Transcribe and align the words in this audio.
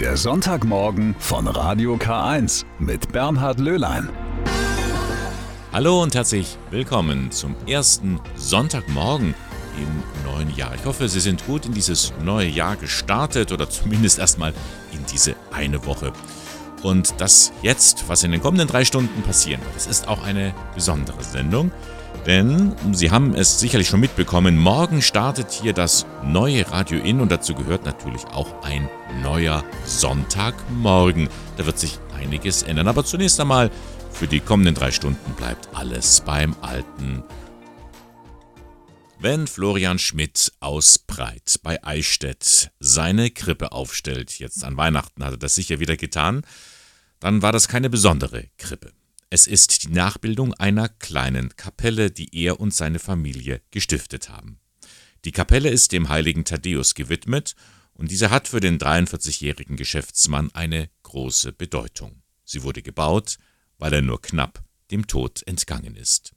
Der 0.00 0.18
Sonntagmorgen 0.18 1.16
von 1.18 1.46
Radio 1.48 1.94
K1 1.94 2.66
mit 2.78 3.12
Bernhard 3.12 3.58
Löhlein. 3.58 4.10
Hallo 5.72 6.02
und 6.02 6.14
herzlich 6.14 6.58
willkommen 6.70 7.30
zum 7.30 7.56
ersten 7.66 8.20
Sonntagmorgen 8.34 9.34
im 9.78 10.30
neuen 10.30 10.54
Jahr. 10.54 10.74
Ich 10.74 10.84
hoffe, 10.84 11.08
Sie 11.08 11.20
sind 11.20 11.46
gut 11.46 11.64
in 11.64 11.72
dieses 11.72 12.12
neue 12.22 12.46
Jahr 12.46 12.76
gestartet 12.76 13.52
oder 13.52 13.70
zumindest 13.70 14.18
erstmal 14.18 14.52
in 14.92 15.02
diese 15.10 15.34
eine 15.50 15.86
Woche. 15.86 16.12
Und 16.82 17.18
das 17.18 17.52
jetzt, 17.62 18.06
was 18.06 18.22
in 18.22 18.32
den 18.32 18.42
kommenden 18.42 18.68
drei 18.68 18.84
Stunden 18.84 19.22
passieren 19.22 19.62
wird, 19.62 19.76
das 19.76 19.86
ist 19.86 20.08
auch 20.08 20.22
eine 20.22 20.54
besondere 20.74 21.24
Sendung. 21.24 21.72
Denn 22.24 22.74
Sie 22.92 23.10
haben 23.10 23.34
es 23.34 23.60
sicherlich 23.60 23.88
schon 23.88 24.00
mitbekommen, 24.00 24.56
morgen 24.56 25.02
startet 25.02 25.52
hier 25.52 25.72
das 25.72 26.06
neue 26.24 26.70
Radio 26.70 26.98
In 26.98 27.20
und 27.20 27.30
dazu 27.30 27.54
gehört 27.54 27.84
natürlich 27.84 28.24
auch 28.26 28.62
ein 28.62 28.88
neuer 29.22 29.64
Sonntagmorgen. 29.84 31.28
Da 31.56 31.66
wird 31.66 31.78
sich 31.78 31.98
einiges 32.16 32.62
ändern. 32.62 32.88
Aber 32.88 33.04
zunächst 33.04 33.38
einmal, 33.40 33.70
für 34.10 34.26
die 34.26 34.40
kommenden 34.40 34.74
drei 34.74 34.90
Stunden 34.90 35.32
bleibt 35.34 35.68
alles 35.74 36.22
beim 36.22 36.56
Alten. 36.62 37.22
Wenn 39.18 39.46
Florian 39.46 39.98
Schmidt 39.98 40.52
aus 40.60 40.98
Breit 40.98 41.60
bei 41.62 41.82
Eichstätt 41.82 42.70
seine 42.80 43.30
Krippe 43.30 43.72
aufstellt, 43.72 44.38
jetzt 44.38 44.62
an 44.62 44.76
Weihnachten 44.76 45.24
hat 45.24 45.32
er 45.32 45.38
das 45.38 45.54
sicher 45.54 45.80
wieder 45.80 45.96
getan, 45.96 46.42
dann 47.20 47.40
war 47.40 47.52
das 47.52 47.68
keine 47.68 47.88
besondere 47.88 48.48
Krippe. 48.58 48.92
Es 49.28 49.48
ist 49.48 49.82
die 49.82 49.88
Nachbildung 49.88 50.54
einer 50.54 50.88
kleinen 50.88 51.56
Kapelle, 51.56 52.12
die 52.12 52.28
er 52.32 52.60
und 52.60 52.72
seine 52.72 53.00
Familie 53.00 53.60
gestiftet 53.72 54.28
haben. 54.28 54.60
Die 55.24 55.32
Kapelle 55.32 55.68
ist 55.68 55.90
dem 55.90 56.08
heiligen 56.08 56.44
Thaddäus 56.44 56.94
gewidmet 56.94 57.56
und 57.94 58.12
diese 58.12 58.30
hat 58.30 58.46
für 58.46 58.60
den 58.60 58.78
43-jährigen 58.78 59.76
Geschäftsmann 59.76 60.52
eine 60.52 60.90
große 61.02 61.52
Bedeutung. 61.52 62.22
Sie 62.44 62.62
wurde 62.62 62.82
gebaut, 62.82 63.38
weil 63.78 63.94
er 63.94 64.02
nur 64.02 64.22
knapp 64.22 64.62
dem 64.92 65.08
Tod 65.08 65.42
entgangen 65.46 65.96
ist. 65.96 66.32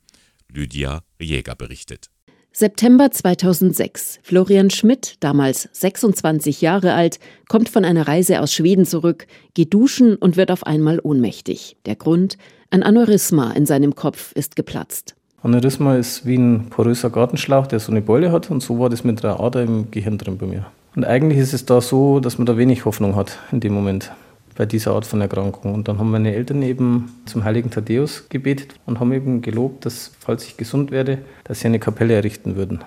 Lydia 0.47 1.03
Jäger 1.19 1.55
berichtet. 1.55 2.09
September 2.51 3.11
2006. 3.11 4.19
Florian 4.23 4.69
Schmidt, 4.69 5.15
damals 5.19 5.69
26 5.71 6.61
Jahre 6.61 6.93
alt, 6.93 7.19
kommt 7.47 7.69
von 7.69 7.85
einer 7.85 8.07
Reise 8.07 8.41
aus 8.41 8.53
Schweden 8.53 8.85
zurück, 8.85 9.27
geht 9.53 9.73
duschen 9.73 10.15
und 10.15 10.35
wird 10.35 10.51
auf 10.51 10.65
einmal 10.65 10.99
ohnmächtig. 11.01 11.77
Der 11.85 11.95
Grund? 11.95 12.37
Ein 12.71 12.83
Aneurysma 12.83 13.51
in 13.51 13.65
seinem 13.65 13.95
Kopf 13.95 14.31
ist 14.33 14.55
geplatzt. 14.55 15.15
Aneurysma 15.41 15.95
ist 15.95 16.25
wie 16.25 16.37
ein 16.37 16.69
poröser 16.69 17.09
Gartenschlauch, 17.09 17.67
der 17.67 17.79
so 17.79 17.91
eine 17.91 18.01
Beule 18.01 18.31
hat 18.31 18.51
und 18.51 18.61
so 18.61 18.79
war 18.79 18.89
das 18.89 19.03
mit 19.03 19.23
der 19.23 19.39
Ader 19.39 19.63
im 19.63 19.89
Gehirn 19.91 20.17
drin 20.17 20.37
bei 20.37 20.45
mir. 20.45 20.65
Und 20.95 21.05
eigentlich 21.05 21.39
ist 21.39 21.53
es 21.53 21.65
da 21.65 21.81
so, 21.81 22.19
dass 22.19 22.39
man 22.39 22.45
da 22.45 22.57
wenig 22.57 22.83
Hoffnung 22.83 23.15
hat 23.15 23.39
in 23.51 23.59
dem 23.59 23.73
Moment 23.73 24.11
bei 24.59 24.65
dieser 24.65 24.91
Art 24.91 25.05
von 25.05 25.21
Erkrankung. 25.21 25.73
Und 25.73 25.87
dann 25.87 25.99
haben 25.99 26.11
meine 26.11 26.35
Eltern 26.35 26.61
eben 26.63 27.13
zum 27.25 27.45
heiligen 27.45 27.71
Thaddäus 27.71 28.27
gebetet 28.27 28.73
und 28.85 28.99
haben 28.99 29.13
eben 29.13 29.41
gelobt, 29.41 29.85
dass, 29.85 30.11
falls 30.19 30.45
ich 30.45 30.57
gesund 30.57 30.91
werde, 30.91 31.19
dass 31.45 31.61
sie 31.61 31.67
eine 31.67 31.79
Kapelle 31.79 32.13
errichten 32.13 32.57
würden. 32.57 32.83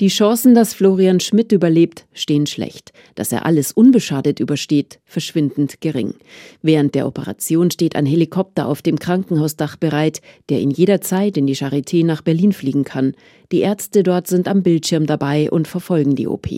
Die 0.00 0.08
Chancen, 0.08 0.54
dass 0.54 0.74
Florian 0.74 1.20
Schmidt 1.20 1.52
überlebt, 1.52 2.04
stehen 2.12 2.46
schlecht. 2.46 2.92
Dass 3.14 3.32
er 3.32 3.46
alles 3.46 3.72
unbeschadet 3.72 4.38
übersteht, 4.38 4.98
verschwindend 5.06 5.80
gering. 5.80 6.12
Während 6.60 6.94
der 6.94 7.06
Operation 7.06 7.70
steht 7.70 7.96
ein 7.96 8.04
Helikopter 8.04 8.68
auf 8.68 8.82
dem 8.82 8.98
Krankenhausdach 8.98 9.76
bereit, 9.76 10.20
der 10.50 10.60
in 10.60 10.70
jeder 10.70 11.00
Zeit 11.00 11.38
in 11.38 11.46
die 11.46 11.56
Charité 11.56 12.04
nach 12.04 12.20
Berlin 12.20 12.52
fliegen 12.52 12.84
kann. 12.84 13.14
Die 13.50 13.60
Ärzte 13.60 14.02
dort 14.02 14.26
sind 14.26 14.46
am 14.46 14.62
Bildschirm 14.62 15.06
dabei 15.06 15.50
und 15.50 15.68
verfolgen 15.68 16.16
die 16.16 16.28
OP. 16.28 16.48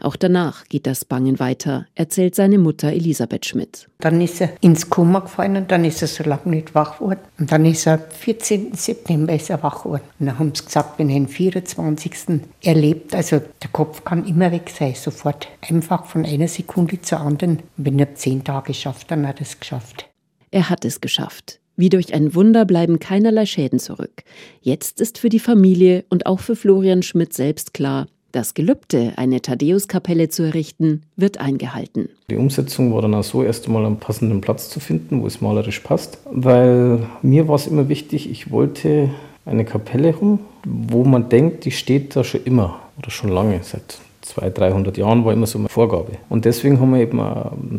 Auch 0.00 0.16
danach 0.16 0.64
geht 0.64 0.86
das 0.86 1.04
Bangen 1.04 1.38
weiter, 1.38 1.86
erzählt 1.94 2.34
seine 2.34 2.58
Mutter 2.58 2.92
Elisabeth 2.92 3.46
Schmidt. 3.46 3.88
Dann 3.98 4.20
ist 4.20 4.40
er 4.40 4.50
ins 4.60 4.90
Koma 4.90 5.20
gefallen 5.20 5.56
und 5.56 5.70
dann 5.70 5.84
ist 5.84 6.02
er 6.02 6.08
so 6.08 6.24
lange 6.24 6.50
nicht 6.50 6.74
wach 6.74 6.98
geworden. 6.98 7.20
Und 7.38 7.52
dann 7.52 7.64
ist 7.64 7.86
er 7.86 7.98
14. 7.98 8.74
September 8.74 9.34
ist 9.34 9.50
er 9.50 9.62
wach 9.62 9.84
geworden. 9.84 10.02
Und 10.18 10.26
dann 10.26 10.38
haben 10.38 10.54
sie 10.54 10.64
gesagt, 10.64 10.98
wenn 10.98 11.08
er 11.08 11.14
den 11.14 11.28
24. 11.28 12.40
erlebt, 12.62 13.14
also 13.14 13.38
der 13.38 13.70
Kopf 13.70 14.04
kann 14.04 14.26
immer 14.26 14.50
weg 14.50 14.70
sein, 14.76 14.94
sofort. 14.94 15.48
Einfach 15.60 16.06
von 16.06 16.24
einer 16.24 16.48
Sekunde 16.48 17.00
zur 17.00 17.20
anderen. 17.20 17.58
Und 17.76 17.86
wenn 17.86 17.98
er 17.98 18.14
zehn 18.14 18.42
Tage 18.42 18.74
schafft, 18.74 19.10
dann 19.10 19.26
hat 19.26 19.38
er 19.38 19.46
es 19.46 19.60
geschafft. 19.60 20.08
Er 20.50 20.68
hat 20.68 20.84
es 20.84 21.00
geschafft. 21.00 21.60
Wie 21.76 21.88
durch 21.88 22.12
ein 22.12 22.34
Wunder 22.34 22.64
bleiben 22.64 22.98
keinerlei 22.98 23.46
Schäden 23.46 23.78
zurück. 23.78 24.22
Jetzt 24.60 25.00
ist 25.00 25.18
für 25.18 25.30
die 25.30 25.40
Familie 25.40 26.04
und 26.10 26.26
auch 26.26 26.40
für 26.40 26.54
Florian 26.54 27.02
Schmidt 27.02 27.32
selbst 27.32 27.72
klar, 27.72 28.06
das 28.32 28.54
Gelübde, 28.54 29.12
eine 29.16 29.40
Thaddäuskapelle 29.40 30.28
zu 30.28 30.42
errichten, 30.42 31.02
wird 31.16 31.38
eingehalten. 31.38 32.08
Die 32.30 32.36
Umsetzung 32.36 32.92
war 32.92 33.02
dann 33.02 33.14
auch 33.14 33.24
so, 33.24 33.42
erst 33.42 33.66
einmal 33.66 33.86
einen 33.86 33.98
passenden 33.98 34.40
Platz 34.40 34.70
zu 34.70 34.80
finden, 34.80 35.22
wo 35.22 35.26
es 35.26 35.40
malerisch 35.40 35.80
passt. 35.80 36.18
Weil 36.30 37.06
mir 37.22 37.48
war 37.48 37.56
es 37.56 37.66
immer 37.66 37.88
wichtig, 37.88 38.30
ich 38.30 38.50
wollte 38.50 39.10
eine 39.44 39.64
Kapelle 39.64 40.14
haben, 40.14 40.40
wo 40.64 41.04
man 41.04 41.28
denkt, 41.28 41.64
die 41.64 41.70
steht 41.70 42.16
da 42.16 42.24
schon 42.24 42.44
immer 42.44 42.80
oder 42.98 43.10
schon 43.10 43.30
lange, 43.30 43.60
seit 43.62 43.98
200, 44.22 44.58
300 44.58 44.98
Jahren 44.98 45.24
war 45.24 45.32
immer 45.32 45.46
so 45.46 45.58
eine 45.58 45.68
Vorgabe. 45.68 46.12
Und 46.28 46.44
deswegen 46.44 46.80
haben 46.80 46.92
wir 46.94 47.00
eben 47.00 47.20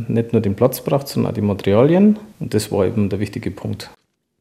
nicht 0.08 0.34
nur 0.34 0.42
den 0.42 0.56
Platz 0.56 0.84
gebracht, 0.84 1.08
sondern 1.08 1.32
auch 1.32 1.36
die 1.36 1.42
Materialien. 1.42 2.20
Und 2.40 2.54
das 2.54 2.72
war 2.72 2.86
eben 2.86 3.10
der 3.10 3.20
wichtige 3.20 3.50
Punkt. 3.50 3.90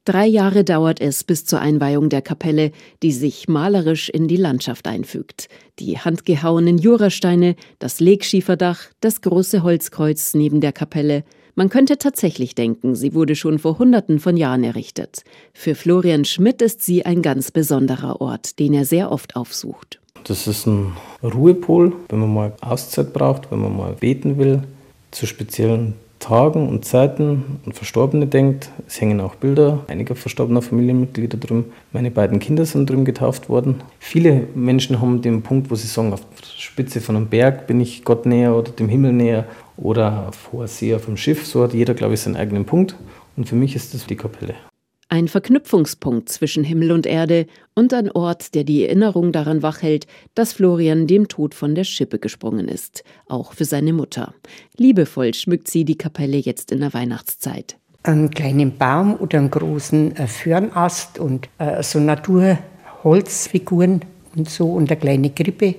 Drei 0.05 0.27
Jahre 0.27 0.65
dauert 0.65 1.01
es 1.01 1.23
bis 1.23 1.45
zur 1.45 1.61
Einweihung 1.61 2.09
der 2.09 2.23
Kapelle, 2.23 2.73
die 3.05 3.13
sich 3.13 3.47
malerisch 3.47 4.09
in 4.09 4.27
die 4.27 4.37
Landschaft 4.37 4.89
einfügt. 4.89 5.49
Die 5.79 5.97
handgehauenen 5.97 6.77
Jurasteine, 6.77 7.55
das 7.79 8.01
Legschieferdach, 8.01 8.81
das 9.01 9.21
große 9.21 9.63
Holzkreuz 9.63 10.35
neben 10.35 10.61
der 10.61 10.73
Kapelle. 10.73 11.23
Man 11.55 11.69
könnte 11.69 11.99
tatsächlich 11.99 12.57
denken, 12.57 12.97
sie 12.97 13.15
wurde 13.15 13.37
schon 13.37 13.61
vor 13.61 13.79
Hunderten 13.79 14.19
von 14.19 14.37
Jahren 14.37 14.65
errichtet. 14.65 15.23
Für 15.53 15.77
Florian 15.77 16.25
Schmidt 16.25 16.63
ist 16.63 16.83
sie 16.83 17.07
ein 17.07 17.23
ganz 17.23 17.53
besonderer 17.53 18.21
Ort, 18.21 18.59
den 18.59 18.75
er 18.75 18.85
sehr 18.85 19.13
oft 19.13 19.37
aufsucht. 19.37 20.01
Das 20.25 20.49
ist 20.49 20.67
ein 20.67 20.97
Ruhepol, 21.23 21.93
wenn 22.09 22.19
man 22.19 22.35
mal 22.35 22.57
Auszeit 22.61 23.13
braucht, 23.13 23.53
wenn 23.53 23.61
man 23.61 23.77
mal 23.77 23.93
beten 23.93 24.37
will, 24.37 24.65
zu 25.13 25.27
speziellen 25.27 25.95
Tagen 26.23 26.69
und 26.69 26.85
Zeiten 26.85 27.59
an 27.67 27.73
Verstorbene 27.73 28.27
denkt. 28.27 28.71
Es 28.87 29.01
hängen 29.01 29.21
auch 29.21 29.35
Bilder 29.35 29.81
einiger 29.89 30.15
verstorbener 30.15 30.63
Familienmitglieder 30.63 31.37
drin. 31.37 31.65
Meine 31.93 32.11
beiden 32.11 32.39
Kinder 32.39 32.65
sind 32.65 32.89
drin 32.89 33.05
getauft 33.05 33.49
worden. 33.49 33.83
Viele 33.99 34.47
Menschen 34.55 35.01
haben 35.01 35.21
den 35.21 35.43
Punkt, 35.43 35.71
wo 35.71 35.75
sie 35.75 35.89
sagen, 35.89 36.13
auf 36.13 36.21
der 36.21 36.47
Spitze 36.59 37.01
von 37.01 37.17
einem 37.17 37.27
Berg 37.27 37.67
bin 37.67 37.81
ich 37.81 38.05
Gott 38.05 38.25
näher 38.25 38.55
oder 38.55 38.71
dem 38.71 38.89
Himmel 38.89 39.13
näher 39.13 39.47
oder 39.77 40.29
auf 40.29 40.53
hoher 40.53 40.69
See 40.69 40.95
auf 40.95 41.07
dem 41.07 41.17
Schiff. 41.17 41.45
So 41.45 41.65
hat 41.65 41.75
jeder, 41.75 41.95
glaube 41.95 42.15
ich, 42.15 42.21
seinen 42.21 42.37
eigenen 42.37 42.65
Punkt. 42.65 42.97
Und 43.37 43.49
für 43.49 43.57
mich 43.57 43.75
ist 43.75 43.93
das 43.93 44.07
die 44.07 44.17
Kapelle. 44.17 44.55
Ein 45.13 45.29
Verknüpfungspunkt 45.29 46.31
zwischen 46.31 46.65
Himmel 46.65 46.91
und 46.91 47.05
Erde 47.05 47.47
und 47.75 47.93
ein 47.93 48.11
Ort, 48.11 48.55
der 48.55 48.65
die 48.65 48.87
Erinnerung 48.87 49.31
daran 49.31 49.63
wachhält, 49.63 50.07
dass 50.35 50.55
Florian 50.55 51.07
dem 51.07 51.29
Tod 51.29 51.55
von 51.55 51.75
der 51.75 51.85
Schippe 51.85 52.19
gesprungen 52.19 52.67
ist, 52.67 53.05
auch 53.29 53.53
für 53.53 53.67
seine 53.67 53.93
Mutter. 53.93 54.33
Liebevoll 54.79 55.35
schmückt 55.35 55.69
sie 55.69 55.85
die 55.85 55.99
Kapelle 55.99 56.39
jetzt 56.39 56.73
in 56.73 56.81
der 56.81 56.95
Weihnachtszeit. 56.95 57.77
Einen 58.05 58.31
kleinen 58.31 58.79
Baum 58.79 59.15
oder 59.17 59.39
einen 59.39 59.51
großen 59.51 60.17
äh, 60.17 60.27
Föhrenast 60.27 61.19
und 61.19 61.47
äh, 61.59 61.83
so 61.83 62.01
Naturholzfiguren 62.01 64.07
und 64.35 64.49
so 64.49 64.73
und 64.73 64.91
eine 64.91 64.99
kleine 64.99 65.29
Krippe. 65.29 65.75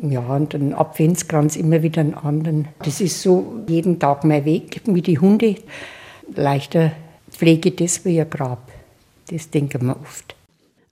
Ja, 0.00 0.20
und 0.20 0.54
einen 0.54 0.74
Adventskranz 0.74 1.56
immer 1.56 1.82
wieder 1.82 2.02
einen 2.02 2.14
anderen. 2.14 2.68
Das 2.84 3.00
ist 3.00 3.20
so 3.20 3.64
jeden 3.66 3.98
Tag 3.98 4.22
mein 4.22 4.44
Weg 4.44 4.80
wie 4.86 5.02
die 5.02 5.18
Hunde. 5.18 5.56
Leichter 6.36 6.92
Pflege 7.40 7.70
das 7.70 8.04
wie 8.04 8.20
ein 8.20 8.28
Grab. 8.28 8.70
Das 9.30 9.48
denken 9.48 9.86
wir 9.86 9.96
oft. 9.98 10.36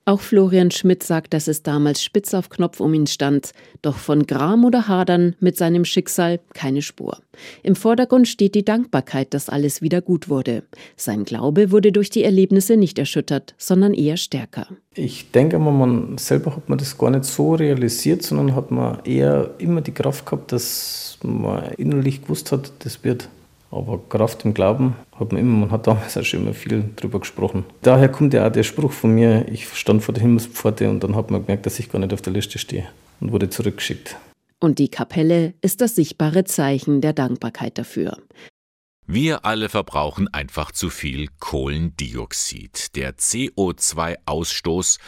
Auch 0.07 0.23
Florian 0.23 0.71
Schmidt 0.71 1.03
sagt, 1.03 1.35
dass 1.35 1.47
es 1.47 1.63
damals 1.63 2.03
spitz 2.03 2.33
auf 2.33 2.49
Knopf 2.49 2.81
um 2.81 2.95
ihn 2.95 3.07
stand, 3.07 3.53
doch 3.83 3.99
von 3.99 4.27
Gram 4.27 4.65
oder 4.65 4.89
Hadern 4.89 5.37
mit 5.41 5.59
seinem 5.59 5.85
Schicksal 5.85 6.41
keine 6.55 6.81
Spur. 6.81 7.19
Im 7.63 7.77
Vordergrund 7.77 8.29
steht 8.29 8.55
die 8.55 8.65
Dankbarkeit, 8.65 9.35
dass 9.35 9.51
alles 9.51 9.83
wieder 9.83 10.01
gut 10.01 10.31
wurde. 10.31 10.63
Sein 10.97 11.27
Glaube 11.27 11.71
wurde 11.71 11.93
durch 11.93 12.09
die 12.09 12.25
Erlebnisse 12.25 12.79
nicht 12.79 12.99
erschüttert, 12.99 13.55
sondern 13.59 13.93
eher 13.93 14.17
stärker. 14.17 14.69
Ich 14.95 15.31
denke 15.31 15.59
mal, 15.59 15.73
man 15.73 16.17
selber 16.17 16.57
hat 16.57 16.71
man 16.71 16.79
das 16.79 16.97
gar 16.97 17.11
nicht 17.11 17.25
so 17.25 17.57
realisiert, 17.57 18.23
sondern 18.23 18.57
hat 18.57 18.71
man 18.71 19.05
eher 19.05 19.51
immer 19.59 19.83
die 19.83 19.93
Kraft 19.93 20.25
gehabt, 20.25 20.53
dass 20.53 21.19
man 21.23 21.73
innerlich 21.73 22.23
gewusst 22.23 22.53
hat, 22.53 22.73
das 22.79 23.05
wird 23.05 23.29
aber 23.71 23.99
Kraft 24.09 24.45
im 24.45 24.55
Glauben 24.55 24.97
hat 25.19 25.33
man 25.33 25.41
immer, 25.41 25.57
man 25.59 25.71
hat 25.71 25.87
damals 25.87 26.17
auch 26.17 26.25
schon 26.25 26.41
immer 26.41 26.55
viel 26.55 26.85
drüber 26.97 27.21
gesprochen. 27.21 27.65
Daher 27.83 28.09
kommt 28.09 28.35
ja 28.35 28.47
auch 28.47 28.53
der 28.53 28.63
Spruch 28.63 28.93
von 28.93 29.15
mir, 29.15 29.47
ich 29.49 29.69
stand 29.75 30.03
vor 30.03 30.15
der 30.15 30.23
Himmelspforte 30.23 30.89
und 30.89 31.03
dann 31.05 31.17
hat 31.17 31.31
man 31.31 31.43
gemerkt, 31.43 31.67
dass 31.67 31.79
ich 31.79 31.91
gar 31.91 31.99
nicht 31.99 32.13
auf 32.13 32.23
der 32.23 32.33
Liste 32.33 32.59
stehe 32.59 32.89
und 33.21 33.33
wurde 33.33 33.51
zurückgeschickt. 33.51 34.17
Und 34.61 34.79
die 34.79 34.89
Kapelle 34.89 35.55
ist 35.61 35.81
das 35.81 35.95
sichtbare 35.95 36.45
Zeichen 36.45 37.01
der 37.01 37.13
Dankbarkeit 37.13 37.79
dafür. 37.79 38.17
Wir 39.07 39.45
alle 39.45 39.69
verbrauchen 39.69 40.29
einfach 40.29 40.73
zu 40.73 40.91
viel 40.91 41.29
Kohlendioxid. 41.39 42.95
Der 42.97 43.17
CO2-Ausstoß, 43.17 44.99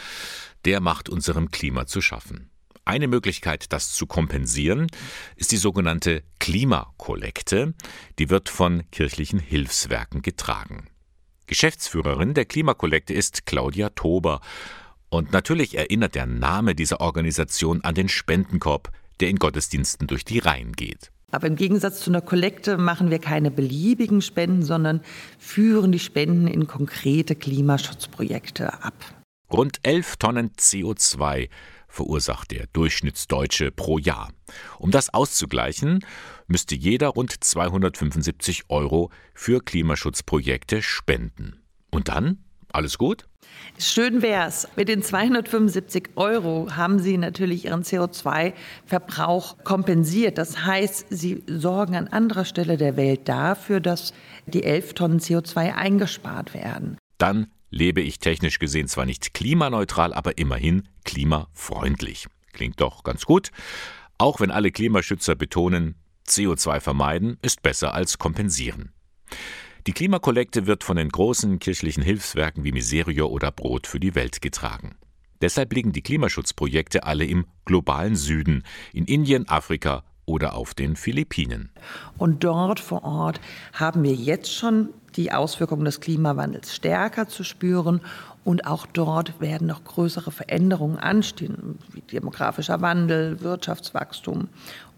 der 0.65 0.79
macht 0.79 1.09
unserem 1.09 1.51
Klima 1.51 1.85
zu 1.85 2.01
schaffen. 2.01 2.50
Eine 2.83 3.07
Möglichkeit, 3.07 3.71
das 3.73 3.93
zu 3.93 4.07
kompensieren, 4.07 4.87
ist 5.35 5.51
die 5.51 5.57
sogenannte 5.57 6.23
Klimakollekte. 6.39 7.73
Die 8.17 8.29
wird 8.29 8.49
von 8.49 8.83
kirchlichen 8.91 9.39
Hilfswerken 9.39 10.21
getragen. 10.21 10.87
Geschäftsführerin 11.45 12.33
der 12.33 12.45
Klimakollekte 12.45 13.13
ist 13.13 13.45
Claudia 13.45 13.89
Tober. 13.89 14.41
Und 15.09 15.31
natürlich 15.31 15.77
erinnert 15.77 16.15
der 16.15 16.25
Name 16.25 16.73
dieser 16.73 17.01
Organisation 17.01 17.81
an 17.81 17.93
den 17.93 18.09
Spendenkorb, 18.09 18.91
der 19.19 19.29
in 19.29 19.37
Gottesdiensten 19.37 20.07
durch 20.07 20.25
die 20.25 20.39
Reihen 20.39 20.71
geht. 20.71 21.11
Aber 21.31 21.47
im 21.47 21.55
Gegensatz 21.55 22.01
zu 22.01 22.09
einer 22.09 22.21
Kollekte 22.21 22.77
machen 22.77 23.09
wir 23.09 23.19
keine 23.19 23.51
beliebigen 23.51 24.21
Spenden, 24.21 24.63
sondern 24.63 25.01
führen 25.39 25.91
die 25.91 25.99
Spenden 25.99 26.47
in 26.47 26.67
konkrete 26.67 27.35
Klimaschutzprojekte 27.35 28.83
ab. 28.83 28.93
Rund 29.51 29.79
11 29.83 30.17
Tonnen 30.17 30.51
CO2 30.51 31.49
verursacht 31.91 32.51
der 32.51 32.67
Durchschnittsdeutsche 32.73 33.71
pro 33.71 33.97
Jahr. 33.97 34.31
Um 34.79 34.91
das 34.91 35.13
auszugleichen, 35.13 36.05
müsste 36.47 36.75
jeder 36.75 37.09
rund 37.09 37.43
275 37.43 38.63
Euro 38.69 39.11
für 39.33 39.61
Klimaschutzprojekte 39.61 40.81
spenden. 40.81 41.61
Und 41.91 42.07
dann? 42.07 42.39
Alles 42.73 42.97
gut? 42.97 43.25
Schön 43.77 44.21
wär's. 44.21 44.67
Mit 44.75 44.87
den 44.87 45.01
275 45.01 46.11
Euro 46.15 46.69
haben 46.75 46.99
Sie 46.99 47.17
natürlich 47.17 47.65
Ihren 47.65 47.83
CO2-Verbrauch 47.83 49.57
kompensiert. 49.63 50.37
Das 50.37 50.65
heißt, 50.65 51.07
Sie 51.09 51.43
sorgen 51.47 51.95
an 51.95 52.07
anderer 52.07 52.45
Stelle 52.45 52.77
der 52.77 52.95
Welt 52.95 53.27
dafür, 53.27 53.79
dass 53.79 54.13
die 54.45 54.63
11 54.63 54.93
Tonnen 54.93 55.19
CO2 55.19 55.73
eingespart 55.73 56.53
werden. 56.53 56.97
Dann 57.17 57.47
lebe 57.71 58.01
ich 58.01 58.19
technisch 58.19 58.59
gesehen 58.59 58.87
zwar 58.87 59.05
nicht 59.05 59.33
klimaneutral, 59.33 60.13
aber 60.13 60.37
immerhin 60.37 60.87
klimafreundlich. 61.03 62.27
Klingt 62.53 62.79
doch 62.79 63.03
ganz 63.03 63.25
gut. 63.25 63.49
Auch 64.19 64.39
wenn 64.39 64.51
alle 64.51 64.71
Klimaschützer 64.71 65.33
betonen, 65.35 65.95
CO2 66.27 66.79
vermeiden 66.79 67.37
ist 67.41 67.63
besser 67.63 67.95
als 67.95 68.19
kompensieren. 68.19 68.91
Die 69.87 69.93
Klimakollekte 69.93 70.67
wird 70.67 70.83
von 70.83 70.97
den 70.97 71.09
großen 71.09 71.57
kirchlichen 71.57 72.03
Hilfswerken 72.03 72.63
wie 72.63 72.71
Miserio 72.71 73.27
oder 73.27 73.51
Brot 73.51 73.87
für 73.87 73.99
die 73.99 74.13
Welt 74.13 74.41
getragen. 74.41 74.95
Deshalb 75.41 75.73
liegen 75.73 75.91
die 75.91 76.03
Klimaschutzprojekte 76.03 77.03
alle 77.03 77.25
im 77.25 77.47
globalen 77.65 78.15
Süden, 78.15 78.63
in 78.93 79.05
Indien, 79.05 79.49
Afrika 79.49 80.03
oder 80.25 80.53
auf 80.53 80.75
den 80.75 80.95
Philippinen. 80.95 81.71
Und 82.17 82.43
dort 82.43 82.79
vor 82.79 83.03
Ort 83.03 83.41
haben 83.73 84.03
wir 84.03 84.13
jetzt 84.13 84.53
schon 84.53 84.93
die 85.15 85.31
Auswirkungen 85.31 85.85
des 85.85 85.99
Klimawandels 85.99 86.75
stärker 86.75 87.27
zu 87.27 87.43
spüren. 87.43 88.01
Und 88.43 88.65
auch 88.65 88.87
dort 88.87 89.39
werden 89.39 89.67
noch 89.67 89.83
größere 89.83 90.31
Veränderungen 90.31 90.97
anstehen, 90.97 91.77
wie 91.91 92.01
demografischer 92.01 92.81
Wandel, 92.81 93.41
Wirtschaftswachstum. 93.41 94.49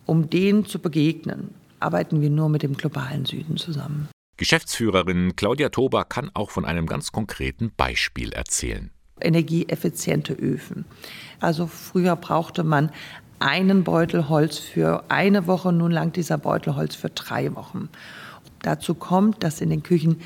Um 0.05 0.29
denen 0.29 0.65
zu 0.65 0.79
begegnen, 0.79 1.53
arbeiten 1.79 2.21
wir 2.21 2.29
nur 2.29 2.49
mit 2.49 2.63
dem 2.63 2.75
globalen 2.77 3.25
Süden 3.25 3.57
zusammen. 3.57 4.07
Geschäftsführerin 4.37 5.35
Claudia 5.35 5.69
Tober 5.69 6.05
kann 6.05 6.31
auch 6.33 6.49
von 6.49 6.65
einem 6.65 6.87
ganz 6.87 7.11
konkreten 7.11 7.71
Beispiel 7.75 8.31
erzählen. 8.33 8.89
Energieeffiziente 9.21 10.33
Öfen. 10.33 10.85
Also 11.39 11.67
früher 11.67 12.15
brauchte 12.15 12.63
man 12.63 12.91
einen 13.39 13.83
Beutel 13.83 14.29
Holz 14.29 14.57
für 14.57 15.03
eine 15.09 15.47
Woche, 15.47 15.71
nun 15.71 15.91
langt 15.91 16.15
dieser 16.15 16.37
Beutel 16.37 16.75
Holz 16.75 16.95
für 16.95 17.09
drei 17.09 17.53
Wochen. 17.55 17.89
Dazu 18.63 18.95
kommt, 18.95 19.43
dass 19.43 19.61
in 19.61 19.69
den 19.69 19.83
Küchen 19.83 20.19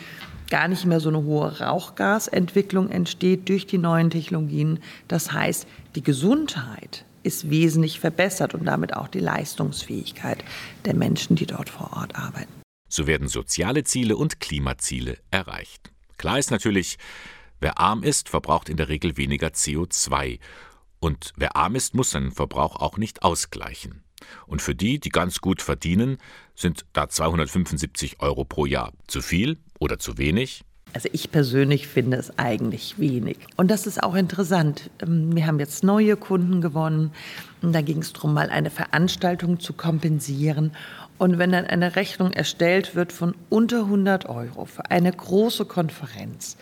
gar 0.50 0.70
nicht 0.70 0.86
mehr 0.86 1.02
so 1.02 1.10
eine 1.10 1.24
hohe 1.24 1.60
Rauchgasentwicklung 1.60 2.90
entsteht 2.90 3.50
durch 3.50 3.68
die 3.68 3.78
neuen 3.78 4.10
Technologien. 4.10 4.80
Das 5.10 5.34
heißt, 5.34 5.68
die 5.96 6.04
Gesundheit 6.04 7.04
ist 7.24 7.50
wesentlich 7.50 8.00
verbessert 8.00 8.54
und 8.54 8.64
damit 8.66 8.96
auch 8.96 9.10
die 9.10 9.20
Leistungsfähigkeit 9.20 10.44
der 10.86 10.96
Menschen, 10.96 11.36
die 11.36 11.46
dort 11.46 11.70
vor 11.70 11.92
Ort 11.98 12.16
arbeiten. 12.16 12.54
So 12.88 13.06
werden 13.06 13.28
soziale 13.28 13.84
Ziele 13.84 14.16
und 14.16 14.40
Klimaziele 14.40 15.18
erreicht. 15.30 15.92
Klar 16.18 16.40
ist 16.40 16.52
natürlich, 16.52 16.98
wer 17.60 17.80
arm 17.80 18.04
ist, 18.04 18.30
verbraucht 18.30 18.70
in 18.70 18.78
der 18.78 18.88
Regel 18.88 19.18
weniger 19.18 19.50
CO2. 19.50 20.40
Und 21.00 21.34
wer 21.36 21.58
arm 21.58 21.76
ist, 21.76 21.96
muss 21.96 22.12
seinen 22.12 22.32
Verbrauch 22.32 22.78
auch 22.78 22.98
nicht 22.98 23.24
ausgleichen. 23.24 24.04
Und 24.46 24.62
für 24.62 24.76
die, 24.76 25.00
die 25.00 25.10
ganz 25.10 25.42
gut 25.42 25.62
verdienen, 25.62 26.18
sind 26.56 26.86
da 26.94 27.10
275 27.10 28.20
Euro 28.20 28.46
pro 28.46 28.66
Jahr 28.66 28.94
zu 29.08 29.22
viel 29.22 29.58
oder 29.80 30.00
zu 30.00 30.18
wenig? 30.18 30.64
Also 30.94 31.10
ich 31.12 31.32
persönlich 31.32 31.88
finde 31.88 32.18
es 32.18 32.38
eigentlich 32.40 32.98
wenig. 32.98 33.38
Und 33.58 33.70
das 33.70 33.88
ist 33.88 34.02
auch 34.02 34.16
interessant. 34.16 34.90
Ähm, 35.02 35.36
wir 35.36 35.46
haben 35.46 35.60
jetzt 35.60 35.84
neue 35.84 36.16
Kunden 36.16 36.62
gewonnen. 36.62 37.12
Da 37.62 37.82
ging 37.82 38.00
es 38.00 38.14
darum, 38.14 38.34
mal 38.34 38.50
eine 38.50 38.70
Veranstaltung 38.70 39.60
zu 39.60 39.74
kompensieren. 39.74 40.72
Und 41.18 41.38
wenn 41.40 41.52
dann 41.52 41.66
eine 41.66 41.96
Rechnung 41.96 42.32
erstellt 42.32 42.96
wird 42.96 43.12
von 43.12 43.36
unter 43.50 43.82
100 43.82 44.28
Euro 44.28 44.66
für 44.66 44.90
eine 44.90 45.12
große 45.12 45.66
Konferenz, 45.66 46.58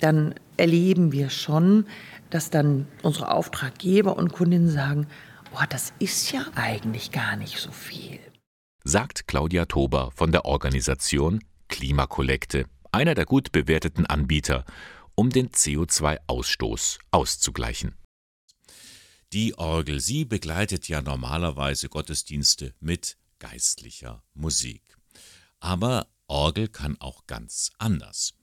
dann 0.00 0.34
erleben 0.56 1.12
wir 1.12 1.30
schon, 1.30 1.86
dass 2.30 2.50
dann 2.50 2.86
unsere 3.02 3.30
Auftraggeber 3.30 4.16
und 4.16 4.32
Kundinnen 4.32 4.70
sagen, 4.70 5.06
boah, 5.50 5.66
das 5.66 5.92
ist 5.98 6.32
ja 6.32 6.46
eigentlich 6.54 7.10
gar 7.12 7.36
nicht 7.36 7.58
so 7.58 7.70
viel. 7.72 8.20
Sagt 8.84 9.26
Claudia 9.26 9.66
Tober 9.66 10.10
von 10.14 10.32
der 10.32 10.44
Organisation 10.44 11.44
Klimakollekte, 11.68 12.66
einer 12.92 13.14
der 13.14 13.26
gut 13.26 13.52
bewerteten 13.52 14.06
Anbieter, 14.06 14.64
um 15.14 15.30
den 15.30 15.50
CO2-Ausstoß 15.50 16.98
auszugleichen. 17.10 17.94
Die 19.32 19.56
Orgel, 19.58 20.00
sie 20.00 20.24
begleitet 20.24 20.88
ja 20.88 21.02
normalerweise 21.02 21.88
Gottesdienste 21.88 22.74
mit 22.80 23.16
geistlicher 23.38 24.24
Musik. 24.34 24.82
Aber 25.60 26.08
Orgel 26.26 26.68
kann 26.68 26.96
auch 27.00 27.26
ganz 27.26 27.70
anders. 27.78 28.34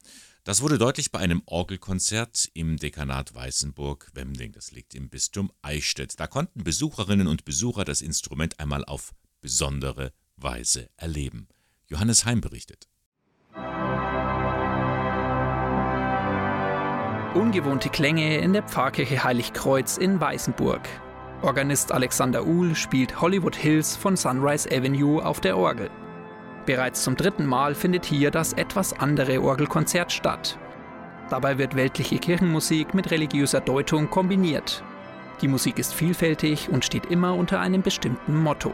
Das 0.47 0.61
wurde 0.61 0.77
deutlich 0.77 1.11
bei 1.11 1.19
einem 1.19 1.41
Orgelkonzert 1.45 2.49
im 2.53 2.77
Dekanat 2.77 3.35
Weißenburg-Wemding. 3.35 4.53
Das 4.53 4.71
liegt 4.71 4.95
im 4.95 5.09
Bistum 5.09 5.51
Eichstätt. 5.61 6.17
Da 6.21 6.27
konnten 6.27 6.63
Besucherinnen 6.63 7.27
und 7.27 7.43
Besucher 7.43 7.83
das 7.83 7.99
Instrument 7.99 8.57
einmal 8.57 8.85
auf 8.85 9.11
besondere 9.41 10.13
Weise 10.37 10.89
erleben. 10.95 11.49
Johannes 11.87 12.23
Heim 12.23 12.39
berichtet. 12.39 12.87
Ungewohnte 17.35 17.89
Klänge 17.89 18.37
in 18.37 18.53
der 18.53 18.63
Pfarrkirche 18.63 19.25
Heiligkreuz 19.25 19.97
in 19.97 20.21
Weißenburg. 20.21 20.87
Organist 21.41 21.91
Alexander 21.91 22.45
Uhl 22.45 22.73
spielt 22.73 23.19
Hollywood 23.19 23.57
Hills 23.57 23.97
von 23.97 24.15
Sunrise 24.15 24.71
Avenue 24.71 25.25
auf 25.25 25.41
der 25.41 25.57
Orgel. 25.57 25.91
Bereits 26.67 27.01
zum 27.03 27.15
dritten 27.15 27.45
Mal 27.45 27.75
findet 27.75 28.03
hier 28.03 28.29
das 28.29 28.51
etwas 28.51 28.91
andere 28.99 29.41
Orgelkonzert 29.41 30.11
statt. 30.11 30.59
Dabei 31.29 31.57
wird 31.57 31.77
weltliche 31.77 32.17
Kirchenmusik 32.17 32.93
mit 32.93 33.09
religiöser 33.09 33.61
Deutung 33.61 34.09
kombiniert. 34.09 34.83
Die 35.41 35.47
Musik 35.47 35.79
ist 35.79 35.93
vielfältig 35.93 36.67
und 36.67 36.83
steht 36.83 37.05
immer 37.05 37.35
unter 37.35 37.61
einem 37.61 37.83
bestimmten 37.83 38.35
Motto. 38.35 38.73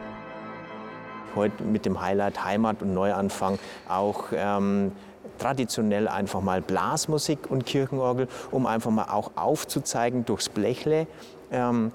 Heute 1.36 1.64
mit 1.64 1.86
dem 1.86 2.02
Highlight 2.02 2.44
Heimat 2.44 2.82
und 2.82 2.96
Neuanfang 2.96 3.60
auch 3.88 4.24
ähm, 4.34 4.92
traditionell 5.38 6.08
einfach 6.08 6.42
mal 6.42 6.64
Blasmusik 6.64 7.52
und 7.52 7.68
Kirchenorgel, 7.68 8.28
um 8.50 8.66
einfach 8.66 8.90
mal 8.90 9.12
auch 9.12 9.34
aufzuzeigen 9.36 10.26
durchs 10.26 10.50
Blechle, 10.50 11.06
ähm, 11.52 11.92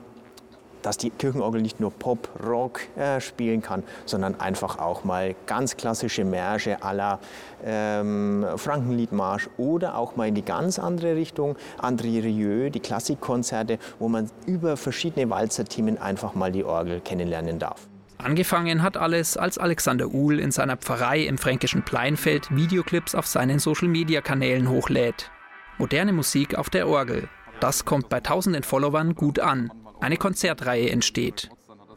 dass 0.82 0.96
die 0.96 1.10
Kirchenorgel 1.10 1.62
nicht 1.62 1.80
nur 1.80 1.90
Pop, 1.90 2.28
Rock 2.44 2.80
äh, 2.96 3.20
spielen 3.20 3.62
kann, 3.62 3.82
sondern 4.06 4.40
einfach 4.40 4.78
auch 4.78 5.04
mal 5.04 5.34
ganz 5.46 5.76
klassische 5.76 6.24
Märsche 6.24 6.76
la 6.92 7.18
ähm, 7.64 8.46
Frankenliedmarsch 8.56 9.48
oder 9.56 9.96
auch 9.96 10.16
mal 10.16 10.28
in 10.28 10.34
die 10.34 10.44
ganz 10.44 10.78
andere 10.78 11.16
Richtung, 11.16 11.56
André 11.80 12.22
Rieu, 12.22 12.70
die 12.70 12.80
Klassikkonzerte, 12.80 13.78
wo 13.98 14.08
man 14.08 14.30
über 14.46 14.76
verschiedene 14.76 15.28
Walzerthemen 15.30 15.98
einfach 15.98 16.34
mal 16.34 16.52
die 16.52 16.64
Orgel 16.64 17.00
kennenlernen 17.00 17.58
darf. 17.58 17.88
Angefangen 18.18 18.82
hat 18.82 18.96
alles, 18.96 19.36
als 19.36 19.58
Alexander 19.58 20.08
Uhl 20.08 20.40
in 20.40 20.50
seiner 20.50 20.76
Pfarrei 20.76 21.20
im 21.20 21.38
fränkischen 21.38 21.84
Pleinfeld 21.84 22.54
Videoclips 22.54 23.14
auf 23.14 23.28
seinen 23.28 23.60
Social-Media-Kanälen 23.60 24.68
hochlädt. 24.68 25.30
Moderne 25.78 26.12
Musik 26.12 26.56
auf 26.56 26.68
der 26.68 26.88
Orgel. 26.88 27.28
Das 27.60 27.84
kommt 27.84 28.08
bei 28.08 28.18
tausenden 28.20 28.64
Followern 28.64 29.14
gut 29.14 29.38
an. 29.38 29.70
Eine 30.00 30.16
Konzertreihe 30.16 30.90
entsteht. 30.90 31.50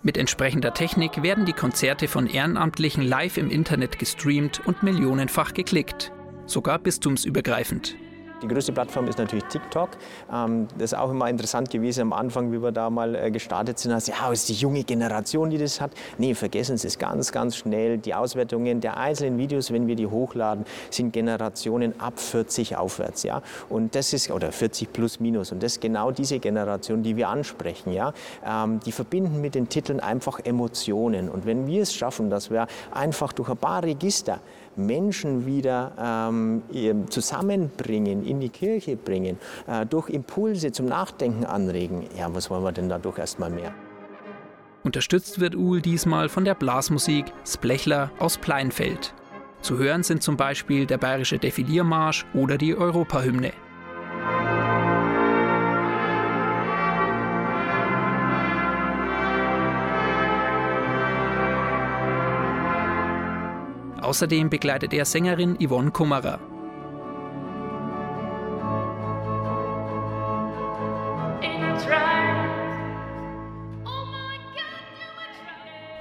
Mit 0.04 0.18
entsprechender 0.18 0.74
Technik 0.74 1.22
werden 1.22 1.46
die 1.46 1.54
Konzerte 1.54 2.08
von 2.08 2.28
Ehrenamtlichen 2.28 3.04
live 3.04 3.38
im 3.38 3.52
Internet 3.52 4.00
gestreamt 4.00 4.62
und 4.66 4.82
millionenfach 4.82 5.54
geklickt. 5.54 6.12
Sogar 6.48 6.80
bistumsübergreifend. 6.80 7.96
Die 8.42 8.48
größte 8.48 8.72
Plattform 8.72 9.08
ist 9.08 9.20
natürlich 9.20 9.44
TikTok. 9.46 9.90
Ähm, 10.34 10.68
das 10.78 10.94
ist 10.94 10.98
auch 10.98 11.12
immer 11.12 11.30
interessant 11.30 11.70
gewesen 11.70 12.02
am 12.02 12.14
Anfang, 12.14 12.52
wie 12.52 12.62
wir 12.62 12.72
da 12.72 12.90
mal 12.90 13.14
äh, 13.14 13.30
gestartet 13.30 13.78
sind. 13.78 13.92
Also, 13.92 14.12
ja, 14.12 14.32
ist 14.32 14.50
die 14.50 14.54
junge 14.54 14.84
Generation, 14.84 15.52
die 15.52 15.60
das 15.60 15.80
hat. 15.80 15.92
Nee, 16.18 16.34
vergessen 16.34 16.78
Sie 16.78 16.88
es 16.88 16.98
ganz, 16.98 17.32
ganz 17.32 17.56
schnell. 17.56 18.00
Die 18.00 18.16
Auswertungen 18.16 18.82
der 18.82 18.98
einzelnen 18.98 19.38
Videos, 19.38 19.72
wenn 19.72 19.86
wir 19.86 19.96
die 19.96 20.08
hochladen, 20.08 20.66
sind 20.90 21.14
Generationen 21.14 22.00
ab 22.00 22.20
40 22.20 22.78
aufwärts. 22.78 23.22
Ja? 23.24 23.44
Und 23.70 23.94
das 23.94 24.12
ist, 24.12 24.32
oder 24.32 24.52
40 24.52 24.92
plus 24.92 25.20
minus. 25.20 25.52
Und 25.52 25.62
das 25.62 25.74
ist 25.74 25.82
genau 25.82 26.10
diese 26.10 26.40
Generation, 26.40 27.04
die 27.04 27.16
wir 27.16 27.30
ansprechen. 27.30 27.94
Ja? 27.94 28.14
Ähm, 28.44 28.80
die 28.80 28.92
verbinden 28.92 29.40
mit 29.42 29.54
den 29.54 29.70
Titeln 29.70 30.00
einfach 30.00 30.40
Emotionen. 30.44 31.30
Und 31.30 31.46
wenn 31.46 31.68
wir 31.68 31.84
es 31.84 31.94
schaffen, 31.94 32.32
dass 32.32 32.50
wir 32.50 32.66
einfach 32.92 33.34
durch 33.34 33.50
ein 33.50 33.58
paar 33.58 33.84
Register 33.84 34.40
Menschen 34.76 35.46
wieder 35.46 35.92
ähm, 36.00 36.64
zusammenbringen, 37.10 38.26
in 38.26 38.40
die 38.40 38.50
Kirche 38.50 38.96
bringen, 38.96 39.38
äh, 39.68 39.86
durch 39.86 40.10
Impulse 40.10 40.72
zum 40.72 40.88
Nachdenken 40.88 41.46
anregen, 41.46 42.06
ja, 42.18 42.34
was 42.34 42.50
wollen 42.50 42.64
wir 42.64 42.72
denn 42.72 42.90
dadurch 42.90 43.18
erstmal 43.18 43.50
mehr? 43.50 43.74
Unterstützt 44.84 45.40
wird 45.40 45.56
Uhl 45.56 45.80
diesmal 45.80 46.28
von 46.28 46.44
der 46.44 46.56
Blasmusik 46.56 47.26
Splechler 47.46 48.10
aus 48.18 48.38
Pleinfeld. 48.38 49.14
Zu 49.62 49.78
hören 49.78 50.02
sind 50.02 50.24
zum 50.24 50.38
Beispiel 50.38 50.88
der 50.88 50.98
Bayerische 50.98 51.38
Defiliermarsch 51.38 52.26
oder 52.34 52.58
die 52.58 52.76
Europahymne. 52.76 53.52
Außerdem 64.12 64.50
begleitet 64.50 64.94
er 64.94 65.06
Sängerin 65.06 65.58
Yvonne 65.66 65.90
Kummerer. 65.92 66.38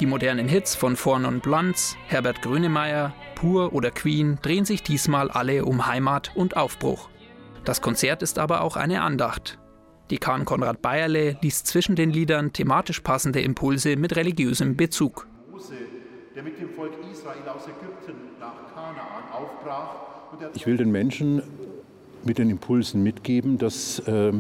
Die 0.00 0.06
modernen 0.06 0.48
Hits 0.48 0.74
von 0.74 0.96
Fornon 0.96 1.38
Blunts, 1.38 1.96
Herbert 2.08 2.42
Grönemeyer, 2.42 3.14
Pur 3.36 3.72
oder 3.72 3.92
Queen 3.92 4.40
drehen 4.42 4.64
sich 4.64 4.82
diesmal 4.82 5.30
alle 5.30 5.64
um 5.64 5.86
Heimat 5.86 6.32
und 6.34 6.56
Aufbruch. 6.56 7.10
Das 7.64 7.80
Konzert 7.80 8.24
ist 8.24 8.40
aber 8.40 8.62
auch 8.62 8.74
eine 8.74 9.02
Andacht. 9.02 9.60
Dekan 10.10 10.44
Konrad 10.44 10.82
Bayerle 10.82 11.38
liest 11.42 11.68
zwischen 11.68 11.94
den 11.94 12.10
Liedern 12.10 12.52
thematisch 12.52 13.02
passende 13.02 13.40
Impulse 13.40 13.94
mit 13.94 14.16
religiösem 14.16 14.76
Bezug. 14.76 15.29
Der 16.40 16.50
mit 16.50 16.58
dem 16.58 16.70
Volk 16.70 16.92
Israel 17.12 17.46
aus 17.54 17.64
Ägypten 17.64 18.14
nach 18.40 18.54
Kanaan 18.74 18.96
aufbrach. 19.30 19.96
Ich 20.54 20.66
will 20.66 20.78
den 20.78 20.90
Menschen 20.90 21.42
mit 22.24 22.38
den 22.38 22.48
Impulsen 22.48 23.02
mitgeben, 23.02 23.58
dass 23.58 23.98
äh, 24.06 24.32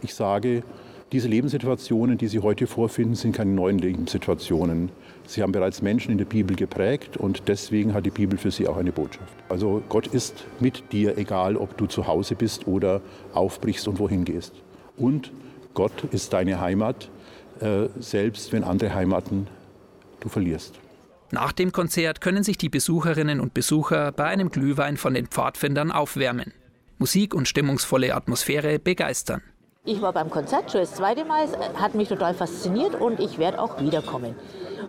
ich 0.00 0.14
sage, 0.14 0.62
diese 1.10 1.26
Lebenssituationen, 1.26 2.16
die 2.16 2.28
Sie 2.28 2.38
heute 2.38 2.68
vorfinden, 2.68 3.16
sind 3.16 3.34
keine 3.34 3.50
neuen 3.50 3.78
Lebenssituationen. 3.80 4.90
Sie 5.26 5.42
haben 5.42 5.50
bereits 5.50 5.82
Menschen 5.82 6.12
in 6.12 6.18
der 6.18 6.26
Bibel 6.26 6.54
geprägt 6.54 7.16
und 7.16 7.48
deswegen 7.48 7.92
hat 7.92 8.06
die 8.06 8.10
Bibel 8.10 8.38
für 8.38 8.52
Sie 8.52 8.68
auch 8.68 8.76
eine 8.76 8.92
Botschaft. 8.92 9.34
Also 9.48 9.82
Gott 9.88 10.06
ist 10.06 10.44
mit 10.60 10.92
dir, 10.92 11.18
egal 11.18 11.56
ob 11.56 11.76
du 11.76 11.86
zu 11.86 12.06
Hause 12.06 12.36
bist 12.36 12.68
oder 12.68 13.00
aufbrichst 13.34 13.88
und 13.88 13.98
wohin 13.98 14.24
gehst. 14.24 14.52
Und 14.96 15.32
Gott 15.74 16.04
ist 16.12 16.32
deine 16.32 16.60
Heimat, 16.60 17.10
äh, 17.58 17.88
selbst 17.98 18.52
wenn 18.52 18.62
andere 18.62 18.94
Heimaten 18.94 19.48
du 20.20 20.28
verlierst. 20.28 20.78
Nach 21.30 21.52
dem 21.52 21.72
Konzert 21.72 22.22
können 22.22 22.42
sich 22.42 22.56
die 22.56 22.70
Besucherinnen 22.70 23.40
und 23.40 23.52
Besucher 23.52 24.12
bei 24.12 24.24
einem 24.24 24.48
Glühwein 24.50 24.96
von 24.96 25.12
den 25.12 25.26
Pfadfindern 25.26 25.92
aufwärmen. 25.92 26.54
Musik 26.96 27.34
und 27.34 27.46
stimmungsvolle 27.46 28.14
Atmosphäre 28.14 28.78
begeistern. 28.78 29.42
Ich 29.84 30.00
war 30.00 30.12
beim 30.12 30.30
Konzert 30.30 30.72
schon 30.72 30.80
das 30.80 30.94
zweite 30.94 31.26
Mal, 31.26 31.44
es 31.44 31.80
hat 31.80 31.94
mich 31.94 32.08
total 32.08 32.34
fasziniert 32.34 32.94
und 32.94 33.20
ich 33.20 33.38
werde 33.38 33.60
auch 33.60 33.80
wiederkommen. 33.80 34.34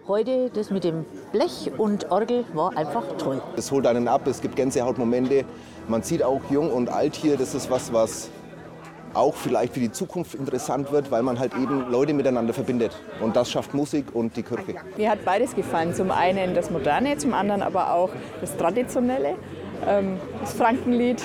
Heute 0.07 0.49
das 0.53 0.71
mit 0.71 0.85
dem 0.85 1.05
Blech 1.33 1.71
und 1.77 2.09
Orgel 2.09 2.45
war 2.53 2.75
einfach 2.75 3.03
toll. 3.17 3.41
Es 3.57 3.71
holt 3.71 3.85
einen 3.85 4.07
ab, 4.07 4.25
es 4.25 4.41
gibt 4.41 4.55
Gänsehautmomente. 4.55 5.45
Man 5.87 6.03
sieht 6.03 6.23
auch 6.23 6.41
jung 6.49 6.71
und 6.71 6.89
alt 6.89 7.15
hier, 7.15 7.37
das 7.37 7.53
ist 7.53 7.69
was, 7.69 7.91
was 7.91 8.29
auch 9.13 9.35
vielleicht 9.35 9.73
für 9.73 9.79
die 9.79 9.91
Zukunft 9.91 10.35
interessant 10.35 10.91
wird, 10.91 11.11
weil 11.11 11.23
man 11.23 11.39
halt 11.39 11.53
eben 11.55 11.89
Leute 11.89 12.13
miteinander 12.13 12.53
verbindet. 12.53 12.91
Und 13.21 13.35
das 13.35 13.49
schafft 13.49 13.73
Musik 13.73 14.07
und 14.13 14.35
die 14.35 14.43
Kirche. 14.43 14.75
Mir 14.97 15.09
hat 15.09 15.25
beides 15.25 15.55
gefallen. 15.55 15.93
Zum 15.93 16.11
einen 16.11 16.53
das 16.53 16.69
Moderne, 16.69 17.17
zum 17.17 17.33
anderen 17.33 17.61
aber 17.61 17.93
auch 17.93 18.09
das 18.41 18.55
Traditionelle. 18.57 19.35
Ähm, 19.87 20.17
das 20.41 20.53
Frankenlied, 20.53 21.23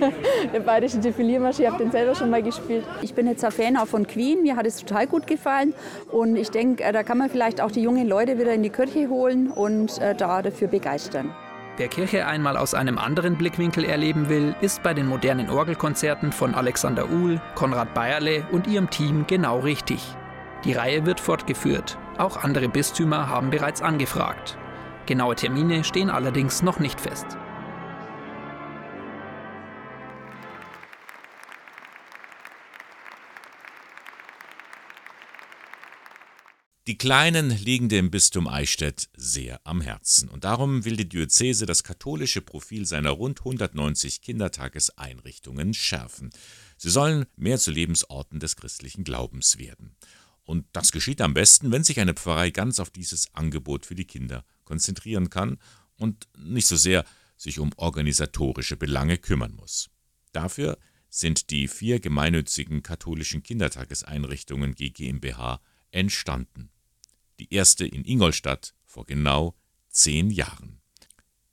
der 0.52 0.60
bayerische 0.60 0.98
Defiliermarsch, 0.98 1.60
ich 1.60 1.66
habe 1.66 1.78
den 1.78 1.90
selber 1.90 2.14
schon 2.14 2.30
mal 2.30 2.42
gespielt. 2.42 2.84
Ich 3.02 3.14
bin 3.14 3.26
jetzt 3.26 3.44
ein 3.44 3.52
Fan 3.52 3.76
auch 3.76 3.86
von 3.86 4.06
Queen, 4.06 4.42
mir 4.42 4.56
hat 4.56 4.66
es 4.66 4.78
total 4.78 5.06
gut 5.06 5.26
gefallen 5.26 5.74
und 6.10 6.36
ich 6.36 6.50
denke, 6.50 6.82
äh, 6.82 6.92
da 6.92 7.02
kann 7.02 7.18
man 7.18 7.28
vielleicht 7.28 7.60
auch 7.60 7.70
die 7.70 7.82
jungen 7.82 8.08
Leute 8.08 8.38
wieder 8.38 8.54
in 8.54 8.62
die 8.62 8.70
Kirche 8.70 9.08
holen 9.08 9.50
und 9.50 9.98
äh, 9.98 10.14
da 10.14 10.40
dafür 10.40 10.68
begeistern. 10.68 11.34
Wer 11.82 11.88
Kirche 11.88 12.28
einmal 12.28 12.56
aus 12.56 12.74
einem 12.74 12.96
anderen 12.96 13.34
Blickwinkel 13.34 13.84
erleben 13.84 14.28
will, 14.28 14.54
ist 14.60 14.84
bei 14.84 14.94
den 14.94 15.08
modernen 15.08 15.50
Orgelkonzerten 15.50 16.30
von 16.30 16.54
Alexander 16.54 17.10
Uhl, 17.10 17.40
Konrad 17.56 17.92
Bayerle 17.92 18.46
und 18.52 18.68
ihrem 18.68 18.88
Team 18.88 19.26
genau 19.26 19.58
richtig. 19.58 20.14
Die 20.64 20.74
Reihe 20.74 21.06
wird 21.06 21.18
fortgeführt. 21.18 21.98
Auch 22.18 22.36
andere 22.44 22.68
Bistümer 22.68 23.28
haben 23.28 23.50
bereits 23.50 23.82
angefragt. 23.82 24.56
Genaue 25.06 25.34
Termine 25.34 25.82
stehen 25.82 26.08
allerdings 26.08 26.62
noch 26.62 26.78
nicht 26.78 27.00
fest. 27.00 27.36
Die 36.88 36.98
Kleinen 36.98 37.50
liegen 37.50 37.88
dem 37.88 38.10
Bistum 38.10 38.48
Eichstätt 38.48 39.08
sehr 39.16 39.60
am 39.62 39.80
Herzen 39.80 40.28
und 40.28 40.42
darum 40.42 40.84
will 40.84 40.96
die 40.96 41.08
Diözese 41.08 41.64
das 41.64 41.84
katholische 41.84 42.42
Profil 42.42 42.86
seiner 42.86 43.10
rund 43.10 43.38
190 43.38 44.20
Kindertageseinrichtungen 44.20 45.74
schärfen. 45.74 46.30
Sie 46.76 46.90
sollen 46.90 47.26
mehr 47.36 47.60
zu 47.60 47.70
Lebensorten 47.70 48.40
des 48.40 48.56
christlichen 48.56 49.04
Glaubens 49.04 49.58
werden. 49.58 49.94
Und 50.42 50.66
das 50.72 50.90
geschieht 50.90 51.20
am 51.20 51.34
besten, 51.34 51.70
wenn 51.70 51.84
sich 51.84 52.00
eine 52.00 52.14
Pfarrei 52.14 52.50
ganz 52.50 52.80
auf 52.80 52.90
dieses 52.90 53.32
Angebot 53.32 53.86
für 53.86 53.94
die 53.94 54.06
Kinder 54.06 54.44
konzentrieren 54.64 55.30
kann 55.30 55.58
und 55.98 56.26
nicht 56.36 56.66
so 56.66 56.74
sehr 56.74 57.04
sich 57.36 57.60
um 57.60 57.70
organisatorische 57.76 58.76
Belange 58.76 59.18
kümmern 59.18 59.54
muss. 59.54 59.88
Dafür 60.32 60.78
sind 61.08 61.50
die 61.50 61.68
vier 61.68 62.00
gemeinnützigen 62.00 62.82
katholischen 62.82 63.44
Kindertageseinrichtungen 63.44 64.74
GmbH 64.74 65.60
entstanden. 65.92 66.70
Die 67.38 67.54
erste 67.54 67.86
in 67.86 68.04
Ingolstadt 68.04 68.74
vor 68.84 69.06
genau 69.06 69.54
zehn 69.88 70.30
Jahren. 70.30 70.80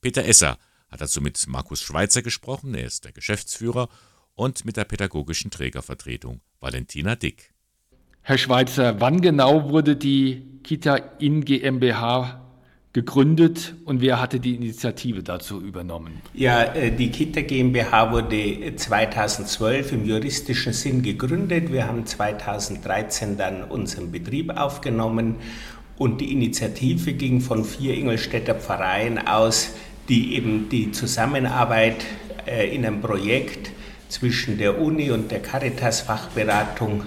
Peter 0.01 0.25
Esser 0.25 0.57
hat 0.89 1.01
dazu 1.01 1.21
mit 1.21 1.45
Markus 1.47 1.81
Schweitzer 1.81 2.21
gesprochen, 2.21 2.73
er 2.73 2.85
ist 2.85 3.05
der 3.05 3.11
Geschäftsführer, 3.11 3.89
und 4.33 4.65
mit 4.65 4.77
der 4.77 4.85
pädagogischen 4.85 5.51
Trägervertretung 5.51 6.41
Valentina 6.59 7.15
Dick. 7.15 7.53
Herr 8.21 8.37
Schweitzer, 8.37 8.99
wann 9.01 9.21
genau 9.21 9.69
wurde 9.69 9.95
die 9.95 10.59
Kita 10.63 10.95
in 10.95 11.43
GmbH 11.43 12.48
gegründet 12.99 13.75
und 13.85 14.01
wer 14.01 14.19
hatte 14.19 14.41
die 14.41 14.55
Initiative 14.55 15.23
dazu 15.23 15.61
übernommen? 15.61 16.21
Ja, 16.33 16.63
äh, 16.63 16.91
die 16.91 17.09
Kita 17.09 17.41
GmbH 17.41 18.11
wurde 18.11 18.75
2012 18.75 19.93
im 19.93 20.05
juristischen 20.05 20.73
Sinn 20.73 21.01
gegründet. 21.01 21.71
Wir 21.71 21.87
haben 21.87 22.05
2013 22.05 23.37
dann 23.37 23.63
unseren 23.63 24.11
Betrieb 24.11 24.49
aufgenommen 24.57 25.35
und 25.97 26.19
die 26.19 26.33
Initiative 26.33 27.13
ging 27.13 27.39
von 27.39 27.63
vier 27.63 27.93
Ingolstädter 27.95 28.55
Pfarreien 28.55 29.25
aus, 29.25 29.75
die 30.09 30.35
eben 30.35 30.67
die 30.67 30.91
Zusammenarbeit 30.91 32.03
äh, 32.45 32.75
in 32.75 32.85
einem 32.85 32.99
Projekt 32.99 33.71
zwischen 34.09 34.57
der 34.57 34.81
Uni 34.81 35.09
und 35.11 35.31
der 35.31 35.41
Caritas 35.41 36.01
Fachberatung 36.01 37.03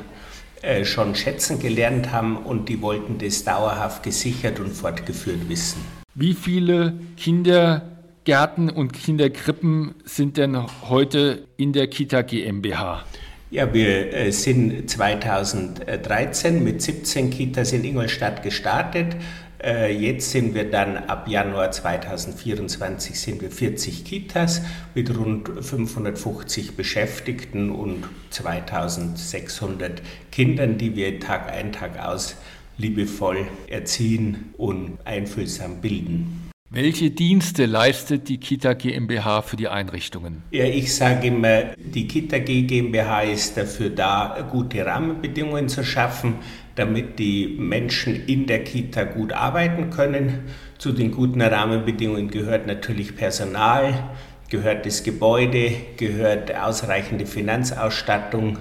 äh, 0.62 0.84
schon 0.84 1.14
schätzen 1.14 1.58
gelernt 1.58 2.12
haben 2.12 2.36
und 2.36 2.68
die 2.68 2.80
wollten 2.80 3.18
das 3.18 3.42
dauerhaft 3.42 4.02
gesichert 4.02 4.60
und 4.60 4.72
fortgeführt 4.72 5.48
wissen. 5.48 5.80
Wie 6.14 6.34
viele 6.34 6.94
Kindergärten 7.16 8.70
und 8.70 8.92
Kinderkrippen 8.92 9.94
sind 10.04 10.36
denn 10.36 10.56
heute 10.88 11.46
in 11.56 11.72
der 11.72 11.88
Kita 11.88 12.22
GmbH? 12.22 13.04
Ja, 13.50 13.74
wir 13.74 14.14
äh, 14.14 14.30
sind 14.30 14.88
2013 14.88 16.64
mit 16.64 16.80
17 16.80 17.30
Kitas 17.30 17.72
in 17.72 17.84
Ingolstadt 17.84 18.42
gestartet. 18.42 19.16
Äh, 19.62 19.96
jetzt 19.96 20.32
sind 20.32 20.54
wir 20.54 20.68
dann 20.70 20.96
ab 20.96 21.28
Januar 21.28 21.70
2024 21.70 23.18
sind 23.18 23.42
wir 23.42 23.50
40 23.50 24.04
Kitas 24.04 24.62
mit 24.94 25.16
rund 25.16 25.48
550 25.64 26.76
Beschäftigten 26.76 27.70
und 27.70 28.04
2600 28.30 30.02
Kindern, 30.32 30.78
die 30.78 30.96
wir 30.96 31.20
Tag 31.20 31.48
ein, 31.48 31.70
Tag 31.70 32.04
aus 32.04 32.36
liebevoll 32.76 33.46
erziehen 33.68 34.52
und 34.56 34.98
einfühlsam 35.04 35.80
bilden. 35.80 36.51
Welche 36.74 37.10
Dienste 37.10 37.66
leistet 37.66 38.30
die 38.30 38.38
Kita 38.38 38.72
GmbH 38.72 39.42
für 39.42 39.56
die 39.56 39.68
Einrichtungen? 39.68 40.42
Ja, 40.52 40.64
ich 40.64 40.94
sage 40.94 41.26
immer, 41.26 41.64
die 41.76 42.08
Kita 42.08 42.38
GmbH 42.38 43.24
ist 43.24 43.58
dafür 43.58 43.90
da, 43.90 44.48
gute 44.50 44.86
Rahmenbedingungen 44.86 45.68
zu 45.68 45.84
schaffen, 45.84 46.36
damit 46.74 47.18
die 47.18 47.56
Menschen 47.58 48.26
in 48.26 48.46
der 48.46 48.64
Kita 48.64 49.04
gut 49.04 49.34
arbeiten 49.34 49.90
können. 49.90 50.44
Zu 50.78 50.92
den 50.92 51.10
guten 51.10 51.42
Rahmenbedingungen 51.42 52.30
gehört 52.30 52.66
natürlich 52.66 53.16
Personal, 53.16 54.08
gehört 54.48 54.86
das 54.86 55.02
Gebäude, 55.02 55.72
gehört 55.98 56.56
ausreichende 56.56 57.26
Finanzausstattung, 57.26 58.56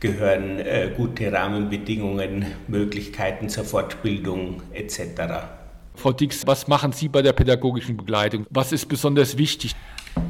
gehören 0.00 0.58
äh, 0.58 0.90
gute 0.94 1.32
Rahmenbedingungen, 1.32 2.44
Möglichkeiten 2.68 3.48
zur 3.48 3.64
Fortbildung 3.64 4.60
etc. 4.74 5.55
Frau 5.96 6.12
Dix, 6.12 6.46
was 6.46 6.68
machen 6.68 6.92
Sie 6.92 7.08
bei 7.08 7.22
der 7.22 7.32
pädagogischen 7.32 7.96
Begleitung? 7.96 8.46
Was 8.50 8.72
ist 8.72 8.86
besonders 8.86 9.38
wichtig? 9.38 9.74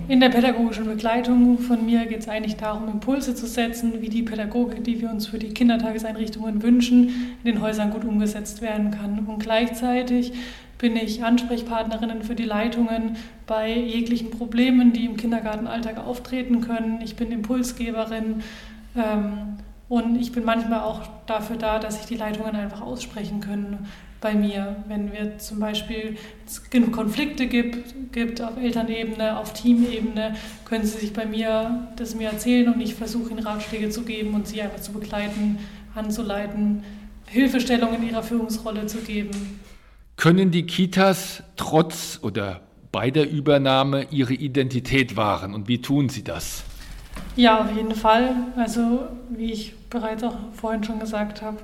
In 0.08 0.20
der 0.20 0.28
pädagogischen 0.28 0.84
Begleitung 0.84 1.58
von 1.58 1.84
mir 1.84 2.06
geht 2.06 2.20
es 2.20 2.28
eigentlich 2.28 2.56
darum, 2.56 2.88
Impulse 2.88 3.34
zu 3.34 3.46
setzen, 3.46 4.00
wie 4.00 4.08
die 4.08 4.22
Pädagogik, 4.22 4.84
die 4.84 5.00
wir 5.00 5.10
uns 5.10 5.26
für 5.26 5.38
die 5.38 5.48
Kindertageseinrichtungen 5.48 6.62
wünschen, 6.62 7.36
in 7.42 7.44
den 7.44 7.60
Häusern 7.60 7.90
gut 7.90 8.04
umgesetzt 8.04 8.62
werden 8.62 8.92
kann. 8.92 9.26
Und 9.26 9.40
gleichzeitig 9.40 10.32
bin 10.78 10.96
ich 10.96 11.24
Ansprechpartnerin 11.24 12.22
für 12.22 12.34
die 12.34 12.44
Leitungen 12.44 13.16
bei 13.46 13.76
jeglichen 13.76 14.30
Problemen, 14.30 14.92
die 14.92 15.06
im 15.06 15.16
Kindergartenalltag 15.16 15.98
auftreten 15.98 16.60
können. 16.60 17.00
Ich 17.02 17.16
bin 17.16 17.32
Impulsgeberin 17.32 18.42
ähm, 18.96 19.56
und 19.88 20.16
ich 20.16 20.32
bin 20.32 20.44
manchmal 20.44 20.80
auch 20.80 21.02
dafür 21.26 21.56
da, 21.56 21.78
dass 21.78 21.98
sich 21.98 22.06
die 22.06 22.16
Leitungen 22.16 22.54
einfach 22.54 22.82
aussprechen 22.82 23.40
können 23.40 23.86
bei 24.20 24.34
mir, 24.34 24.76
wenn 24.88 25.12
wir 25.12 25.38
zum 25.38 25.60
Beispiel 25.60 26.16
genug 26.70 26.92
Konflikte 26.92 27.46
gibt, 27.46 28.12
gibt 28.12 28.40
auf 28.40 28.56
Elternebene, 28.56 29.38
auf 29.38 29.52
Teamebene, 29.52 30.34
können 30.64 30.84
sie 30.84 30.98
sich 30.98 31.12
bei 31.12 31.26
mir 31.26 31.88
das 31.96 32.14
mir 32.14 32.30
erzählen 32.30 32.72
und 32.72 32.80
ich 32.80 32.94
versuche 32.94 33.30
ihnen 33.30 33.40
Ratschläge 33.40 33.90
zu 33.90 34.02
geben 34.02 34.34
und 34.34 34.46
sie 34.46 34.62
einfach 34.62 34.80
zu 34.80 34.92
begleiten, 34.92 35.58
anzuleiten, 35.94 36.82
Hilfestellung 37.26 37.94
in 37.94 38.08
ihrer 38.08 38.22
Führungsrolle 38.22 38.86
zu 38.86 38.98
geben. 38.98 39.60
Können 40.16 40.50
die 40.50 40.64
Kitas 40.64 41.42
trotz 41.56 42.18
oder 42.22 42.62
bei 42.92 43.10
der 43.10 43.30
Übernahme 43.30 44.06
ihre 44.10 44.32
Identität 44.32 45.16
wahren 45.16 45.52
und 45.52 45.68
wie 45.68 45.82
tun 45.82 46.08
sie 46.08 46.24
das? 46.24 46.64
Ja, 47.34 47.60
auf 47.60 47.74
jeden 47.74 47.94
Fall. 47.94 48.34
Also 48.56 49.08
wie 49.28 49.52
ich 49.52 49.74
bereits 49.90 50.22
auch 50.22 50.36
vorhin 50.54 50.82
schon 50.84 50.98
gesagt 50.98 51.42
habe, 51.42 51.58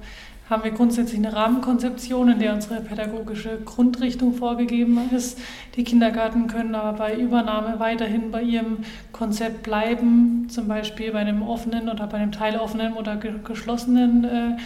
haben 0.53 0.65
wir 0.65 0.71
grundsätzlich 0.73 1.19
eine 1.19 1.33
Rahmenkonzeption, 1.33 2.29
in 2.29 2.39
der 2.39 2.53
unsere 2.53 2.83
pädagogische 2.83 3.59
Grundrichtung 3.65 4.35
vorgegeben 4.35 5.01
ist. 5.17 5.41
Die 5.77 5.83
Kindergärten 5.83 6.47
können 6.47 6.75
aber 6.75 6.99
bei 6.99 7.17
Übernahme 7.17 7.81
weiterhin 7.81 8.31
bei 8.31 8.43
ihrem 8.43 8.79
Konzept 9.13 9.63
bleiben, 9.63 10.49
zum 10.51 10.69
Beispiel 10.69 11.11
bei 11.11 11.21
einem 11.21 11.43
offenen 11.43 11.89
oder 11.89 12.07
bei 12.07 12.19
einem 12.19 12.33
teiloffenen 12.33 12.93
oder 12.93 13.17
geschlossenen 13.17 14.25
äh, 14.25 14.57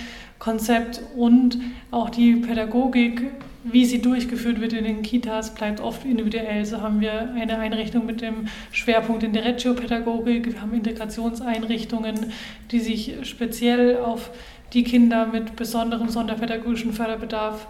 Konzept 0.41 1.01
und 1.17 1.59
auch 1.93 2.11
die 2.11 2.35
Pädagogik, 2.35 3.31
wie 3.63 3.85
sie 3.85 4.03
durchgeführt 4.03 4.61
wird 4.61 4.73
in 4.73 4.85
den 4.85 5.03
Kitas, 5.03 5.55
bleibt 5.55 5.81
oft 5.81 6.05
individuell. 6.05 6.65
So 6.65 6.81
haben 6.83 7.01
wir 7.01 7.33
eine 7.35 7.59
Einrichtung 7.59 8.07
mit 8.07 8.21
dem 8.21 8.49
Schwerpunkt 8.73 9.23
in 9.23 9.33
der 9.33 9.45
Reggio-Pädagogik, 9.45 10.53
wir 10.53 10.61
haben 10.61 10.75
Integrationseinrichtungen, 10.75 12.33
die 12.73 12.81
sich 12.81 13.15
speziell 13.23 13.99
auf 13.99 14.31
die 14.73 14.85
Kinder 14.85 15.27
mit 15.27 15.57
besonderem 15.57 16.09
sonderpädagogischen 16.09 16.93
Förderbedarf 16.93 17.67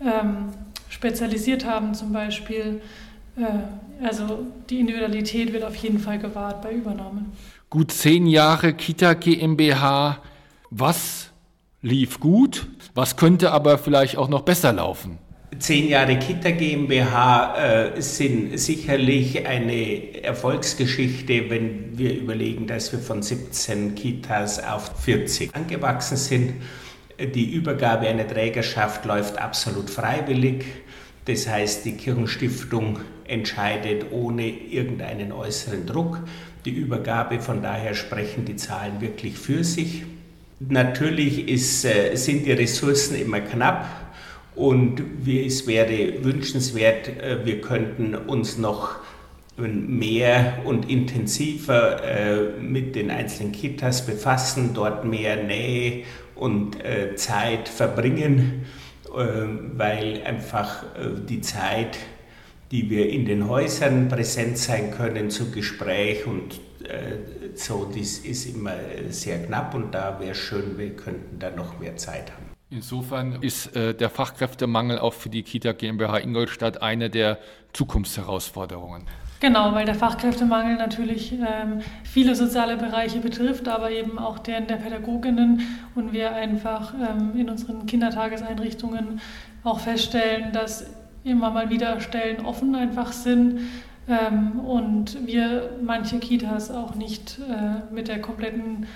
ähm, 0.00 0.52
spezialisiert 0.88 1.64
haben 1.64 1.94
zum 1.94 2.12
Beispiel. 2.12 2.80
Äh, 3.36 4.04
also 4.04 4.46
die 4.68 4.80
Individualität 4.80 5.52
wird 5.52 5.64
auf 5.64 5.76
jeden 5.76 5.98
Fall 5.98 6.18
gewahrt 6.18 6.62
bei 6.62 6.72
Übernahmen. 6.72 7.32
Gut 7.70 7.92
zehn 7.92 8.26
Jahre 8.26 8.74
Kita 8.74 9.14
GmbH. 9.14 10.18
Was 10.70 11.30
lief 11.82 12.20
gut? 12.20 12.66
Was 12.94 13.16
könnte 13.16 13.52
aber 13.52 13.78
vielleicht 13.78 14.16
auch 14.16 14.28
noch 14.28 14.42
besser 14.42 14.72
laufen? 14.72 15.18
Zehn 15.58 15.88
Jahre 15.88 16.18
Kita 16.18 16.50
GmbH 16.50 17.94
äh, 17.94 18.02
sind 18.02 18.58
sicherlich 18.58 19.46
eine 19.46 20.22
Erfolgsgeschichte, 20.22 21.48
wenn 21.48 21.96
wir 21.96 22.14
überlegen, 22.18 22.66
dass 22.66 22.90
wir 22.92 22.98
von 22.98 23.22
17 23.22 23.94
Kitas 23.94 24.62
auf 24.62 24.90
40 25.02 25.54
angewachsen 25.54 26.16
sind. 26.16 26.54
Die 27.18 27.52
Übergabe 27.52 28.08
einer 28.08 28.26
Trägerschaft 28.26 29.04
läuft 29.04 29.38
absolut 29.38 29.88
freiwillig. 29.88 30.64
Das 31.26 31.48
heißt, 31.48 31.84
die 31.84 31.96
Kirchenstiftung 31.96 32.98
entscheidet 33.24 34.06
ohne 34.10 34.48
irgendeinen 34.48 35.30
äußeren 35.30 35.86
Druck. 35.86 36.18
Die 36.64 36.70
Übergabe, 36.70 37.40
von 37.40 37.62
daher 37.62 37.94
sprechen 37.94 38.44
die 38.44 38.56
Zahlen 38.56 39.00
wirklich 39.00 39.38
für 39.38 39.62
sich. 39.62 40.02
Natürlich 40.58 41.48
ist, 41.48 41.84
äh, 41.84 42.16
sind 42.16 42.46
die 42.46 42.52
Ressourcen 42.52 43.14
immer 43.14 43.40
knapp. 43.40 44.05
Und 44.56 45.02
es 45.26 45.66
wäre 45.66 46.24
wünschenswert, 46.24 47.08
äh, 47.08 47.44
wir 47.44 47.60
könnten 47.60 48.14
uns 48.14 48.56
noch 48.56 48.96
mehr 49.58 50.58
und 50.64 50.90
intensiver 50.90 52.02
äh, 52.02 52.60
mit 52.60 52.94
den 52.94 53.10
einzelnen 53.10 53.52
Kitas 53.52 54.04
befassen, 54.04 54.70
dort 54.74 55.04
mehr 55.04 55.42
Nähe 55.42 56.04
und 56.34 56.82
äh, 56.82 57.14
Zeit 57.16 57.68
verbringen, 57.68 58.66
weil 59.76 60.20
einfach 60.26 60.84
die 61.26 61.40
Zeit, 61.40 61.96
die 62.70 62.90
wir 62.90 63.08
in 63.08 63.24
den 63.24 63.48
Häusern 63.48 64.08
präsent 64.08 64.58
sein 64.58 64.90
können 64.90 65.30
zu 65.30 65.50
Gespräch 65.52 66.26
und 66.26 66.60
so, 67.54 67.90
das 67.96 68.18
ist 68.18 68.44
immer 68.44 68.74
sehr 69.08 69.42
knapp 69.44 69.74
und 69.74 69.94
da 69.94 70.20
wäre 70.20 70.34
schön, 70.34 70.76
wir 70.76 70.90
könnten 70.90 71.38
da 71.38 71.50
noch 71.50 71.80
mehr 71.80 71.96
Zeit 71.96 72.30
haben. 72.30 72.45
Insofern 72.68 73.42
ist 73.42 73.76
äh, 73.76 73.94
der 73.94 74.10
Fachkräftemangel 74.10 74.98
auch 74.98 75.12
für 75.12 75.28
die 75.28 75.44
Kita 75.44 75.72
GmbH 75.72 76.18
Ingolstadt 76.18 76.82
eine 76.82 77.10
der 77.10 77.38
Zukunftsherausforderungen. 77.72 79.06
Genau, 79.38 79.72
weil 79.72 79.84
der 79.84 79.94
Fachkräftemangel 79.94 80.76
natürlich 80.76 81.32
ähm, 81.32 81.80
viele 82.02 82.34
soziale 82.34 82.76
Bereiche 82.76 83.20
betrifft, 83.20 83.68
aber 83.68 83.90
eben 83.90 84.18
auch 84.18 84.38
deren 84.38 84.66
der 84.66 84.76
Pädagoginnen 84.76 85.60
und 85.94 86.12
wir 86.12 86.34
einfach 86.34 86.94
ähm, 86.94 87.38
in 87.38 87.50
unseren 87.50 87.86
Kindertageseinrichtungen 87.86 89.20
auch 89.62 89.78
feststellen, 89.78 90.52
dass 90.52 90.86
immer 91.22 91.50
mal 91.50 91.70
wieder 91.70 92.00
Stellen 92.00 92.46
offen 92.46 92.74
einfach 92.74 93.12
sind 93.12 93.60
ähm, 94.08 94.58
und 94.60 95.26
wir 95.26 95.70
manche 95.84 96.18
Kitas 96.18 96.70
auch 96.70 96.94
nicht 96.94 97.38
äh, 97.38 97.94
mit 97.94 98.08
der 98.08 98.20
kompletten 98.20 98.86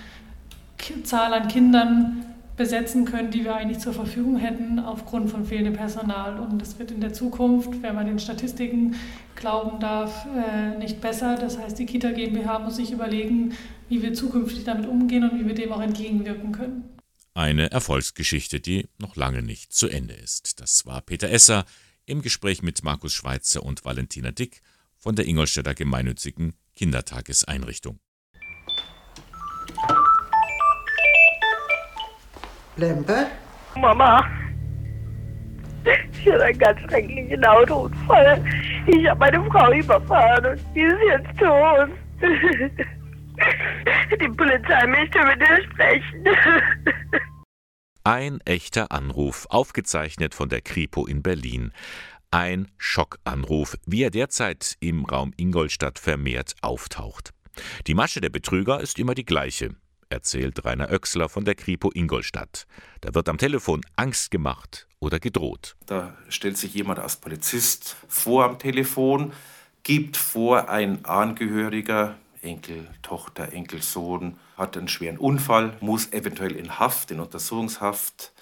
Zahl 1.04 1.34
an 1.34 1.48
Kindern 1.48 2.24
besetzen 2.60 3.06
können, 3.06 3.30
die 3.30 3.42
wir 3.42 3.54
eigentlich 3.54 3.78
zur 3.78 3.94
Verfügung 3.94 4.36
hätten 4.36 4.80
aufgrund 4.80 5.30
von 5.30 5.46
fehlendem 5.46 5.72
Personal. 5.72 6.38
Und 6.38 6.60
das 6.60 6.78
wird 6.78 6.90
in 6.90 7.00
der 7.00 7.14
Zukunft, 7.14 7.70
wenn 7.80 7.94
man 7.94 8.04
den 8.04 8.18
Statistiken 8.18 8.96
glauben 9.34 9.80
darf, 9.80 10.26
äh, 10.26 10.76
nicht 10.76 11.00
besser. 11.00 11.36
Das 11.36 11.56
heißt, 11.56 11.78
die 11.78 11.86
Kita 11.86 12.10
GmbH 12.10 12.58
muss 12.58 12.76
sich 12.76 12.92
überlegen, 12.92 13.56
wie 13.88 14.02
wir 14.02 14.12
zukünftig 14.12 14.64
damit 14.64 14.86
umgehen 14.86 15.24
und 15.24 15.40
wie 15.40 15.46
wir 15.46 15.54
dem 15.54 15.72
auch 15.72 15.80
entgegenwirken 15.80 16.52
können. 16.52 16.84
Eine 17.32 17.70
Erfolgsgeschichte, 17.70 18.60
die 18.60 18.88
noch 18.98 19.16
lange 19.16 19.40
nicht 19.40 19.72
zu 19.72 19.88
Ende 19.88 20.12
ist. 20.12 20.60
Das 20.60 20.84
war 20.84 21.00
Peter 21.00 21.30
Esser 21.30 21.64
im 22.04 22.20
Gespräch 22.20 22.62
mit 22.62 22.84
Markus 22.84 23.14
Schweitzer 23.14 23.62
und 23.62 23.86
Valentina 23.86 24.32
Dick 24.32 24.60
von 24.98 25.16
der 25.16 25.26
Ingolstädter 25.26 25.72
gemeinnützigen 25.72 26.52
Kindertageseinrichtung. 26.76 28.00
Lempe? 32.80 33.26
Mama, 33.76 34.26
ich 35.84 36.32
hatte 36.32 36.44
einen 36.44 36.58
ganz 36.58 36.80
schrecklichen 36.80 37.44
Autounfall. 37.44 38.44
Ich 38.86 39.08
habe 39.08 39.20
meine 39.20 39.44
Frau 39.50 39.72
überfahren 39.72 40.46
und 40.46 40.60
die 40.74 40.80
ist 40.80 40.98
jetzt 41.08 41.38
tot. 41.38 41.90
Die 44.20 44.28
Polizei 44.28 44.86
möchte 44.86 45.18
mit 45.24 45.40
dir 45.40 45.62
sprechen. 45.70 46.26
Ein 48.04 48.40
echter 48.44 48.90
Anruf, 48.92 49.46
aufgezeichnet 49.50 50.34
von 50.34 50.48
der 50.48 50.62
Kripo 50.62 51.06
in 51.06 51.22
Berlin. 51.22 51.72
Ein 52.30 52.68
Schockanruf, 52.78 53.76
wie 53.86 54.04
er 54.04 54.10
derzeit 54.10 54.76
im 54.80 55.04
Raum 55.04 55.32
Ingolstadt 55.36 55.98
vermehrt 55.98 56.54
auftaucht. 56.62 57.32
Die 57.86 57.94
Masche 57.94 58.20
der 58.20 58.30
Betrüger 58.30 58.80
ist 58.80 58.98
immer 58.98 59.14
die 59.14 59.24
gleiche 59.24 59.74
erzählt 60.10 60.64
Rainer 60.64 60.90
Oechsler 60.90 61.28
von 61.28 61.44
der 61.44 61.54
Kripo 61.54 61.90
Ingolstadt. 61.94 62.66
Da 63.00 63.14
wird 63.14 63.28
am 63.28 63.38
Telefon 63.38 63.80
Angst 63.96 64.30
gemacht 64.30 64.86
oder 64.98 65.18
gedroht. 65.18 65.76
Da 65.86 66.14
stellt 66.28 66.58
sich 66.58 66.74
jemand 66.74 66.98
als 66.98 67.16
Polizist 67.16 67.96
vor 68.08 68.44
am 68.44 68.58
Telefon, 68.58 69.32
gibt 69.82 70.16
vor, 70.16 70.68
ein 70.68 71.04
Angehöriger, 71.04 72.16
Enkel, 72.42 72.88
Tochter, 73.02 73.52
Enkelsohn, 73.52 74.38
hat 74.56 74.76
einen 74.76 74.88
schweren 74.88 75.18
Unfall, 75.18 75.76
muss 75.80 76.12
eventuell 76.12 76.56
in 76.56 76.78
Haft, 76.78 77.10
in 77.10 77.20
Untersuchungshaft, 77.20 78.32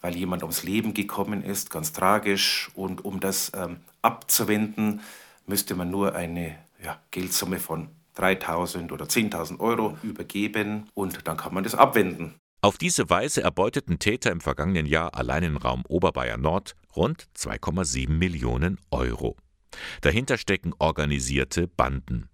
weil 0.00 0.16
jemand 0.16 0.42
ums 0.42 0.62
Leben 0.62 0.94
gekommen 0.94 1.42
ist, 1.42 1.70
ganz 1.70 1.92
tragisch. 1.92 2.70
Und 2.74 3.04
um 3.04 3.20
das 3.20 3.52
ähm, 3.54 3.78
abzuwenden, 4.00 5.00
müsste 5.46 5.74
man 5.74 5.90
nur 5.90 6.14
eine 6.14 6.56
ja, 6.82 6.98
Geldsumme 7.10 7.58
von 7.58 7.88
3.000 8.16 8.92
oder 8.92 9.06
10.000 9.06 9.60
Euro 9.60 9.96
übergeben 10.02 10.88
und 10.94 11.26
dann 11.26 11.36
kann 11.36 11.54
man 11.54 11.64
das 11.64 11.74
abwenden. 11.74 12.34
Auf 12.60 12.78
diese 12.78 13.10
Weise 13.10 13.42
erbeuteten 13.42 13.98
Täter 13.98 14.30
im 14.30 14.40
vergangenen 14.40 14.86
Jahr 14.86 15.16
allein 15.16 15.42
im 15.42 15.56
Raum 15.56 15.82
Oberbayern 15.88 16.40
Nord 16.40 16.76
rund 16.94 17.26
2,7 17.36 18.08
Millionen 18.08 18.78
Euro. 18.90 19.36
Dahinter 20.00 20.38
stecken 20.38 20.72
organisierte 20.78 21.66
Banden. 21.66 22.28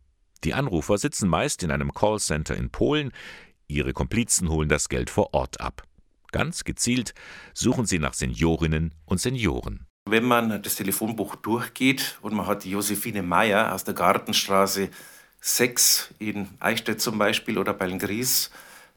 Die 0.44 0.54
Anrufer 0.54 0.98
sitzen 0.98 1.28
meist 1.28 1.62
in 1.62 1.70
einem 1.70 1.92
Callcenter 1.92 2.56
in 2.56 2.70
Polen, 2.70 3.12
ihre 3.68 3.92
Komplizen 3.92 4.50
holen 4.50 4.68
das 4.68 4.88
Geld 4.88 5.10
vor 5.10 5.32
Ort 5.32 5.60
ab. 5.60 5.82
Ganz 6.30 6.64
gezielt 6.64 7.14
suchen 7.54 7.86
sie 7.86 7.98
nach 7.98 8.12
Seniorinnen 8.12 8.94
und 9.06 9.20
Senioren. 9.20 9.86
Wenn 10.08 10.24
man 10.24 10.62
das 10.62 10.76
Telefonbuch 10.76 11.36
durchgeht 11.36 12.18
und 12.22 12.34
man 12.34 12.46
hat 12.46 12.64
die 12.64 12.70
Josephine 12.70 13.22
Meyer 13.22 13.74
aus 13.74 13.84
der 13.84 13.94
Gartenstraße 13.94 14.90
6 15.40 16.14
in 16.18 16.48
Eichstätt 16.60 17.00
zum 17.00 17.18
Beispiel 17.18 17.58
oder 17.58 17.74
bei 17.74 17.90
Gries, 17.90 18.50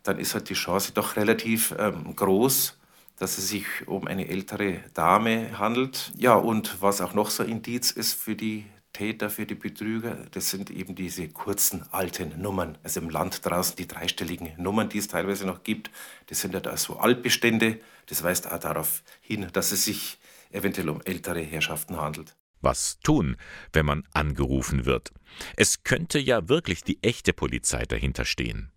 dann 0.04 0.18
ist 0.18 0.34
halt 0.34 0.50
die 0.50 0.56
Chance 0.56 0.94
doch 0.94 1.16
relativ 1.16 1.74
ähm, 1.78 2.16
groß, 2.16 2.78
dass 3.18 3.38
es 3.38 3.50
sich 3.50 3.66
um 3.86 4.08
eine 4.08 4.28
ältere 4.30 4.80
Dame 4.94 5.60
handelt. 5.60 6.12
Ja, 6.18 6.34
und 6.34 6.82
was 6.82 7.02
auch 7.02 7.14
noch 7.14 7.30
so 7.30 7.44
Indiz 7.44 7.92
ist 7.92 8.14
für 8.14 8.36
die 8.36 8.66
Täter, 8.94 9.30
für 9.30 9.46
die 9.46 9.56
Betrüger, 9.56 10.18
das 10.32 10.50
sind 10.50 10.70
eben 10.70 10.96
diese 10.96 11.30
kurzen 11.30 11.84
alten 11.92 12.42
Nummern. 12.42 12.78
Also 12.84 13.00
im 13.00 13.10
Land 13.10 13.46
draußen 13.46 13.76
die 13.76 13.88
dreistelligen 13.88 14.52
Nummern, 14.58 14.90
die 14.90 14.98
es 14.98 15.08
teilweise 15.08 15.46
noch 15.46 15.64
gibt, 15.64 15.92
das 16.28 16.42
sind 16.42 16.54
ja 16.54 16.60
da 16.60 16.76
so 16.76 16.98
Altbestände. 16.98 17.80
Das 18.08 18.24
weist 18.24 18.52
auch 18.52 18.60
darauf 18.60 19.04
hin, 19.22 19.48
dass 19.54 19.72
es 19.72 19.86
sich 19.86 20.18
eventuell 20.52 20.90
um 20.90 21.02
ältere 21.06 21.42
Herrschaften 21.42 21.98
handelt. 21.98 22.36
Was 22.60 23.00
tun, 23.00 23.38
wenn 23.72 23.86
man 23.86 24.04
angerufen 24.14 24.86
wird? 24.86 25.12
Es 25.56 25.84
könnte 25.84 26.20
ja 26.20 26.50
wirklich 26.50 26.84
die 26.84 27.02
echte 27.02 27.34
Polizei 27.34 27.84
dahinter 27.86 28.26
stehen. 28.26 28.72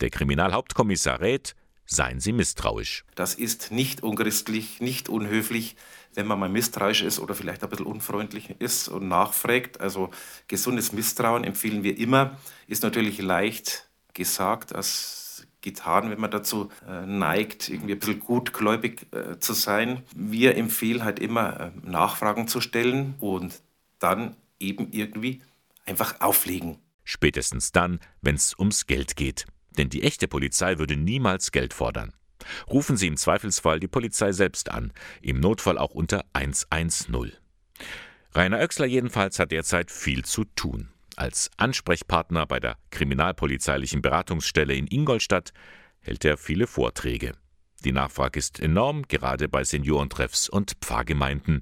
Der 0.00 0.10
Kriminalhauptkommissar 0.10 1.20
rät, 1.20 1.54
seien 1.86 2.20
Sie 2.20 2.32
misstrauisch. 2.32 3.04
Das 3.14 3.34
ist 3.34 3.70
nicht 3.70 4.02
unchristlich, 4.02 4.80
nicht 4.80 5.08
unhöflich, 5.08 5.76
wenn 6.14 6.26
man 6.26 6.38
mal 6.38 6.48
misstrauisch 6.48 7.02
ist 7.02 7.18
oder 7.18 7.34
vielleicht 7.34 7.62
ein 7.62 7.68
bisschen 7.70 7.86
unfreundlich 7.86 8.50
ist 8.58 8.88
und 8.88 9.08
nachfragt. 9.08 9.80
Also 9.80 10.10
gesundes 10.48 10.92
Misstrauen 10.92 11.44
empfehlen 11.44 11.82
wir 11.82 11.98
immer. 11.98 12.38
Ist 12.66 12.82
natürlich 12.82 13.20
leicht 13.20 13.88
gesagt 14.14 14.74
als 14.74 15.46
getan, 15.60 16.10
wenn 16.10 16.20
man 16.20 16.30
dazu 16.30 16.70
äh, 16.86 17.06
neigt, 17.06 17.68
irgendwie 17.68 17.94
ein 17.94 17.98
bisschen 17.98 18.20
gutgläubig 18.20 19.06
äh, 19.12 19.38
zu 19.38 19.54
sein. 19.54 20.02
Wir 20.14 20.56
empfehlen 20.56 21.04
halt 21.04 21.18
immer, 21.18 21.58
äh, 21.58 21.70
Nachfragen 21.82 22.46
zu 22.48 22.60
stellen 22.60 23.14
und 23.18 23.62
dann 23.98 24.36
eben 24.60 24.88
irgendwie 24.92 25.40
einfach 25.86 26.20
auflegen. 26.20 26.78
Spätestens 27.04 27.72
dann, 27.72 28.00
wenn 28.22 28.34
es 28.34 28.58
ums 28.58 28.86
Geld 28.86 29.16
geht. 29.16 29.46
Denn 29.76 29.90
die 29.90 30.02
echte 30.02 30.28
Polizei 30.28 30.78
würde 30.78 30.96
niemals 30.96 31.52
Geld 31.52 31.74
fordern. 31.74 32.12
Rufen 32.68 32.96
Sie 32.96 33.06
im 33.06 33.16
Zweifelsfall 33.16 33.80
die 33.80 33.88
Polizei 33.88 34.32
selbst 34.32 34.70
an, 34.70 34.92
im 35.22 35.40
Notfall 35.40 35.78
auch 35.78 35.90
unter 35.90 36.24
110. 36.32 37.32
Rainer 38.32 38.58
Oechsler 38.58 38.86
jedenfalls 38.86 39.38
hat 39.38 39.52
derzeit 39.52 39.90
viel 39.90 40.24
zu 40.24 40.44
tun. 40.44 40.90
Als 41.16 41.50
Ansprechpartner 41.56 42.46
bei 42.46 42.58
der 42.58 42.76
Kriminalpolizeilichen 42.90 44.02
Beratungsstelle 44.02 44.74
in 44.74 44.88
Ingolstadt 44.88 45.52
hält 46.00 46.24
er 46.24 46.36
viele 46.36 46.66
Vorträge. 46.66 47.32
Die 47.84 47.92
Nachfrage 47.92 48.38
ist 48.38 48.60
enorm, 48.60 49.06
gerade 49.06 49.48
bei 49.48 49.62
Seniorentreffs 49.62 50.48
und 50.48 50.72
Pfarrgemeinden. 50.80 51.60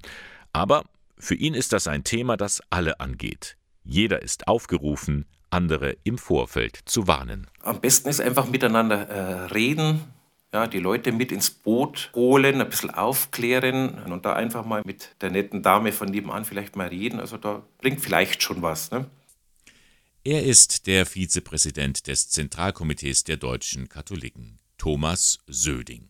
Aber 0.53 0.85
für 1.17 1.35
ihn 1.35 1.53
ist 1.53 1.73
das 1.73 1.87
ein 1.87 2.03
Thema, 2.03 2.37
das 2.37 2.61
alle 2.69 2.99
angeht. 2.99 3.57
Jeder 3.83 4.21
ist 4.21 4.47
aufgerufen, 4.47 5.25
andere 5.49 5.97
im 6.03 6.17
Vorfeld 6.17 6.79
zu 6.85 7.07
warnen. 7.07 7.47
Am 7.61 7.79
besten 7.79 8.09
ist 8.09 8.21
einfach 8.21 8.47
miteinander 8.47 9.07
äh, 9.07 9.45
reden, 9.53 10.01
ja, 10.53 10.67
die 10.67 10.79
Leute 10.79 11.11
mit 11.11 11.31
ins 11.31 11.49
Boot 11.49 12.11
holen, 12.15 12.61
ein 12.61 12.69
bisschen 12.69 12.91
aufklären 12.91 14.03
und 14.03 14.25
da 14.25 14.33
einfach 14.33 14.65
mal 14.65 14.83
mit 14.85 15.15
der 15.21 15.31
netten 15.31 15.63
Dame 15.63 15.91
von 15.91 16.09
nebenan 16.09 16.45
vielleicht 16.45 16.75
mal 16.75 16.87
reden. 16.87 17.19
Also 17.19 17.37
da 17.37 17.63
bringt 17.79 18.01
vielleicht 18.01 18.43
schon 18.43 18.61
was. 18.61 18.91
Ne? 18.91 19.09
Er 20.23 20.43
ist 20.43 20.87
der 20.87 21.05
Vizepräsident 21.05 22.07
des 22.07 22.29
Zentralkomitees 22.29 23.23
der 23.23 23.37
deutschen 23.37 23.89
Katholiken, 23.89 24.59
Thomas 24.77 25.39
Söding. 25.47 26.09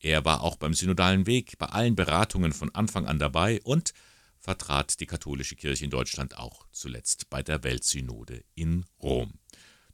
Er 0.00 0.24
war 0.24 0.42
auch 0.42 0.56
beim 0.56 0.74
Synodalen 0.74 1.26
Weg 1.26 1.58
bei 1.58 1.66
allen 1.66 1.96
Beratungen 1.96 2.52
von 2.52 2.74
Anfang 2.74 3.06
an 3.06 3.18
dabei 3.18 3.60
und 3.62 3.92
vertrat 4.46 5.00
die 5.00 5.06
katholische 5.06 5.56
Kirche 5.56 5.84
in 5.84 5.90
Deutschland 5.90 6.38
auch 6.38 6.68
zuletzt 6.70 7.28
bei 7.30 7.42
der 7.42 7.64
Weltsynode 7.64 8.44
in 8.54 8.84
Rom. 9.02 9.40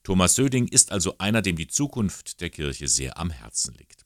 Thomas 0.02 0.34
Söding 0.34 0.68
ist 0.68 0.92
also 0.92 1.16
einer, 1.16 1.40
dem 1.40 1.56
die 1.56 1.68
Zukunft 1.68 2.42
der 2.42 2.50
Kirche 2.50 2.86
sehr 2.86 3.16
am 3.16 3.30
Herzen 3.30 3.74
liegt. 3.76 4.04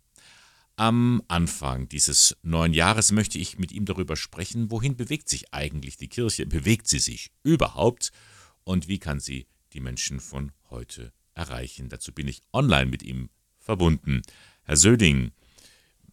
Am 0.76 1.20
Anfang 1.26 1.88
dieses 1.88 2.37
neuen 2.42 2.74
Jahres 2.74 3.11
möchte 3.11 3.38
ich 3.38 3.59
mit 3.59 3.72
ihm 3.72 3.87
darüber 3.87 4.14
sprechen, 4.14 4.70
wohin 4.70 4.94
bewegt 4.94 5.28
sich 5.28 5.52
eigentlich 5.52 5.96
die 5.96 6.06
Kirche? 6.09 6.46
Bewegt 6.46 6.87
sie 6.87 7.00
sich 7.00 7.32
überhaupt? 7.42 8.12
Und 8.62 8.87
wie 8.87 9.00
kann 9.00 9.18
sie 9.18 9.48
die 9.72 9.80
Menschen 9.80 10.20
von 10.20 10.52
heute 10.70 11.12
erreichen? 11.35 11.88
Dazu 11.88 12.12
bin 12.12 12.28
ich 12.28 12.42
online 12.52 12.87
mit 12.87 13.02
ihm 13.02 13.30
verbunden. 13.59 14.22
Herr 14.62 14.76
Söding, 14.76 15.32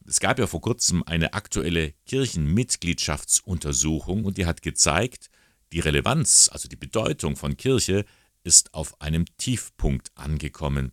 es 0.08 0.20
gab 0.20 0.39
ja 0.39 0.48
vor 0.48 0.62
kurzem 0.62 1.04
eine 1.04 1.34
aktuelle 1.34 1.94
Kirchenmitgliedschaftsuntersuchung 2.06 4.26
und 4.26 4.38
die 4.38 4.46
hat 4.46 4.62
gezeigt, 4.62 5.30
die 5.72 5.80
Relevanz, 5.80 6.50
also 6.52 6.68
die 6.68 6.76
Bedeutung 6.76 7.36
von 7.36 7.58
Kirche, 7.58 8.06
ist 8.44 8.74
auf 8.74 9.00
einem 9.02 9.26
Tiefpunkt 9.38 10.12
angekommen. 10.16 10.92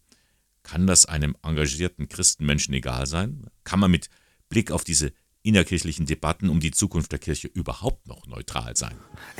Kann 0.62 0.87
das 0.87 1.07
einem 1.07 1.37
engagierten 1.42 2.09
Christenmenschen 2.09 2.75
egal 2.75 3.07
sein? 3.07 3.46
Kann 3.64 3.81
man 3.81 3.90
mit 3.90 4.09
Blick 4.49 4.70
auf 4.70 4.85
diese 4.85 5.12
innerkirchlichen 5.42 6.07
Debatten 6.07 6.48
um 6.48 6.61
die 6.61 6.70
Zukunft 6.70 7.12
der 7.12 7.18
Kirche 7.18 7.48
überhaupt 7.48 8.07
noch 8.07 8.26
neutral 8.26 8.76
sein? 8.76 8.94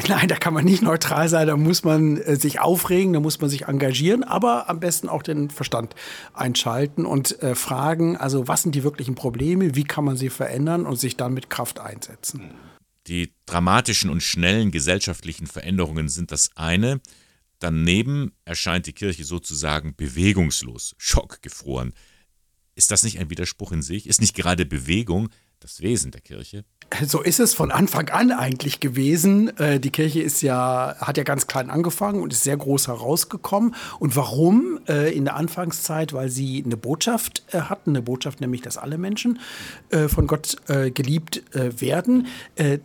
Nein, 0.09 0.29
da 0.29 0.37
kann 0.37 0.55
man 0.55 0.65
nicht 0.65 0.83
neutral 0.83 1.29
sein, 1.29 1.47
da 1.47 1.57
muss 1.57 1.85
man 1.85 2.17
äh, 2.17 2.37
sich 2.37 2.61
aufregen, 2.61 3.13
da 3.13 3.21
muss 3.21 3.41
man 3.41 3.51
sich 3.51 3.67
engagieren, 3.67 4.25
aber 4.25 4.69
am 4.69 4.81
besten 4.81 5.09
auch 5.09 5.23
den 5.23 5.51
Verstand 5.51 5.95
einschalten 6.33 7.05
und 7.05 7.41
äh, 7.43 7.55
fragen, 7.55 8.17
also 8.17 8.49
was 8.49 8.63
sind 8.63 8.75
die 8.75 8.83
wirklichen 8.83 9.15
Probleme, 9.15 9.75
wie 9.75 9.85
kann 9.85 10.05
man 10.05 10.17
sie 10.17 10.31
verändern 10.31 10.87
und 10.87 10.97
sich 10.97 11.17
dann 11.17 11.35
mit 11.35 11.51
Kraft 11.51 11.81
einsetzen. 11.81 12.55
Die 13.07 13.33
dramatischen 13.47 14.11
und 14.11 14.23
schnellen 14.23 14.71
gesellschaftlichen 14.71 15.47
Veränderungen 15.47 16.09
sind 16.09 16.33
das 16.33 16.51
eine, 16.57 17.01
daneben 17.59 18.33
erscheint 18.45 18.87
die 18.87 18.93
Kirche 18.93 19.25
sozusagen 19.25 19.95
bewegungslos, 19.97 20.95
schockgefroren. 20.97 21.93
Ist 22.75 22.91
das 22.91 23.03
nicht 23.03 23.19
ein 23.19 23.29
Widerspruch 23.29 23.73
in 23.73 23.83
sich? 23.83 24.07
Ist 24.07 24.21
nicht 24.21 24.35
gerade 24.35 24.65
Bewegung 24.65 25.29
das 25.61 25.81
Wesen 25.81 26.11
der 26.11 26.21
Kirche? 26.21 26.65
So 27.07 27.21
ist 27.21 27.39
es 27.39 27.55
von 27.55 27.71
Anfang 27.71 28.09
an 28.09 28.33
eigentlich 28.33 28.81
gewesen. 28.81 29.57
Äh, 29.59 29.79
die 29.79 29.91
Kirche 29.91 30.21
ist 30.21 30.43
ja, 30.43 30.97
hat 30.99 31.17
ja 31.17 31.23
ganz 31.23 31.47
klein 31.47 31.71
angefangen 31.71 32.21
und 32.21 32.33
ist 32.33 32.43
sehr 32.43 32.57
groß 32.57 32.89
herausgekommen. 32.89 33.77
Und 34.01 34.17
warum? 34.17 34.81
Äh, 34.89 35.15
in 35.15 35.25
der 35.25 35.37
Anfangszeit, 35.37 36.13
weil 36.13 36.31
sie 36.31 36.63
eine 36.65 36.77
Botschaft 36.77 37.45
äh, 37.53 37.61
hatten, 37.61 37.91
eine 37.91 38.03
Botschaft 38.03 38.41
nämlich, 38.41 38.63
dass 38.63 38.77
alle 38.77 38.99
Menschen 38.99 39.39
von 39.91 40.27
Gott 40.27 40.57
geliebt 40.67 41.43
werden, 41.53 42.27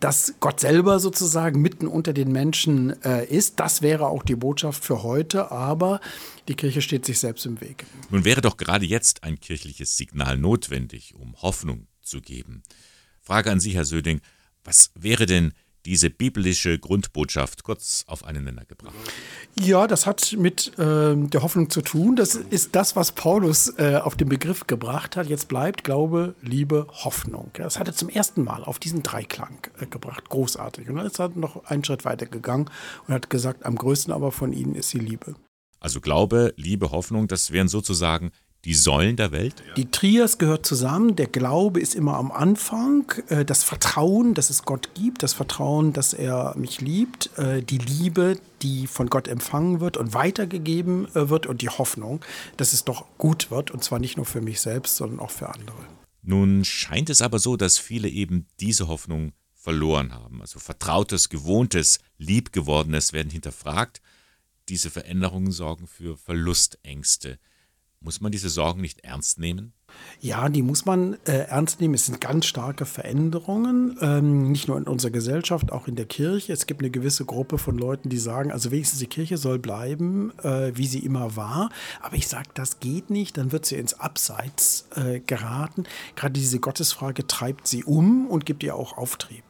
dass 0.00 0.34
Gott 0.40 0.60
selber 0.60 0.98
sozusagen 0.98 1.60
mitten 1.60 1.86
unter 1.86 2.12
den 2.12 2.32
Menschen 2.32 2.90
ist. 2.90 3.60
Das 3.60 3.82
wäre 3.82 4.08
auch 4.08 4.22
die 4.22 4.34
Botschaft 4.34 4.84
für 4.84 5.02
heute, 5.02 5.50
aber 5.50 6.00
die 6.48 6.54
Kirche 6.54 6.82
steht 6.82 7.06
sich 7.06 7.18
selbst 7.18 7.46
im 7.46 7.60
Weg. 7.60 7.86
Nun 8.10 8.24
wäre 8.24 8.40
doch 8.40 8.56
gerade 8.56 8.84
jetzt 8.84 9.22
ein 9.22 9.40
kirchliches 9.40 9.96
Signal 9.96 10.36
notwendig, 10.36 11.14
um 11.14 11.34
Hoffnung 11.42 11.86
zu 12.06 12.20
geben. 12.20 12.62
Frage 13.20 13.50
an 13.50 13.60
Sie, 13.60 13.72
Herr 13.72 13.84
Söding, 13.84 14.20
was 14.64 14.90
wäre 14.94 15.26
denn 15.26 15.52
diese 15.86 16.10
biblische 16.10 16.78
Grundbotschaft 16.78 17.62
kurz 17.62 18.04
auf 18.08 18.24
einen 18.24 18.44
Nenner 18.44 18.64
gebracht? 18.64 18.94
Ja, 19.58 19.86
das 19.86 20.04
hat 20.04 20.34
mit 20.36 20.76
äh, 20.78 21.14
der 21.16 21.42
Hoffnung 21.42 21.70
zu 21.70 21.80
tun. 21.80 22.16
Das 22.16 22.34
ist 22.34 22.74
das, 22.74 22.96
was 22.96 23.12
Paulus 23.12 23.72
äh, 23.78 24.00
auf 24.02 24.16
den 24.16 24.28
Begriff 24.28 24.66
gebracht 24.66 25.16
hat. 25.16 25.28
Jetzt 25.28 25.48
bleibt 25.48 25.84
Glaube, 25.84 26.34
Liebe, 26.42 26.88
Hoffnung. 26.90 27.50
Das 27.54 27.78
hat 27.78 27.86
er 27.86 27.94
zum 27.94 28.08
ersten 28.08 28.42
Mal 28.42 28.64
auf 28.64 28.78
diesen 28.78 29.02
Dreiklang 29.02 29.58
äh, 29.78 29.86
gebracht. 29.86 30.28
Großartig. 30.28 30.88
Und 30.88 30.96
dann 30.96 31.06
ist 31.06 31.20
er 31.20 31.28
noch 31.28 31.64
einen 31.64 31.84
Schritt 31.84 32.04
weiter 32.04 32.26
gegangen 32.26 32.68
und 33.06 33.14
hat 33.14 33.30
gesagt, 33.30 33.64
am 33.64 33.76
größten 33.76 34.12
aber 34.12 34.32
von 34.32 34.52
ihnen 34.52 34.74
ist 34.74 34.92
die 34.92 34.98
Liebe. 34.98 35.36
Also 35.78 36.00
Glaube, 36.00 36.52
Liebe, 36.56 36.90
Hoffnung, 36.90 37.28
das 37.28 37.52
wären 37.52 37.68
sozusagen 37.68 38.32
die 38.66 38.74
Säulen 38.74 39.14
der 39.14 39.30
Welt? 39.30 39.54
Die 39.76 39.90
Trias 39.92 40.38
gehört 40.38 40.66
zusammen. 40.66 41.14
Der 41.14 41.28
Glaube 41.28 41.80
ist 41.80 41.94
immer 41.94 42.16
am 42.16 42.32
Anfang. 42.32 43.10
Äh, 43.28 43.44
das 43.44 43.62
Vertrauen, 43.62 44.34
dass 44.34 44.50
es 44.50 44.64
Gott 44.64 44.90
gibt. 44.94 45.22
Das 45.22 45.32
Vertrauen, 45.34 45.92
dass 45.92 46.12
er 46.12 46.52
mich 46.56 46.80
liebt. 46.80 47.30
Äh, 47.38 47.62
die 47.62 47.78
Liebe, 47.78 48.38
die 48.62 48.88
von 48.88 49.08
Gott 49.08 49.28
empfangen 49.28 49.78
wird 49.78 49.96
und 49.96 50.14
weitergegeben 50.14 51.06
äh, 51.14 51.28
wird. 51.28 51.46
Und 51.46 51.62
die 51.62 51.68
Hoffnung, 51.68 52.24
dass 52.56 52.72
es 52.72 52.84
doch 52.84 53.06
gut 53.18 53.52
wird. 53.52 53.70
Und 53.70 53.84
zwar 53.84 54.00
nicht 54.00 54.16
nur 54.16 54.26
für 54.26 54.40
mich 54.40 54.60
selbst, 54.60 54.96
sondern 54.96 55.20
auch 55.20 55.30
für 55.30 55.48
andere. 55.48 55.76
Nun 56.22 56.64
scheint 56.64 57.08
es 57.08 57.22
aber 57.22 57.38
so, 57.38 57.56
dass 57.56 57.78
viele 57.78 58.08
eben 58.08 58.46
diese 58.58 58.88
Hoffnung 58.88 59.32
verloren 59.54 60.12
haben. 60.12 60.40
Also 60.40 60.58
Vertrautes, 60.58 61.28
Gewohntes, 61.28 62.00
Liebgewordenes 62.18 63.12
werden 63.12 63.30
hinterfragt. 63.30 64.02
Diese 64.68 64.90
Veränderungen 64.90 65.52
sorgen 65.52 65.86
für 65.86 66.16
Verlustängste. 66.16 67.38
Muss 68.06 68.20
man 68.20 68.30
diese 68.30 68.50
Sorgen 68.50 68.82
nicht 68.82 69.00
ernst 69.00 69.40
nehmen? 69.40 69.72
Ja, 70.20 70.48
die 70.48 70.62
muss 70.62 70.84
man 70.84 71.14
äh, 71.24 71.48
ernst 71.48 71.80
nehmen. 71.80 71.94
Es 71.94 72.06
sind 72.06 72.20
ganz 72.20 72.46
starke 72.46 72.86
Veränderungen, 72.86 73.98
ähm, 74.00 74.52
nicht 74.52 74.68
nur 74.68 74.78
in 74.78 74.84
unserer 74.84 75.10
Gesellschaft, 75.10 75.72
auch 75.72 75.88
in 75.88 75.96
der 75.96 76.06
Kirche. 76.06 76.52
Es 76.52 76.66
gibt 76.66 76.82
eine 76.82 76.90
gewisse 76.90 77.24
Gruppe 77.24 77.58
von 77.58 77.76
Leuten, 77.76 78.08
die 78.08 78.18
sagen, 78.18 78.52
also 78.52 78.70
wenigstens 78.70 79.00
die 79.00 79.08
Kirche 79.08 79.38
soll 79.38 79.58
bleiben, 79.58 80.30
äh, 80.38 80.70
wie 80.76 80.86
sie 80.86 81.00
immer 81.00 81.34
war. 81.34 81.68
Aber 82.00 82.14
ich 82.14 82.28
sage, 82.28 82.48
das 82.54 82.78
geht 82.78 83.10
nicht, 83.10 83.38
dann 83.38 83.50
wird 83.50 83.66
sie 83.66 83.74
ins 83.74 83.94
Abseits 83.94 84.86
äh, 84.94 85.18
geraten. 85.18 85.82
Gerade 86.14 86.34
diese 86.34 86.60
Gottesfrage 86.60 87.26
treibt 87.26 87.66
sie 87.66 87.82
um 87.82 88.28
und 88.28 88.46
gibt 88.46 88.62
ihr 88.62 88.76
auch 88.76 88.96
Auftrieb. 88.96 89.42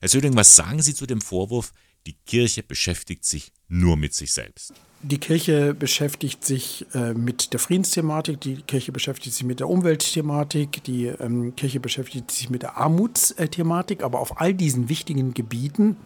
Herr 0.00 0.08
Söding, 0.08 0.36
was 0.36 0.56
sagen 0.56 0.80
Sie 0.80 0.94
zu 0.94 1.04
dem 1.04 1.20
Vorwurf, 1.20 1.74
die 2.06 2.16
Kirche 2.24 2.62
beschäftigt 2.62 3.26
sich 3.26 3.52
nur 3.68 3.98
mit 3.98 4.14
sich 4.14 4.32
selbst? 4.32 4.72
Die 5.06 5.18
Kirche 5.18 5.74
beschäftigt 5.74 6.46
sich 6.46 6.86
äh, 6.94 7.12
mit 7.12 7.52
der 7.52 7.60
Friedensthematik, 7.60 8.40
die 8.40 8.62
Kirche 8.62 8.90
beschäftigt 8.90 9.36
sich 9.36 9.44
mit 9.44 9.60
der 9.60 9.68
Umweltthematik, 9.68 10.82
die 10.82 11.08
ähm, 11.08 11.54
Kirche 11.56 11.78
beschäftigt 11.78 12.30
sich 12.30 12.48
mit 12.48 12.62
der 12.62 12.78
Armutsthematik, 12.78 14.02
aber 14.02 14.18
auf 14.18 14.40
all 14.40 14.54
diesen 14.54 14.88
wichtigen 14.88 15.34
Gebieten 15.34 15.98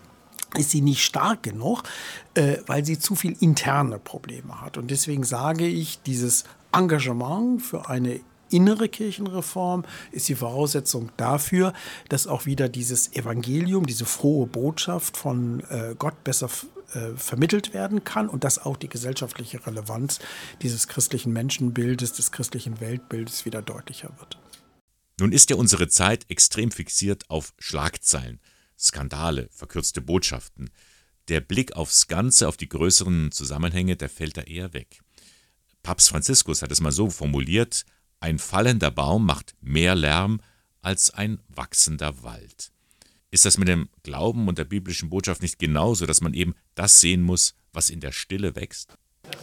ist 0.56 0.70
sie 0.72 0.80
nicht 0.80 1.04
stark 1.04 1.44
genug, 1.44 1.84
äh, 2.34 2.56
weil 2.66 2.84
sie 2.84 2.98
zu 2.98 3.14
viel 3.14 3.36
interne 3.38 4.00
Probleme 4.00 4.60
hat. 4.60 4.76
Und 4.76 4.90
deswegen 4.90 5.22
sage 5.22 5.68
ich, 5.68 6.02
dieses 6.02 6.42
Engagement 6.72 7.62
für 7.62 7.88
eine 7.88 8.18
innere 8.50 8.88
Kirchenreform 8.88 9.84
ist 10.10 10.28
die 10.28 10.34
Voraussetzung 10.34 11.10
dafür, 11.16 11.72
dass 12.08 12.26
auch 12.26 12.46
wieder 12.46 12.68
dieses 12.68 13.12
Evangelium, 13.12 13.86
diese 13.86 14.06
frohe 14.06 14.48
Botschaft 14.48 15.16
von 15.16 15.60
äh, 15.70 15.94
Gott 15.96 16.24
besser 16.24 16.48
äh, 16.94 17.16
vermittelt 17.16 17.74
werden 17.74 18.04
kann 18.04 18.28
und 18.28 18.44
dass 18.44 18.58
auch 18.58 18.76
die 18.76 18.88
gesellschaftliche 18.88 19.66
Relevanz 19.66 20.20
dieses 20.62 20.88
christlichen 20.88 21.32
Menschenbildes, 21.32 22.12
des 22.12 22.32
christlichen 22.32 22.80
Weltbildes 22.80 23.44
wieder 23.44 23.62
deutlicher 23.62 24.10
wird. 24.18 24.38
Nun 25.20 25.32
ist 25.32 25.50
ja 25.50 25.56
unsere 25.56 25.88
Zeit 25.88 26.26
extrem 26.30 26.70
fixiert 26.70 27.28
auf 27.28 27.52
Schlagzeilen, 27.58 28.40
Skandale, 28.78 29.48
verkürzte 29.50 30.00
Botschaften. 30.00 30.70
Der 31.26 31.40
Blick 31.40 31.74
aufs 31.74 32.06
Ganze, 32.06 32.48
auf 32.48 32.56
die 32.56 32.68
größeren 32.68 33.32
Zusammenhänge, 33.32 33.96
der 33.96 34.08
fällt 34.08 34.36
da 34.36 34.42
eher 34.42 34.72
weg. 34.72 35.00
Papst 35.82 36.08
Franziskus 36.08 36.62
hat 36.62 36.70
es 36.70 36.80
mal 36.80 36.92
so 36.92 37.10
formuliert, 37.10 37.84
ein 38.20 38.38
fallender 38.38 38.90
Baum 38.90 39.26
macht 39.26 39.54
mehr 39.60 39.94
Lärm 39.94 40.40
als 40.82 41.10
ein 41.10 41.40
wachsender 41.48 42.22
Wald. 42.22 42.72
Ist 43.30 43.44
das 43.44 43.58
mit 43.58 43.68
dem 43.68 43.88
Glauben 44.02 44.48
und 44.48 44.58
der 44.58 44.64
biblischen 44.64 45.10
Botschaft 45.10 45.42
nicht 45.42 45.58
genauso, 45.58 46.06
dass 46.06 46.20
man 46.20 46.32
eben 46.32 46.54
das 46.74 47.00
sehen 47.00 47.22
muss, 47.22 47.54
was 47.72 47.90
in 47.90 48.00
der 48.00 48.12
Stille 48.12 48.56
wächst? 48.56 48.96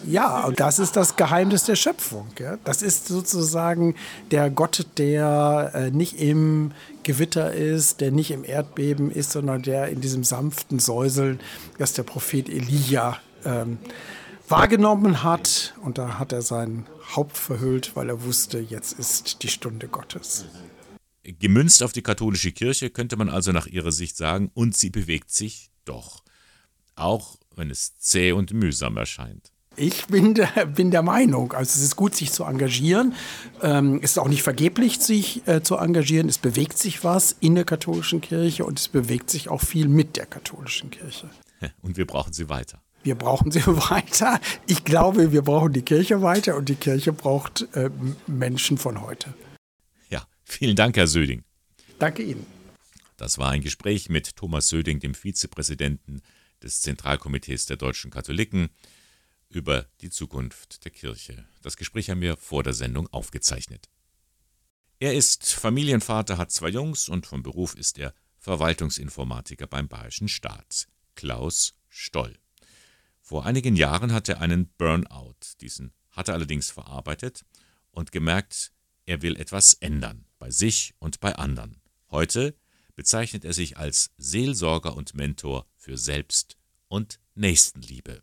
Ja, 0.08 0.46
und 0.46 0.60
das 0.60 0.80
ist 0.80 0.96
das 0.96 1.16
Geheimnis 1.16 1.66
der 1.66 1.76
Schöpfung. 1.76 2.28
Ja? 2.40 2.58
Das 2.64 2.82
ist 2.82 3.08
sozusagen 3.08 3.96
der 4.32 4.50
Gott, 4.50 4.88
der 4.98 5.72
äh, 5.76 5.92
nicht 5.92 6.20
im 6.20 6.72
Gewitter 7.04 7.54
ist, 7.54 8.02
der 8.02 8.12
nicht 8.12 8.32
im 8.32 8.44
Erdbeben 8.44 9.12
ist, 9.12 9.32
sondern 9.32 9.62
der 9.62 9.90
in 9.90 10.02
diesem 10.02 10.24
sanften 10.24 10.80
Säuseln, 10.80 11.40
das 11.78 11.94
der 11.94 12.04
Prophet 12.04 12.50
Elia 12.50 13.20
ähm, 13.46 13.78
wahrgenommen 14.48 15.24
hat. 15.24 15.76
Und 15.84 16.00
da 16.00 16.18
hat 16.20 16.34
er 16.34 16.42
sein 16.42 16.88
Haupt 17.16 17.38
verhüllt, 17.38 17.96
weil 17.96 18.10
er 18.10 18.24
wusste, 18.24 18.60
jetzt 18.60 18.94
ist 18.94 19.44
die 19.44 19.50
Stunde 19.50 19.88
Gottes. 19.88 20.46
Gemünzt 21.40 21.82
auf 21.82 21.92
die 21.92 22.04
katholische 22.04 22.52
Kirche 22.52 22.90
könnte 22.90 23.18
man 23.18 23.30
also 23.30 23.52
nach 23.52 23.68
ihrer 23.68 23.92
Sicht 23.92 24.16
sagen, 24.18 24.52
und 24.54 24.78
sie 24.78 24.90
bewegt 24.90 25.32
sich 25.32 25.72
doch, 25.84 26.24
auch 26.96 27.38
wenn 27.56 27.72
es 27.72 27.98
zäh 27.98 28.32
und 28.32 28.54
mühsam 28.54 28.98
erscheint. 28.98 29.52
Ich 29.78 30.06
bin 30.06 30.34
der, 30.36 30.66
bin 30.68 30.92
der 30.92 31.02
Meinung, 31.02 31.52
also 31.52 31.78
es 31.78 31.82
ist 31.82 31.96
gut, 31.96 32.16
sich 32.16 32.32
zu 32.32 32.44
engagieren. 32.44 33.14
Ähm, 33.62 34.00
es 34.02 34.12
ist 34.12 34.20
auch 34.20 34.30
nicht 34.30 34.44
vergeblich, 34.44 35.00
sich 35.00 35.46
äh, 35.48 35.64
zu 35.64 35.76
engagieren. 35.76 36.30
Es 36.30 36.38
bewegt 36.38 36.78
sich 36.78 37.04
was 37.04 37.36
in 37.40 37.56
der 37.56 37.66
katholischen 37.66 38.22
Kirche 38.22 38.66
und 38.66 38.80
es 38.80 38.88
bewegt 38.88 39.30
sich 39.30 39.50
auch 39.50 39.62
viel 39.62 39.88
mit 39.88 40.16
der 40.16 40.28
katholischen 40.28 40.92
Kirche. 40.92 41.30
Und 41.82 41.98
wir 41.98 42.06
brauchen 42.06 42.34
sie 42.34 42.50
weiter. 42.50 42.82
Wir 43.04 43.16
brauchen 43.16 43.52
sie 43.52 43.62
weiter. 43.66 44.40
Ich 44.68 44.84
glaube, 44.84 45.32
wir 45.32 45.42
brauchen 45.42 45.74
die 45.74 45.82
Kirche 45.82 46.22
weiter 46.22 46.58
und 46.58 46.70
die 46.70 46.76
Kirche 46.76 47.14
braucht 47.14 47.68
äh, 47.74 47.90
Menschen 48.28 48.78
von 48.78 49.02
heute. 49.02 49.34
Vielen 50.46 50.76
Dank, 50.76 50.96
Herr 50.96 51.08
Söding. 51.08 51.44
Danke 52.00 52.24
Ihnen. 52.24 52.46
Das 53.18 53.38
war 53.38 53.52
ein 53.52 53.62
Gespräch 53.62 54.10
mit 54.10 54.36
Thomas 54.36 54.70
Söding, 54.70 55.00
dem 55.00 55.14
Vizepräsidenten 55.14 56.22
des 56.62 56.82
Zentralkomitees 56.82 57.66
der 57.66 57.78
deutschen 57.78 58.12
Katholiken, 58.12 58.70
über 59.50 59.88
die 60.02 60.10
Zukunft 60.10 60.84
der 60.86 60.92
Kirche. 60.92 61.46
Das 61.62 61.78
Gespräch 61.78 62.10
haben 62.10 62.22
wir 62.22 62.38
vor 62.38 62.64
der 62.64 62.74
Sendung 62.74 63.08
aufgezeichnet. 63.08 63.90
Er 65.00 65.14
ist 65.14 65.54
Familienvater, 65.54 66.38
hat 66.38 66.52
zwei 66.52 66.70
Jungs 66.70 67.10
und 67.10 67.26
vom 67.26 67.44
Beruf 67.44 67.76
ist 67.76 67.98
er 67.98 68.14
Verwaltungsinformatiker 68.40 69.68
beim 69.68 69.88
Bayerischen 69.88 70.28
Staat. 70.28 70.88
Klaus 71.16 71.76
Stoll. 71.90 72.38
Vor 73.22 73.46
einigen 73.46 73.76
Jahren 73.76 74.14
hatte 74.14 74.34
er 74.34 74.42
einen 74.42 74.68
Burnout. 74.78 75.36
Diesen 75.62 75.94
hat 76.12 76.28
er 76.28 76.36
allerdings 76.36 76.70
verarbeitet 76.70 77.44
und 77.92 78.12
gemerkt, 78.12 78.72
er 79.06 79.22
will 79.22 79.36
etwas 79.36 79.74
ändern, 79.74 80.25
bei 80.40 80.50
sich 80.50 80.94
und 81.00 81.20
bei 81.20 81.36
anderen. 81.36 81.82
Heute 82.12 82.56
bezeichnet 82.96 83.46
er 83.46 83.54
sich 83.54 83.78
als 83.78 84.12
Seelsorger 84.18 84.96
und 84.96 85.16
Mentor 85.16 85.66
für 85.76 85.98
Selbst- 85.98 86.58
und 86.88 87.20
Nächstenliebe. 87.36 88.22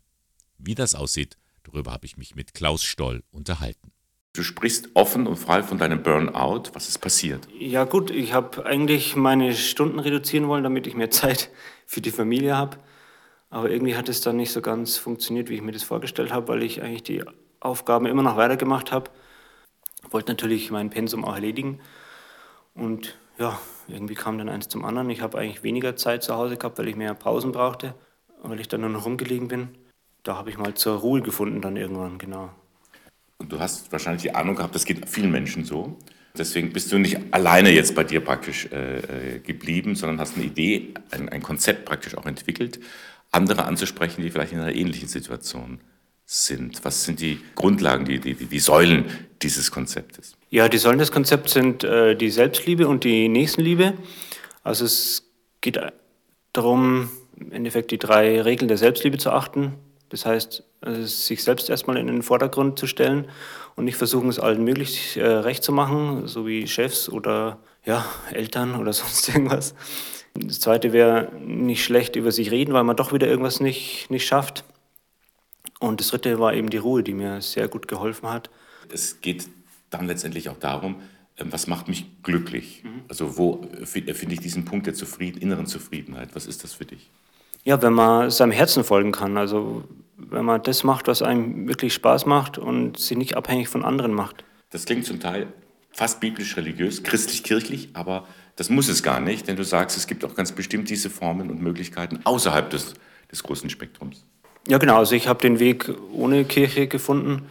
Wie 0.57 0.75
das 0.75 0.95
aussieht, 0.95 1.37
darüber 1.63 1.91
habe 1.91 2.05
ich 2.05 2.17
mich 2.17 2.35
mit 2.35 2.53
Klaus 2.53 2.83
Stoll 2.83 3.23
unterhalten. 3.31 3.91
Du 4.35 4.41
sprichst 4.41 4.89
offen 4.95 5.27
und 5.27 5.35
frei 5.35 5.61
von 5.61 5.77
deinem 5.77 6.01
Burnout. 6.01 6.63
Was 6.73 6.89
ist 6.89 6.97
passiert? 6.97 7.47
Ja 7.59 7.83
gut, 7.83 8.09
ich 8.09 8.33
habe 8.33 8.65
eigentlich 8.65 9.15
meine 9.15 9.53
Stunden 9.53 9.99
reduzieren 9.99 10.47
wollen, 10.47 10.63
damit 10.63 10.87
ich 10.87 10.95
mehr 10.95 11.11
Zeit 11.11 11.51
für 11.85 12.01
die 12.01 12.11
Familie 12.11 12.57
habe. 12.57 12.77
Aber 13.51 13.69
irgendwie 13.69 13.95
hat 13.95 14.09
es 14.09 14.21
dann 14.21 14.37
nicht 14.37 14.51
so 14.51 14.61
ganz 14.61 14.97
funktioniert, 14.97 15.49
wie 15.49 15.55
ich 15.55 15.61
mir 15.61 15.71
das 15.71 15.83
vorgestellt 15.83 16.31
habe, 16.33 16.47
weil 16.47 16.63
ich 16.63 16.81
eigentlich 16.81 17.03
die 17.03 17.23
Aufgaben 17.59 18.07
immer 18.07 18.23
noch 18.23 18.35
weitergemacht 18.35 18.91
habe. 18.91 19.11
Wollte 20.09 20.31
natürlich 20.31 20.71
mein 20.71 20.89
Pensum 20.89 21.23
auch 21.23 21.35
erledigen. 21.35 21.79
Und 22.73 23.17
ja, 23.37 23.59
irgendwie 23.87 24.15
kam 24.15 24.37
dann 24.37 24.49
eins 24.49 24.67
zum 24.67 24.85
anderen. 24.85 25.09
Ich 25.09 25.21
habe 25.21 25.37
eigentlich 25.37 25.63
weniger 25.63 25.95
Zeit 25.95 26.23
zu 26.23 26.35
Hause 26.35 26.57
gehabt, 26.57 26.77
weil 26.77 26.87
ich 26.87 26.95
mehr 26.95 27.13
Pausen 27.13 27.51
brauchte, 27.51 27.95
weil 28.41 28.59
ich 28.59 28.67
dann 28.67 28.81
nur 28.81 28.89
noch 28.89 29.05
rumgelegen 29.05 29.47
bin. 29.47 29.69
Da 30.23 30.37
habe 30.37 30.49
ich 30.49 30.57
mal 30.57 30.73
zur 30.73 30.99
Ruhe 30.99 31.21
gefunden 31.21 31.61
dann 31.61 31.75
irgendwann, 31.75 32.17
genau. 32.17 32.49
Und 33.37 33.51
du 33.51 33.59
hast 33.59 33.91
wahrscheinlich 33.91 34.21
die 34.21 34.35
Ahnung 34.35 34.55
gehabt, 34.55 34.73
das 34.73 34.85
geht 34.85 35.09
vielen 35.09 35.31
Menschen 35.31 35.65
so. 35.65 35.97
Deswegen 36.35 36.73
bist 36.73 36.91
du 36.91 36.97
nicht 36.97 37.19
alleine 37.31 37.69
jetzt 37.69 37.93
bei 37.93 38.03
dir 38.03 38.21
praktisch 38.21 38.67
äh, 38.71 39.35
äh 39.35 39.39
geblieben, 39.39 39.95
sondern 39.95 40.19
hast 40.19 40.35
eine 40.35 40.45
Idee, 40.45 40.93
ein, 41.11 41.29
ein 41.29 41.43
Konzept 41.43 41.85
praktisch 41.85 42.17
auch 42.17 42.25
entwickelt 42.25 42.79
andere 43.33 43.65
anzusprechen, 43.65 44.21
die 44.21 44.29
vielleicht 44.29 44.53
in 44.53 44.59
einer 44.59 44.75
ähnlichen 44.75 45.07
Situation 45.07 45.79
sind? 46.25 46.85
Was 46.85 47.03
sind 47.03 47.19
die 47.19 47.39
Grundlagen, 47.55 48.05
die, 48.05 48.19
die, 48.19 48.35
die 48.35 48.59
Säulen 48.59 49.05
dieses 49.41 49.71
Konzeptes? 49.71 50.37
Ja, 50.53 50.69
die 50.69 50.77
Säulen 50.77 50.99
des 50.99 51.11
Konzepts 51.11 51.53
sind 51.53 51.83
äh, 51.83 52.15
die 52.15 52.29
Selbstliebe 52.29 52.87
und 52.87 53.05
die 53.05 53.27
Nächstenliebe. 53.27 53.95
Also 54.61 54.85
es 54.85 55.27
geht 55.61 55.79
darum, 56.53 57.09
im 57.35 57.51
Endeffekt 57.51 57.89
die 57.89 57.97
drei 57.97 58.39
Regeln 58.39 58.67
der 58.67 58.77
Selbstliebe 58.77 59.17
zu 59.17 59.31
achten. 59.31 59.73
Das 60.09 60.27
heißt, 60.27 60.63
also 60.81 61.05
sich 61.07 61.43
selbst 61.43 61.71
erstmal 61.71 61.97
in 61.97 62.05
den 62.05 62.21
Vordergrund 62.21 62.77
zu 62.77 62.85
stellen 62.85 63.27
und 63.75 63.85
nicht 63.85 63.97
versuchen, 63.97 64.29
es 64.29 64.37
allen 64.37 64.63
möglich 64.63 65.17
äh, 65.17 65.25
recht 65.25 65.63
zu 65.63 65.71
machen, 65.71 66.27
so 66.27 66.45
wie 66.45 66.67
Chefs 66.67 67.09
oder 67.09 67.57
ja, 67.83 68.05
Eltern 68.31 68.75
oder 68.75 68.93
sonst 68.93 69.29
irgendwas. 69.29 69.73
Das 70.35 70.59
zweite 70.59 70.93
wäre 70.93 71.31
nicht 71.43 71.83
schlecht 71.83 72.15
über 72.15 72.31
sich 72.31 72.51
reden, 72.51 72.75
weil 72.75 72.83
man 72.83 72.95
doch 72.95 73.11
wieder 73.11 73.25
irgendwas 73.25 73.59
nicht, 73.59 74.11
nicht 74.11 74.27
schafft. 74.27 74.65
Und 75.79 75.99
das 75.99 76.09
dritte 76.09 76.37
war 76.37 76.53
eben 76.53 76.69
die 76.69 76.77
Ruhe, 76.77 77.01
die 77.01 77.15
mir 77.15 77.41
sehr 77.41 77.67
gut 77.67 77.87
geholfen 77.87 78.29
hat. 78.29 78.51
Es 78.91 79.19
geht 79.19 79.47
dann 79.93 80.07
letztendlich 80.07 80.49
auch 80.49 80.57
darum, 80.57 80.97
ähm, 81.37 81.51
was 81.51 81.67
macht 81.67 81.87
mich 81.87 82.05
glücklich? 82.23 82.83
Mhm. 82.83 83.01
Also 83.07 83.37
wo 83.37 83.67
finde 83.83 84.33
ich 84.33 84.39
diesen 84.39 84.65
Punkt 84.65 84.87
der 84.87 84.93
Zufrieden, 84.93 85.41
inneren 85.41 85.65
Zufriedenheit? 85.65 86.29
Was 86.33 86.45
ist 86.45 86.63
das 86.63 86.73
für 86.73 86.85
dich? 86.85 87.09
Ja, 87.63 87.81
wenn 87.81 87.93
man 87.93 88.29
seinem 88.29 88.51
Herzen 88.51 88.83
folgen 88.83 89.11
kann. 89.11 89.37
Also 89.37 89.85
wenn 90.17 90.45
man 90.45 90.61
das 90.63 90.83
macht, 90.83 91.07
was 91.07 91.21
einem 91.21 91.67
wirklich 91.67 91.93
Spaß 91.93 92.25
macht 92.25 92.57
und 92.57 92.99
sich 92.99 93.17
nicht 93.17 93.35
abhängig 93.35 93.69
von 93.69 93.83
anderen 93.83 94.13
macht. 94.13 94.43
Das 94.69 94.85
klingt 94.85 95.05
zum 95.05 95.19
Teil 95.19 95.47
fast 95.91 96.19
biblisch-religiös, 96.19 97.03
christlich-kirchlich, 97.03 97.89
aber 97.93 98.27
das 98.55 98.69
muss 98.69 98.87
es 98.87 99.03
gar 99.03 99.19
nicht, 99.19 99.47
denn 99.47 99.55
du 99.55 99.63
sagst, 99.63 99.97
es 99.97 100.07
gibt 100.07 100.25
auch 100.25 100.35
ganz 100.35 100.51
bestimmt 100.51 100.89
diese 100.89 101.09
Formen 101.09 101.49
und 101.49 101.61
Möglichkeiten 101.61 102.19
außerhalb 102.23 102.69
des, 102.69 102.93
des 103.31 103.43
großen 103.43 103.69
Spektrums. 103.69 104.25
Ja, 104.67 104.77
genau. 104.77 104.97
Also 104.97 105.15
ich 105.15 105.27
habe 105.27 105.41
den 105.41 105.59
Weg 105.59 105.91
ohne 106.13 106.45
Kirche 106.45 106.87
gefunden 106.87 107.49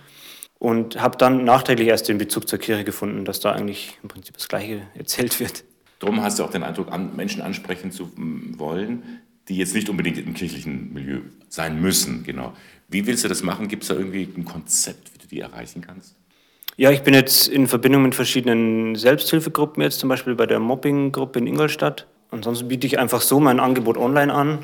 und 0.63 1.03
habe 1.03 1.19
dann 1.19 1.45
nachträglich 1.45 1.89
erst 1.89 2.09
den 2.09 2.19
Bezug 2.19 2.47
zur 2.47 2.61
Kirche 2.61 2.85
gefunden, 2.85 3.25
dass 3.25 3.41
da 3.41 3.51
eigentlich 3.51 3.99
im 4.05 4.09
Prinzip 4.09 4.37
das 4.37 4.47
Gleiche 4.47 4.83
erzählt 4.95 5.41
wird. 5.41 5.65
Darum 5.99 6.23
hast 6.23 6.39
du 6.39 6.45
auch 6.45 6.51
den 6.51 6.63
Eindruck, 6.63 6.89
Menschen 7.17 7.43
ansprechen 7.43 7.91
zu 7.91 8.13
wollen, 8.17 9.03
die 9.49 9.57
jetzt 9.57 9.75
nicht 9.75 9.89
unbedingt 9.89 10.19
im 10.19 10.35
kirchlichen 10.35 10.93
Milieu 10.95 11.23
sein 11.49 11.81
müssen. 11.81 12.23
Genau. 12.23 12.53
Wie 12.89 13.05
willst 13.09 13.25
du 13.25 13.29
das 13.29 13.43
machen? 13.43 13.67
Gibt 13.67 13.83
es 13.83 13.89
da 13.89 13.97
irgendwie 13.97 14.29
ein 14.37 14.45
Konzept, 14.45 15.13
wie 15.13 15.19
du 15.19 15.27
die 15.27 15.41
erreichen 15.41 15.81
kannst? 15.81 16.15
Ja, 16.77 16.93
ich 16.93 17.03
bin 17.03 17.15
jetzt 17.15 17.49
in 17.49 17.67
Verbindung 17.67 18.05
mit 18.05 18.15
verschiedenen 18.15 18.95
Selbsthilfegruppen, 18.95 19.83
jetzt 19.83 19.99
zum 19.99 20.09
Beispiel 20.09 20.37
bei 20.37 20.47
der 20.47 20.61
Mobbing-Gruppe 20.61 21.41
in 21.41 21.49
Ingolstadt. 21.49 22.07
Ansonsten 22.31 22.69
biete 22.69 22.87
ich 22.87 23.01
einfach 23.01 23.21
so 23.21 23.41
mein 23.41 23.59
Angebot 23.59 23.97
online 23.97 24.33
an. 24.33 24.61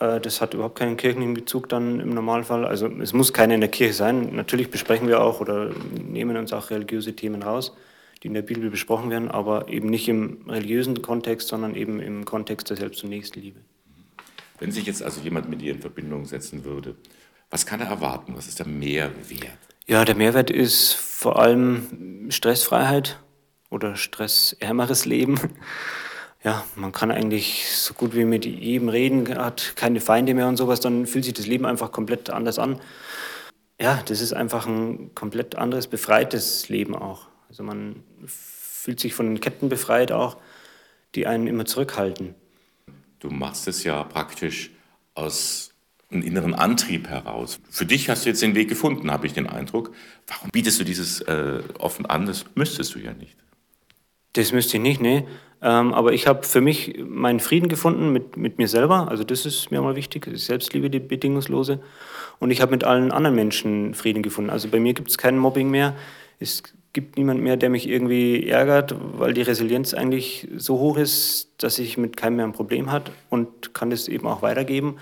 Äh, 0.00 0.20
das 0.20 0.40
hat 0.40 0.54
überhaupt 0.54 0.78
keinen 0.78 0.96
kirchlichen 0.96 1.34
Bezug 1.34 1.68
dann 1.68 2.00
im 2.00 2.10
Normalfall. 2.10 2.64
Also 2.64 2.88
es 2.88 3.12
muss 3.12 3.32
keiner 3.32 3.54
in 3.54 3.60
der 3.60 3.70
Kirche 3.70 3.94
sein. 3.94 4.34
Natürlich 4.34 4.70
besprechen 4.70 5.08
wir 5.08 5.22
auch 5.22 5.40
oder 5.40 5.70
nehmen 5.92 6.36
uns 6.36 6.52
auch 6.52 6.70
religiöse 6.70 7.14
Themen 7.14 7.42
raus 7.42 7.72
die 8.22 8.28
in 8.28 8.34
der 8.34 8.42
Bibel 8.42 8.70
besprochen 8.70 9.10
werden, 9.10 9.30
aber 9.30 9.68
eben 9.68 9.88
nicht 9.88 10.08
im 10.08 10.38
religiösen 10.48 11.00
Kontext, 11.02 11.48
sondern 11.48 11.74
eben 11.74 12.00
im 12.00 12.24
Kontext 12.24 12.70
der 12.70 12.76
Selbst- 12.76 13.02
und 13.04 13.10
Nächstenliebe. 13.10 13.60
Wenn 14.58 14.72
sich 14.72 14.86
jetzt 14.86 15.02
also 15.02 15.20
jemand 15.20 15.48
mit 15.48 15.60
dir 15.60 15.72
in 15.72 15.80
Verbindung 15.80 16.24
setzen 16.24 16.64
würde, 16.64 16.96
was 17.50 17.64
kann 17.64 17.80
er 17.80 17.86
erwarten? 17.86 18.34
Was 18.36 18.48
ist 18.48 18.58
der 18.58 18.66
Mehrwert? 18.66 19.58
Ja, 19.86 20.04
der 20.04 20.16
Mehrwert 20.16 20.50
ist 20.50 20.94
vor 20.94 21.38
allem 21.40 22.26
Stressfreiheit 22.30 23.20
oder 23.70 23.96
stressärmeres 23.96 25.04
Leben. 25.04 25.38
Ja, 26.48 26.64
man 26.76 26.92
kann 26.92 27.10
eigentlich 27.10 27.66
so 27.70 27.92
gut 27.92 28.14
wie 28.14 28.24
mit 28.24 28.46
jedem 28.46 28.88
reden, 28.88 29.36
hat 29.36 29.76
keine 29.76 30.00
Feinde 30.00 30.32
mehr 30.32 30.48
und 30.48 30.56
sowas, 30.56 30.80
dann 30.80 31.06
fühlt 31.06 31.26
sich 31.26 31.34
das 31.34 31.46
Leben 31.46 31.66
einfach 31.66 31.92
komplett 31.92 32.30
anders 32.30 32.58
an. 32.58 32.80
Ja, 33.78 34.02
das 34.06 34.22
ist 34.22 34.32
einfach 34.32 34.66
ein 34.66 35.14
komplett 35.14 35.56
anderes, 35.56 35.88
befreites 35.88 36.70
Leben 36.70 36.94
auch. 36.94 37.26
Also 37.50 37.64
man 37.64 38.02
fühlt 38.24 38.98
sich 38.98 39.12
von 39.12 39.26
den 39.26 39.40
Ketten 39.42 39.68
befreit 39.68 40.10
auch, 40.10 40.38
die 41.14 41.26
einen 41.26 41.48
immer 41.48 41.66
zurückhalten. 41.66 42.34
Du 43.18 43.28
machst 43.28 43.68
es 43.68 43.84
ja 43.84 44.02
praktisch 44.04 44.70
aus 45.12 45.74
einem 46.10 46.22
inneren 46.22 46.54
Antrieb 46.54 47.08
heraus. 47.08 47.60
Für 47.68 47.84
dich 47.84 48.08
hast 48.08 48.24
du 48.24 48.30
jetzt 48.30 48.40
den 48.40 48.54
Weg 48.54 48.70
gefunden, 48.70 49.10
habe 49.10 49.26
ich 49.26 49.34
den 49.34 49.48
Eindruck. 49.48 49.94
Warum 50.26 50.48
bietest 50.50 50.80
du 50.80 50.84
dieses 50.84 51.20
äh, 51.20 51.62
offen 51.78 52.06
an? 52.06 52.24
Das 52.24 52.46
müsstest 52.54 52.94
du 52.94 53.00
ja 53.00 53.12
nicht. 53.12 53.36
Das 54.38 54.52
müsste 54.52 54.76
ich 54.76 54.82
nicht, 54.84 55.00
nee. 55.00 55.24
Ähm, 55.60 55.92
aber 55.92 56.12
ich 56.12 56.28
habe 56.28 56.44
für 56.44 56.60
mich 56.60 56.94
meinen 57.04 57.40
Frieden 57.40 57.68
gefunden 57.68 58.12
mit, 58.12 58.36
mit 58.36 58.56
mir 58.56 58.68
selber. 58.68 59.08
Also 59.08 59.24
das 59.24 59.44
ist 59.44 59.72
mir 59.72 59.82
mal 59.82 59.96
wichtig. 59.96 60.26
Die 60.30 60.36
Selbstliebe, 60.36 60.90
die 60.90 61.00
bedingungslose. 61.00 61.80
Und 62.38 62.52
ich 62.52 62.60
habe 62.60 62.70
mit 62.70 62.84
allen 62.84 63.10
anderen 63.10 63.34
Menschen 63.34 63.94
Frieden 63.94 64.22
gefunden. 64.22 64.50
Also 64.50 64.68
bei 64.68 64.78
mir 64.78 64.94
gibt 64.94 65.10
es 65.10 65.18
kein 65.18 65.36
Mobbing 65.38 65.70
mehr. 65.70 65.96
Es 66.38 66.62
gibt 66.92 67.16
niemand 67.16 67.42
mehr, 67.42 67.56
der 67.56 67.68
mich 67.68 67.88
irgendwie 67.88 68.48
ärgert, 68.48 68.94
weil 69.18 69.34
die 69.34 69.42
Resilienz 69.42 69.92
eigentlich 69.92 70.46
so 70.56 70.78
hoch 70.78 70.98
ist, 70.98 71.50
dass 71.58 71.80
ich 71.80 71.98
mit 71.98 72.16
keinem 72.16 72.36
mehr 72.36 72.44
ein 72.44 72.52
Problem 72.52 72.92
hat 72.92 73.10
und 73.30 73.74
kann 73.74 73.90
das 73.90 74.06
eben 74.06 74.28
auch 74.28 74.40
weitergeben. 74.40 74.98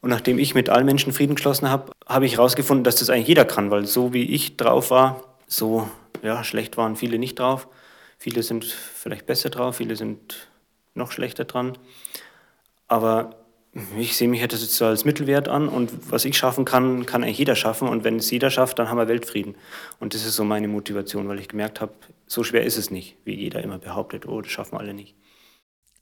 Und 0.00 0.10
nachdem 0.10 0.40
ich 0.40 0.56
mit 0.56 0.70
allen 0.70 0.86
Menschen 0.86 1.12
Frieden 1.12 1.36
geschlossen 1.36 1.70
habe, 1.70 1.92
habe 2.08 2.26
ich 2.26 2.38
herausgefunden, 2.38 2.82
dass 2.82 2.96
das 2.96 3.10
eigentlich 3.10 3.28
jeder 3.28 3.44
kann, 3.44 3.70
weil 3.70 3.86
so 3.86 4.12
wie 4.12 4.24
ich 4.24 4.56
drauf 4.56 4.90
war, 4.90 5.22
so 5.46 5.88
ja, 6.24 6.42
schlecht 6.42 6.76
waren 6.76 6.96
viele 6.96 7.20
nicht 7.20 7.38
drauf. 7.38 7.68
Viele 8.26 8.42
sind 8.42 8.64
vielleicht 8.64 9.24
besser 9.24 9.50
drauf, 9.50 9.76
viele 9.76 9.94
sind 9.94 10.48
noch 10.94 11.12
schlechter 11.12 11.44
dran. 11.44 11.78
Aber 12.88 13.46
ich 13.96 14.16
sehe 14.16 14.26
mich 14.26 14.40
jetzt 14.40 14.58
so 14.72 14.84
als 14.84 15.04
Mittelwert 15.04 15.46
an 15.46 15.68
und 15.68 16.10
was 16.10 16.24
ich 16.24 16.36
schaffen 16.36 16.64
kann, 16.64 17.06
kann 17.06 17.22
eigentlich 17.22 17.38
jeder 17.38 17.54
schaffen. 17.54 17.86
Und 17.86 18.02
wenn 18.02 18.16
es 18.16 18.28
jeder 18.28 18.50
schafft, 18.50 18.80
dann 18.80 18.88
haben 18.88 18.98
wir 18.98 19.06
Weltfrieden. 19.06 19.54
Und 20.00 20.12
das 20.12 20.26
ist 20.26 20.34
so 20.34 20.42
meine 20.42 20.66
Motivation, 20.66 21.28
weil 21.28 21.38
ich 21.38 21.46
gemerkt 21.46 21.80
habe, 21.80 21.94
so 22.26 22.42
schwer 22.42 22.64
ist 22.64 22.76
es 22.76 22.90
nicht, 22.90 23.16
wie 23.22 23.36
jeder 23.36 23.62
immer 23.62 23.78
behauptet, 23.78 24.26
oh, 24.26 24.40
das 24.40 24.50
schaffen 24.50 24.76
alle 24.76 24.92
nicht. 24.92 25.14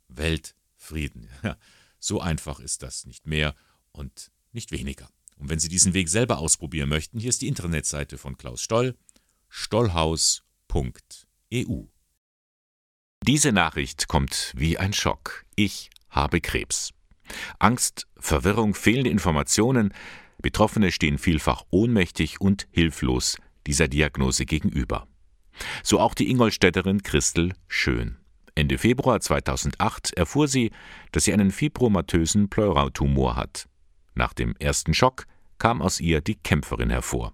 Weltfrieden. 0.08 1.28
Ja, 1.42 1.58
so 1.98 2.22
einfach 2.22 2.58
ist 2.58 2.82
das, 2.82 3.04
nicht 3.04 3.26
mehr 3.26 3.54
und 3.92 4.30
nicht 4.52 4.72
weniger. 4.72 5.10
Und 5.36 5.50
wenn 5.50 5.58
Sie 5.58 5.68
diesen 5.68 5.92
Weg 5.92 6.08
selber 6.08 6.38
ausprobieren 6.38 6.88
möchten, 6.88 7.20
hier 7.20 7.28
ist 7.28 7.42
die 7.42 7.48
Internetseite 7.48 8.16
von 8.16 8.38
Klaus 8.38 8.62
Stoll, 8.62 8.94
stollhaus.eu. 9.50 10.42
Diese 13.26 13.52
Nachricht 13.52 14.06
kommt 14.06 14.52
wie 14.54 14.76
ein 14.76 14.92
Schock. 14.92 15.46
Ich 15.56 15.88
habe 16.10 16.42
Krebs. 16.42 16.90
Angst, 17.58 18.06
Verwirrung, 18.18 18.74
fehlende 18.74 19.08
Informationen, 19.08 19.94
Betroffene 20.42 20.92
stehen 20.92 21.16
vielfach 21.16 21.62
ohnmächtig 21.70 22.42
und 22.42 22.68
hilflos 22.70 23.38
dieser 23.66 23.88
Diagnose 23.88 24.44
gegenüber. 24.44 25.06
So 25.82 26.00
auch 26.00 26.12
die 26.12 26.30
Ingolstädterin 26.30 27.02
Christel 27.02 27.54
Schön. 27.66 28.18
Ende 28.54 28.76
Februar 28.76 29.22
2008 29.22 30.12
erfuhr 30.12 30.46
sie, 30.46 30.70
dass 31.12 31.24
sie 31.24 31.32
einen 31.32 31.50
fibromatösen 31.50 32.50
Pleuratumor 32.50 33.36
hat. 33.36 33.70
Nach 34.14 34.34
dem 34.34 34.54
ersten 34.58 34.92
Schock 34.92 35.24
kam 35.56 35.80
aus 35.80 35.98
ihr 35.98 36.20
die 36.20 36.34
Kämpferin 36.34 36.90
hervor. 36.90 37.32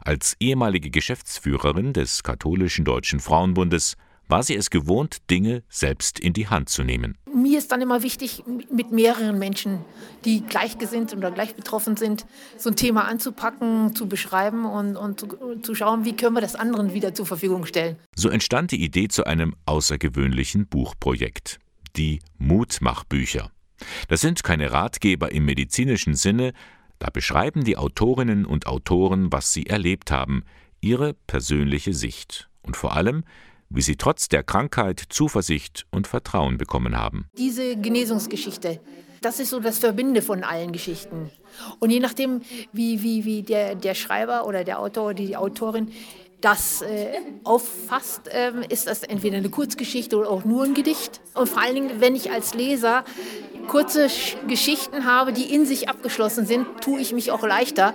Als 0.00 0.36
ehemalige 0.40 0.88
Geschäftsführerin 0.88 1.92
des 1.92 2.22
katholischen 2.22 2.86
Deutschen 2.86 3.20
Frauenbundes 3.20 3.98
war 4.28 4.42
sie 4.42 4.54
es 4.54 4.70
gewohnt, 4.70 5.18
Dinge 5.30 5.62
selbst 5.68 6.20
in 6.20 6.32
die 6.32 6.48
Hand 6.48 6.68
zu 6.68 6.84
nehmen. 6.84 7.16
Mir 7.34 7.58
ist 7.58 7.72
dann 7.72 7.80
immer 7.80 8.02
wichtig, 8.02 8.42
mit 8.70 8.92
mehreren 8.92 9.38
Menschen, 9.38 9.80
die 10.24 10.42
gleichgesinnt 10.42 11.14
oder 11.14 11.30
gleich 11.30 11.54
betroffen 11.54 11.96
sind, 11.96 12.26
so 12.56 12.70
ein 12.70 12.76
Thema 12.76 13.06
anzupacken, 13.06 13.94
zu 13.94 14.08
beschreiben 14.08 14.64
und, 14.64 14.96
und 14.96 15.20
zu, 15.20 15.60
zu 15.62 15.74
schauen, 15.74 16.04
wie 16.04 16.14
können 16.14 16.34
wir 16.34 16.40
das 16.40 16.54
anderen 16.54 16.92
wieder 16.92 17.14
zur 17.14 17.26
Verfügung 17.26 17.66
stellen. 17.66 17.96
So 18.14 18.28
entstand 18.28 18.72
die 18.72 18.82
Idee 18.82 19.08
zu 19.08 19.24
einem 19.24 19.54
außergewöhnlichen 19.66 20.66
Buchprojekt. 20.66 21.58
Die 21.96 22.20
Mutmachbücher. 22.38 23.50
Das 24.08 24.20
sind 24.20 24.42
keine 24.42 24.72
Ratgeber 24.72 25.32
im 25.32 25.44
medizinischen 25.44 26.14
Sinne, 26.14 26.52
da 26.98 27.10
beschreiben 27.10 27.62
die 27.62 27.76
Autorinnen 27.76 28.44
und 28.44 28.66
Autoren, 28.66 29.32
was 29.32 29.52
sie 29.52 29.66
erlebt 29.66 30.10
haben, 30.10 30.42
ihre 30.80 31.14
persönliche 31.14 31.94
Sicht 31.94 32.48
und 32.62 32.76
vor 32.76 32.96
allem, 32.96 33.24
wie 33.70 33.82
sie 33.82 33.96
trotz 33.96 34.28
der 34.28 34.42
Krankheit 34.42 35.02
Zuversicht 35.08 35.86
und 35.90 36.06
Vertrauen 36.06 36.58
bekommen 36.58 36.96
haben. 36.96 37.26
Diese 37.36 37.76
Genesungsgeschichte, 37.76 38.80
das 39.20 39.40
ist 39.40 39.50
so 39.50 39.60
das 39.60 39.78
Verbinde 39.78 40.22
von 40.22 40.44
allen 40.44 40.72
Geschichten. 40.72 41.30
Und 41.80 41.90
je 41.90 42.00
nachdem, 42.00 42.42
wie, 42.72 43.02
wie, 43.02 43.24
wie 43.24 43.42
der, 43.42 43.74
der 43.74 43.94
Schreiber 43.94 44.46
oder 44.46 44.64
der 44.64 44.78
Autor 44.78 45.06
oder 45.06 45.14
die 45.14 45.36
Autorin 45.36 45.90
das 46.40 46.82
äh, 46.82 47.08
auffasst, 47.42 48.28
äh, 48.28 48.52
ist 48.68 48.86
das 48.86 49.02
entweder 49.02 49.38
eine 49.38 49.50
Kurzgeschichte 49.50 50.16
oder 50.16 50.30
auch 50.30 50.44
nur 50.44 50.64
ein 50.64 50.74
Gedicht. 50.74 51.20
Und 51.34 51.48
vor 51.48 51.60
allen 51.60 51.74
Dingen, 51.74 52.00
wenn 52.00 52.14
ich 52.14 52.30
als 52.30 52.54
Leser 52.54 53.04
kurze 53.66 54.06
Geschichten 54.46 55.04
habe, 55.04 55.32
die 55.32 55.52
in 55.52 55.66
sich 55.66 55.88
abgeschlossen 55.88 56.46
sind, 56.46 56.66
tue 56.80 57.00
ich 57.00 57.12
mich 57.12 57.32
auch 57.32 57.42
leichter, 57.42 57.92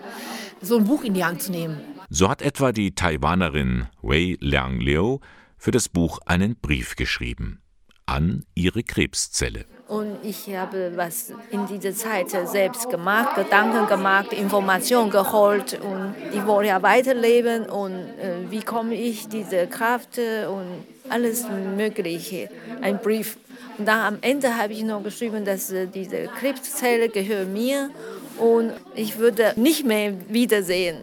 so 0.62 0.78
ein 0.78 0.84
Buch 0.84 1.04
in 1.04 1.14
die 1.14 1.24
Hand 1.24 1.42
zu 1.42 1.52
nehmen. 1.52 1.80
So 2.10 2.30
hat 2.30 2.42
etwa 2.42 2.72
die 2.72 2.94
Taiwanerin 2.94 3.88
Wei 4.02 4.38
Liang 4.40 4.80
Liu 4.80 5.20
für 5.64 5.72
das 5.72 5.88
Buch 5.88 6.20
einen 6.26 6.58
Brief 6.58 6.98
geschrieben 6.98 7.62
an 8.06 8.46
ihre 8.54 8.84
Krebszelle. 8.84 9.64
Und 9.88 10.18
ich 10.22 10.54
habe 10.54 10.92
was 10.98 11.32
in 11.52 11.66
dieser 11.68 11.94
Zeit 11.94 12.32
selbst 12.32 12.90
gemacht, 12.90 13.38
Gedanken 13.38 13.88
gemacht, 13.88 14.34
Informationen 14.34 15.10
geholt 15.10 15.80
und 15.82 16.16
ich 16.34 16.46
wollte 16.46 16.68
ja 16.68 16.84
weiterleben 16.84 17.70
und 17.70 17.94
äh, 17.94 18.52
wie 18.52 18.60
komme 18.60 18.96
ich 18.96 19.30
diese 19.30 19.68
Kraft 19.68 20.18
und 20.18 20.86
alles 21.10 21.46
Mögliche. 21.78 22.50
Ein 22.82 23.00
Brief. 23.00 23.38
Und 23.78 23.88
dann 23.88 24.16
am 24.16 24.18
Ende 24.20 24.58
habe 24.58 24.74
ich 24.74 24.84
noch 24.84 25.02
geschrieben, 25.02 25.46
dass 25.46 25.72
äh, 25.72 25.88
diese 25.88 26.28
Krebszelle 26.40 27.08
gehört 27.08 27.48
mir 27.48 27.90
und 28.38 28.74
ich 28.96 29.18
würde 29.18 29.54
nicht 29.56 29.86
mehr 29.86 30.14
wiedersehen. 30.28 30.98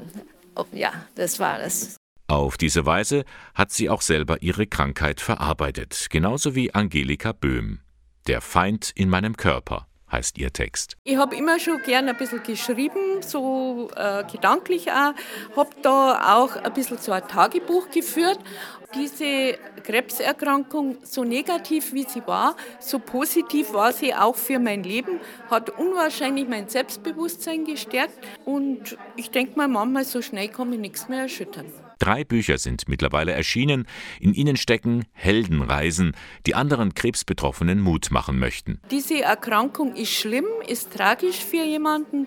Oh, 0.55 0.66
ja, 0.73 0.92
das 1.14 1.40
war 1.40 1.59
das. 1.59 2.00
Auf 2.31 2.57
diese 2.57 2.87
Weise 2.87 3.25
hat 3.57 3.73
sie 3.73 3.90
auch 3.90 4.03
selber 4.03 4.40
ihre 4.40 4.69
Krankheit 4.69 5.21
verarbeitet, 5.21 6.07
genauso 6.11 6.55
wie 6.55 6.73
Angelika 6.73 7.33
Böhm. 7.33 7.81
Der 8.29 8.40
Feind 8.40 8.93
in 8.95 9.09
meinem 9.09 9.37
Körper 9.37 9.88
heißt 10.12 10.38
ihr 10.38 10.53
Text. 10.53 10.97
Ich 11.03 11.16
habe 11.16 11.35
immer 11.35 11.59
schon 11.59 11.83
gern 11.83 12.09
ein 12.09 12.16
bisschen 12.16 12.45
geschrieben, 12.45 13.21
so 13.23 13.90
äh, 13.97 14.23
gedanklich 14.31 14.93
auch. 14.93 15.12
Habe 15.57 15.71
da 15.83 16.37
auch 16.37 16.55
ein 16.55 16.73
bisschen 16.73 16.99
so 16.99 17.11
ein 17.11 17.27
Tagebuch 17.27 17.90
geführt. 17.90 18.38
Diese 18.95 19.59
Krebserkrankung, 19.83 20.99
so 21.03 21.25
negativ 21.25 21.93
wie 21.93 22.05
sie 22.05 22.25
war, 22.29 22.55
so 22.79 23.01
positiv 23.01 23.73
war 23.73 23.93
sie 23.93 24.14
auch 24.14 24.37
für 24.37 24.61
mein 24.61 24.85
Leben, 24.85 25.19
hat 25.51 25.71
unwahrscheinlich 25.71 26.47
mein 26.47 26.69
Selbstbewusstsein 26.69 27.64
gestärkt 27.64 28.25
und 28.45 28.97
ich 29.16 29.33
denke 29.33 29.57
mal, 29.57 29.66
manchmal 29.66 30.05
so 30.05 30.23
schnell 30.23 30.47
kann 30.47 30.71
mich 30.71 30.79
nichts 30.79 31.09
mehr 31.09 31.23
erschüttern. 31.23 31.66
Drei 32.01 32.25
Bücher 32.25 32.57
sind 32.57 32.89
mittlerweile 32.89 33.33
erschienen. 33.33 33.87
In 34.21 34.33
ihnen 34.33 34.57
stecken 34.57 35.05
Heldenreisen, 35.13 36.17
die 36.46 36.55
anderen 36.55 36.94
Krebsbetroffenen 36.94 37.79
Mut 37.79 38.11
machen 38.11 38.38
möchten. 38.38 38.81
Diese 38.90 39.21
Erkrankung 39.21 39.94
ist 39.94 40.11
schlimm, 40.11 40.46
ist 40.67 40.92
tragisch 40.94 41.44
für 41.44 41.63
jemanden, 41.63 42.27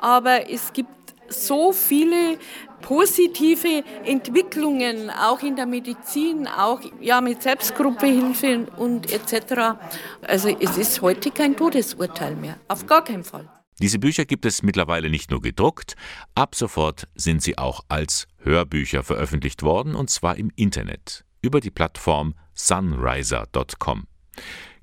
aber 0.00 0.50
es 0.50 0.72
gibt 0.72 0.90
so 1.28 1.72
viele 1.72 2.36
positive 2.82 3.84
Entwicklungen, 4.04 5.08
auch 5.08 5.40
in 5.40 5.54
der 5.54 5.66
Medizin, 5.66 6.48
auch 6.48 6.80
ja, 7.00 7.20
mit 7.20 7.44
Selbstgruppehilfe 7.44 8.66
und 8.76 9.10
etc. 9.12 9.78
Also 10.22 10.48
es 10.48 10.76
ist 10.76 11.00
heute 11.00 11.30
kein 11.30 11.56
Todesurteil 11.56 12.34
mehr, 12.34 12.58
auf 12.66 12.86
gar 12.86 13.04
keinen 13.04 13.22
Fall. 13.22 13.48
Diese 13.80 13.98
Bücher 13.98 14.24
gibt 14.24 14.44
es 14.46 14.62
mittlerweile 14.62 15.10
nicht 15.10 15.30
nur 15.30 15.40
gedruckt, 15.40 15.96
ab 16.34 16.54
sofort 16.54 17.08
sind 17.14 17.42
sie 17.42 17.56
auch 17.58 17.80
als 17.88 18.28
Hörbücher 18.44 19.02
veröffentlicht 19.02 19.62
worden, 19.62 19.94
und 19.94 20.10
zwar 20.10 20.36
im 20.36 20.50
Internet 20.56 21.24
über 21.42 21.60
die 21.60 21.70
Plattform 21.70 22.34
sunriser.com. 22.54 24.06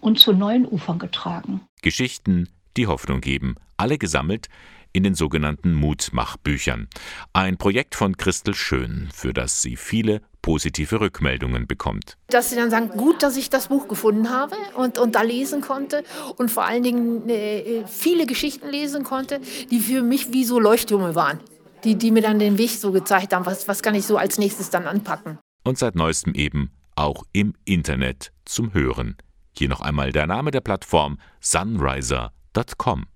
und 0.00 0.18
zu 0.18 0.32
neuen 0.32 0.66
Ufern 0.66 0.98
getragen. 0.98 1.60
Geschichten, 1.80 2.48
die 2.76 2.88
Hoffnung 2.88 3.20
geben, 3.20 3.54
alle 3.76 3.98
gesammelt 3.98 4.48
in 4.92 5.04
den 5.04 5.14
sogenannten 5.14 5.72
Mutmachbüchern. 5.72 6.88
Ein 7.32 7.56
Projekt 7.56 7.94
von 7.94 8.16
Christel 8.16 8.54
Schön, 8.54 9.08
für 9.14 9.32
das 9.32 9.62
sie 9.62 9.76
viele 9.76 10.20
positive 10.42 11.00
Rückmeldungen 11.00 11.68
bekommt. 11.68 12.18
Dass 12.28 12.50
sie 12.50 12.56
dann 12.56 12.70
sagen, 12.70 12.88
gut, 12.88 13.22
dass 13.22 13.36
ich 13.36 13.48
das 13.48 13.68
Buch 13.68 13.86
gefunden 13.86 14.28
habe 14.28 14.56
und, 14.74 14.98
und 14.98 15.14
da 15.14 15.22
lesen 15.22 15.60
konnte 15.60 16.02
und 16.36 16.50
vor 16.50 16.64
allen 16.64 16.82
Dingen 16.82 17.28
äh, 17.28 17.84
viele 17.86 18.26
Geschichten 18.26 18.68
lesen 18.68 19.04
konnte, 19.04 19.40
die 19.70 19.78
für 19.78 20.02
mich 20.02 20.32
wie 20.32 20.44
so 20.44 20.58
Leuchttürme 20.58 21.14
waren. 21.14 21.38
Die, 21.84 21.96
die 21.96 22.10
mir 22.10 22.22
dann 22.22 22.38
den 22.38 22.58
Weg 22.58 22.70
so 22.70 22.92
gezeigt 22.92 23.32
haben, 23.32 23.44
was, 23.44 23.66
was 23.66 23.82
kann 23.82 23.94
ich 23.94 24.06
so 24.06 24.16
als 24.16 24.38
nächstes 24.38 24.70
dann 24.70 24.86
anpacken. 24.86 25.38
Und 25.64 25.78
seit 25.78 25.96
neuestem 25.96 26.34
eben 26.34 26.70
auch 26.94 27.24
im 27.32 27.54
Internet 27.64 28.32
zum 28.44 28.72
Hören. 28.72 29.16
Hier 29.56 29.68
noch 29.68 29.80
einmal 29.80 30.12
der 30.12 30.26
Name 30.26 30.50
der 30.50 30.60
Plattform 30.60 31.18
sunriser.com. 31.40 33.06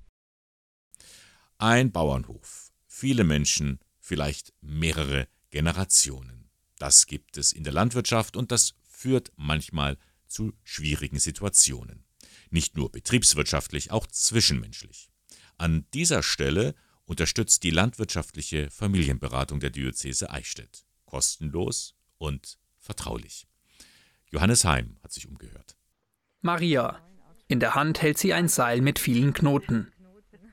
Ein 1.58 1.92
Bauernhof, 1.92 2.70
viele 2.86 3.24
Menschen, 3.24 3.78
vielleicht 4.00 4.52
mehrere 4.60 5.28
Generationen. 5.50 6.50
Das 6.78 7.06
gibt 7.06 7.38
es 7.38 7.52
in 7.52 7.64
der 7.64 7.72
Landwirtschaft 7.72 8.36
und 8.36 8.52
das 8.52 8.74
führt 8.88 9.32
manchmal 9.36 9.96
zu 10.26 10.52
schwierigen 10.64 11.18
Situationen. 11.18 12.04
Nicht 12.50 12.76
nur 12.76 12.90
betriebswirtschaftlich, 12.90 13.90
auch 13.90 14.06
zwischenmenschlich. 14.06 15.08
An 15.56 15.86
dieser 15.94 16.22
Stelle 16.22 16.74
unterstützt 17.06 17.62
die 17.62 17.70
landwirtschaftliche 17.70 18.70
Familienberatung 18.70 19.60
der 19.60 19.70
Diözese 19.70 20.30
Eichstätt. 20.30 20.84
Kostenlos 21.06 21.94
und 22.18 22.58
vertraulich. 22.78 23.46
Johannes 24.30 24.64
Heim 24.64 24.96
hat 25.02 25.12
sich 25.12 25.26
umgehört. 25.28 25.76
Maria. 26.42 27.00
In 27.48 27.60
der 27.60 27.74
Hand 27.74 28.02
hält 28.02 28.18
sie 28.18 28.34
ein 28.34 28.48
Seil 28.48 28.80
mit 28.80 28.98
vielen 28.98 29.32
Knoten. 29.32 29.92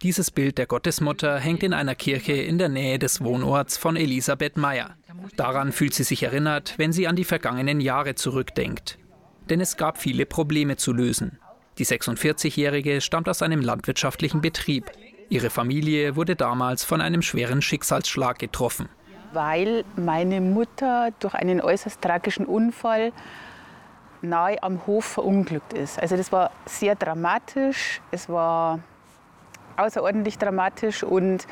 Dieses 0.04 0.32
Bild 0.32 0.58
der 0.58 0.68
Gottesmutter 0.68 1.40
hängt 1.40 1.64
in 1.64 1.74
einer 1.74 1.96
Kirche 1.96 2.34
in 2.34 2.58
der 2.58 2.70
Nähe 2.70 3.00
des 3.00 3.22
Wohnorts 3.22 3.78
von 3.78 3.96
Elisabeth 3.96 4.58
Meyer. 4.58 4.96
Daran 5.38 5.72
fühlt 5.72 5.94
sie 5.94 6.04
sich 6.04 6.24
erinnert, 6.24 6.76
wenn 6.78 6.92
sie 6.92 7.08
an 7.08 7.16
die 7.16 7.24
vergangenen 7.24 7.80
Jahre 7.80 8.14
zurückdenkt. 8.14 9.00
Denn 9.50 9.60
es 9.60 9.78
gab 9.78 9.98
viele 9.98 10.26
Probleme 10.26 10.78
zu 10.78 10.94
lösen. 10.94 11.40
Die 11.78 11.86
46-Jährige 11.86 13.02
stammt 13.02 13.30
aus 13.30 13.42
einem 13.42 13.62
landwirtschaftlichen 13.62 14.42
Betrieb. 14.42 14.92
Ihre 15.30 15.50
Familie 15.50 16.16
wurde 16.16 16.36
damals 16.36 16.84
von 16.84 17.02
einem 17.02 17.22
schweren 17.22 17.62
Schicksalsschlag 17.62 18.40
getroffen. 18.40 18.90
Weil 19.32 19.84
meine 19.96 20.42
Mutter 20.42 21.10
durch 21.20 21.34
einen 21.34 21.62
äußerst 21.62 22.02
tragischen 22.02 22.46
Unfall 22.46 23.12
nahe 24.22 24.62
am 24.64 24.86
Hof 24.88 25.06
verunglückt 25.06 25.74
ist. 25.74 26.00
Also 26.00 26.16
das 26.16 26.32
war 26.32 26.52
sehr 26.66 26.96
dramatisch. 26.96 28.02
Es 28.12 28.30
war 28.30 28.80
außerordentlich 29.78 30.38
dramatisch 30.38 31.04
und 31.04 31.48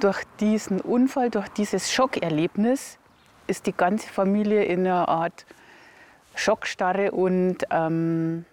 durch 0.00 0.22
diesen 0.40 0.80
Unfall, 0.80 1.30
durch 1.30 1.48
dieses 1.48 1.92
Schockerlebnis 1.92 2.98
ist 3.46 3.66
die 3.66 3.72
ganze 3.72 4.08
Familie 4.08 4.64
in 4.64 4.80
einer 4.80 5.08
Art 5.08 5.46
Schockstarre 6.34 7.10
und 7.10 7.58
ähm, 7.70 8.44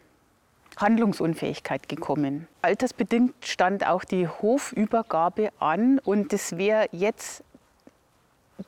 Handlungsunfähigkeit 0.78 1.90
gekommen. 1.90 2.48
Altersbedingt 2.62 3.34
stand 3.44 3.86
auch 3.86 4.04
die 4.04 4.28
Hofübergabe 4.28 5.50
an 5.60 6.00
und 6.00 6.34
das 6.34 6.58
wäre 6.58 6.88
jetzt 6.92 7.44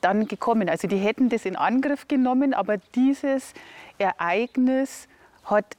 dann 0.00 0.28
gekommen. 0.28 0.68
Also 0.68 0.88
die 0.88 0.98
hätten 0.98 1.28
das 1.28 1.44
in 1.44 1.56
Angriff 1.56 2.08
genommen, 2.08 2.54
aber 2.54 2.78
dieses 2.94 3.54
Ereignis 3.98 5.08
hat 5.44 5.76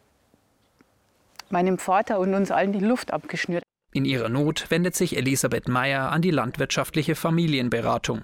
meinem 1.49 1.77
Vater 1.77 2.19
und 2.19 2.33
uns 2.33 2.51
allen 2.51 2.73
die 2.73 2.79
Luft 2.79 3.11
abgeschnürt. 3.11 3.63
In 3.93 4.05
ihrer 4.05 4.29
Not 4.29 4.67
wendet 4.69 4.95
sich 4.95 5.17
Elisabeth 5.17 5.67
Meyer 5.67 6.11
an 6.11 6.21
die 6.21 6.31
landwirtschaftliche 6.31 7.15
Familienberatung. 7.15 8.21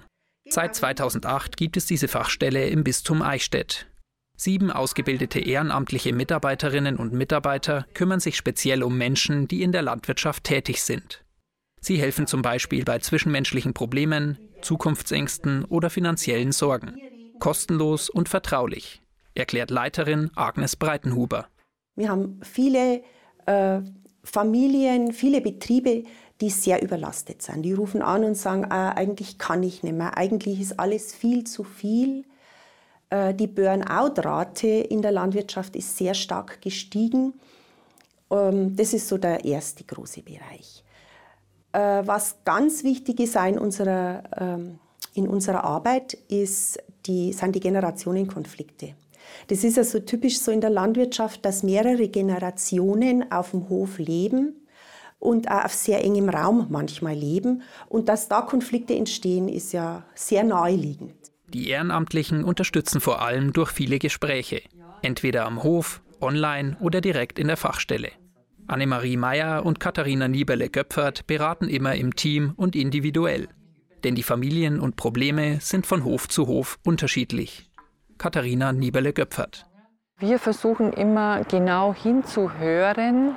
Seit 0.48 0.74
2008 0.74 1.58
gibt 1.58 1.76
es 1.76 1.84
diese 1.84 2.08
Fachstelle 2.08 2.68
im 2.68 2.84
Bistum 2.84 3.20
Eichstätt. 3.20 3.86
Sieben 4.40 4.70
ausgebildete 4.70 5.40
ehrenamtliche 5.40 6.12
Mitarbeiterinnen 6.12 6.96
und 6.96 7.12
Mitarbeiter 7.12 7.86
kümmern 7.92 8.20
sich 8.20 8.36
speziell 8.36 8.84
um 8.84 8.96
Menschen, 8.96 9.48
die 9.48 9.62
in 9.64 9.72
der 9.72 9.82
Landwirtschaft 9.82 10.44
tätig 10.44 10.80
sind. 10.84 11.24
Sie 11.80 11.96
helfen 11.96 12.28
zum 12.28 12.40
Beispiel 12.40 12.84
bei 12.84 13.00
zwischenmenschlichen 13.00 13.74
Problemen, 13.74 14.38
Zukunftsängsten 14.62 15.64
oder 15.64 15.90
finanziellen 15.90 16.52
Sorgen. 16.52 17.00
Kostenlos 17.40 18.08
und 18.08 18.28
vertraulich, 18.28 19.02
erklärt 19.34 19.70
Leiterin 19.70 20.30
Agnes 20.36 20.76
Breitenhuber. 20.76 21.48
Wir 21.96 22.08
haben 22.08 22.40
viele 22.44 23.02
äh, 23.46 23.80
Familien, 24.22 25.12
viele 25.12 25.40
Betriebe, 25.40 26.04
die 26.40 26.50
sehr 26.50 26.80
überlastet 26.80 27.42
sind. 27.42 27.62
Die 27.62 27.72
rufen 27.72 28.02
an 28.02 28.22
und 28.22 28.36
sagen, 28.36 28.62
äh, 28.62 28.68
eigentlich 28.68 29.38
kann 29.38 29.64
ich 29.64 29.82
nicht 29.82 29.96
mehr, 29.96 30.16
eigentlich 30.16 30.60
ist 30.60 30.78
alles 30.78 31.12
viel 31.12 31.42
zu 31.42 31.64
viel. 31.64 32.24
Äh, 33.10 33.34
die 33.34 33.46
Burnout-Rate 33.46 34.68
in 34.68 35.02
der 35.02 35.12
Landwirtschaft 35.12 35.76
ist 35.76 35.96
sehr 35.96 36.14
stark 36.14 36.60
gestiegen. 36.60 37.34
Ähm, 38.30 38.76
das 38.76 38.92
ist 38.92 39.08
so 39.08 39.18
der 39.18 39.44
erste 39.44 39.84
große 39.84 40.22
Bereich. 40.22 40.84
Äh, 41.72 42.02
was 42.06 42.36
ganz 42.44 42.84
wichtig 42.84 43.20
ist 43.20 43.36
in 43.36 43.58
unserer, 43.58 44.22
ähm, 44.36 44.78
in 45.14 45.28
unserer 45.28 45.64
Arbeit, 45.64 46.14
ist 46.28 46.78
die, 47.06 47.32
sind 47.32 47.54
die 47.54 47.60
Generationenkonflikte. 47.60 48.94
Das 49.48 49.64
ist 49.64 49.78
also 49.78 50.00
typisch 50.00 50.38
so 50.40 50.50
in 50.50 50.60
der 50.60 50.70
Landwirtschaft, 50.70 51.44
dass 51.44 51.62
mehrere 51.62 52.08
Generationen 52.08 53.30
auf 53.30 53.50
dem 53.50 53.68
Hof 53.68 53.98
leben 53.98 54.66
und 55.18 55.50
auch 55.50 55.66
auf 55.66 55.74
sehr 55.74 56.02
engem 56.02 56.28
Raum 56.28 56.66
manchmal 56.70 57.14
leben. 57.14 57.62
Und 57.88 58.08
dass 58.08 58.28
da 58.28 58.42
Konflikte 58.42 58.94
entstehen, 58.94 59.48
ist 59.48 59.72
ja 59.72 60.04
sehr 60.14 60.44
naheliegend. 60.44 61.14
Die 61.54 61.70
Ehrenamtlichen 61.70 62.44
unterstützen 62.44 63.00
vor 63.00 63.22
allem 63.22 63.52
durch 63.52 63.70
viele 63.70 63.98
Gespräche, 63.98 64.62
entweder 65.02 65.46
am 65.46 65.62
Hof, 65.62 66.02
online 66.20 66.76
oder 66.80 67.00
direkt 67.00 67.38
in 67.38 67.46
der 67.46 67.56
Fachstelle. 67.56 68.10
Annemarie 68.66 69.16
Meyer 69.16 69.64
und 69.64 69.80
Katharina 69.80 70.28
Nieberle-Göpfert 70.28 71.26
beraten 71.26 71.68
immer 71.68 71.94
im 71.94 72.14
Team 72.14 72.52
und 72.56 72.76
individuell. 72.76 73.48
Denn 74.04 74.14
die 74.14 74.22
Familien 74.22 74.78
und 74.78 74.96
Probleme 74.96 75.58
sind 75.60 75.86
von 75.86 76.04
Hof 76.04 76.28
zu 76.28 76.46
Hof 76.46 76.78
unterschiedlich. 76.84 77.70
Katharina 78.18 78.72
Nieberle-Göpfert. 78.72 79.64
Wir 80.18 80.38
versuchen 80.38 80.92
immer 80.92 81.44
genau 81.44 81.94
hinzuhören, 81.94 83.36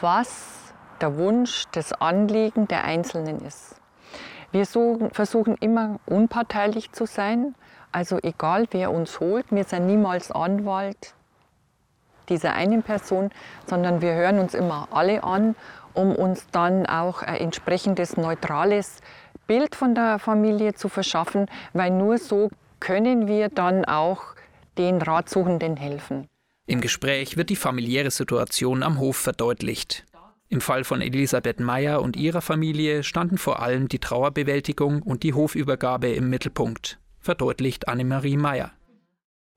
was 0.00 0.74
der 1.00 1.16
Wunsch, 1.16 1.64
das 1.72 1.92
Anliegen 1.92 2.66
der 2.66 2.84
Einzelnen 2.84 3.40
ist. 3.40 3.76
Wir 4.54 4.66
versuchen 4.66 5.56
immer 5.56 5.98
unparteilich 6.06 6.92
zu 6.92 7.06
sein, 7.06 7.56
also 7.90 8.20
egal 8.22 8.68
wer 8.70 8.92
uns 8.92 9.18
holt, 9.18 9.46
wir 9.50 9.64
sind 9.64 9.88
niemals 9.88 10.30
Anwalt 10.30 11.14
dieser 12.28 12.52
einen 12.54 12.84
Person, 12.84 13.30
sondern 13.66 14.00
wir 14.00 14.14
hören 14.14 14.38
uns 14.38 14.54
immer 14.54 14.86
alle 14.92 15.24
an, 15.24 15.56
um 15.92 16.14
uns 16.14 16.46
dann 16.52 16.86
auch 16.86 17.22
ein 17.22 17.38
entsprechendes 17.38 18.16
neutrales 18.16 19.00
Bild 19.48 19.74
von 19.74 19.96
der 19.96 20.20
Familie 20.20 20.74
zu 20.74 20.88
verschaffen, 20.88 21.46
weil 21.72 21.90
nur 21.90 22.18
so 22.18 22.48
können 22.78 23.26
wir 23.26 23.48
dann 23.48 23.84
auch 23.84 24.36
den 24.78 25.02
Ratsuchenden 25.02 25.76
helfen. 25.76 26.28
Im 26.66 26.80
Gespräch 26.80 27.36
wird 27.36 27.50
die 27.50 27.56
familiäre 27.56 28.12
Situation 28.12 28.84
am 28.84 29.00
Hof 29.00 29.16
verdeutlicht. 29.16 30.04
Im 30.48 30.60
Fall 30.60 30.84
von 30.84 31.00
Elisabeth 31.00 31.58
Meyer 31.58 32.02
und 32.02 32.16
ihrer 32.16 32.40
Familie 32.40 33.02
standen 33.02 33.38
vor 33.38 33.60
allem 33.60 33.88
die 33.88 33.98
Trauerbewältigung 33.98 35.02
und 35.02 35.22
die 35.22 35.34
Hofübergabe 35.34 36.08
im 36.08 36.30
Mittelpunkt, 36.30 36.98
verdeutlicht 37.18 37.88
Annemarie 37.88 38.36
Meyer. 38.36 38.70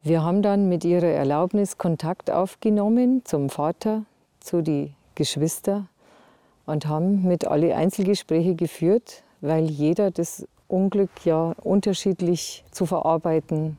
Wir 0.02 0.24
haben 0.24 0.42
dann 0.42 0.70
mit 0.70 0.86
ihrer 0.86 1.08
Erlaubnis 1.08 1.78
Kontakt 1.78 2.32
aufgenommen 2.32 3.24
zum 3.26 3.50
Vater, 3.50 4.06
zu 4.40 4.62
den 4.62 4.96
Geschwistern 5.16 5.90
und 6.66 6.88
haben 6.88 7.24
mit 7.28 7.46
alle 7.46 7.76
Einzelgespräche 7.76 8.56
geführt, 8.56 9.24
weil 9.42 9.66
jeder 9.66 10.12
das 10.12 10.48
Unglück 10.68 11.10
ja 11.26 11.54
unterschiedlich 11.64 12.64
zu 12.72 12.86
verarbeiten 12.86 13.78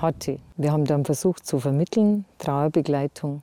hatte. 0.00 0.38
Wir 0.56 0.72
haben 0.72 0.84
dann 0.84 1.04
versucht 1.04 1.46
zu 1.46 1.60
vermitteln, 1.60 2.24
Trauerbegleitung. 2.38 3.42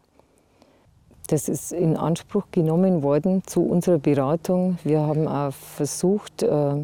Das 1.27 1.47
ist 1.47 1.71
in 1.71 1.95
Anspruch 1.95 2.45
genommen 2.51 3.01
worden 3.01 3.43
zu 3.45 3.61
unserer 3.61 3.97
Beratung. 3.97 4.77
Wir 4.83 5.01
haben 5.01 5.27
auch 5.27 5.53
versucht, 5.53 6.43
äh, 6.43 6.75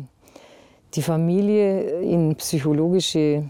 die 0.95 1.01
Familie 1.01 2.01
in 2.01 2.35
psychologische, 2.35 3.43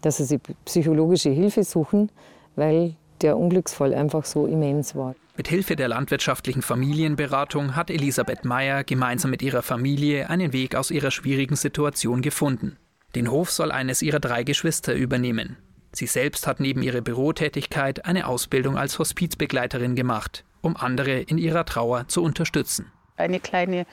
dass 0.00 0.16
sie 0.16 0.38
psychologische 0.64 1.30
Hilfe 1.30 1.62
suchen, 1.62 2.10
weil 2.56 2.94
der 3.20 3.36
Unglücksfall 3.36 3.94
einfach 3.94 4.24
so 4.24 4.46
immens 4.46 4.94
war. 4.94 5.14
Mit 5.36 5.48
Hilfe 5.48 5.76
der 5.76 5.88
landwirtschaftlichen 5.88 6.62
Familienberatung 6.62 7.74
hat 7.74 7.90
Elisabeth 7.90 8.44
Meyer 8.44 8.84
gemeinsam 8.84 9.30
mit 9.30 9.42
ihrer 9.42 9.62
Familie 9.62 10.30
einen 10.30 10.52
Weg 10.52 10.76
aus 10.76 10.90
ihrer 10.90 11.10
schwierigen 11.10 11.56
Situation 11.56 12.22
gefunden. 12.22 12.76
Den 13.14 13.30
Hof 13.30 13.50
soll 13.50 13.72
eines 13.72 14.02
ihrer 14.02 14.20
drei 14.20 14.44
Geschwister 14.44 14.94
übernehmen. 14.94 15.56
Sie 15.94 16.06
selbst 16.06 16.46
hat 16.46 16.60
neben 16.60 16.82
ihrer 16.82 17.00
Bürotätigkeit 17.00 18.04
eine 18.04 18.26
Ausbildung 18.26 18.76
als 18.76 18.98
Hospizbegleiterin 18.98 19.94
gemacht, 19.94 20.44
um 20.60 20.76
andere 20.76 21.20
in 21.20 21.38
ihrer 21.38 21.64
Trauer 21.64 22.08
zu 22.08 22.22
unterstützen. 22.22 22.90
Eine 23.16 23.38
kleine 23.40 23.86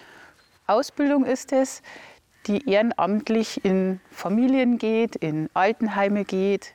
Ausbildung 0.68 1.26
ist 1.26 1.52
es, 1.52 1.82
die 2.48 2.68
ehrenamtlich 2.68 3.64
in 3.64 4.00
Familien 4.10 4.78
geht, 4.78 5.16
in 5.16 5.50
Altenheime 5.54 6.26
geht, 6.26 6.74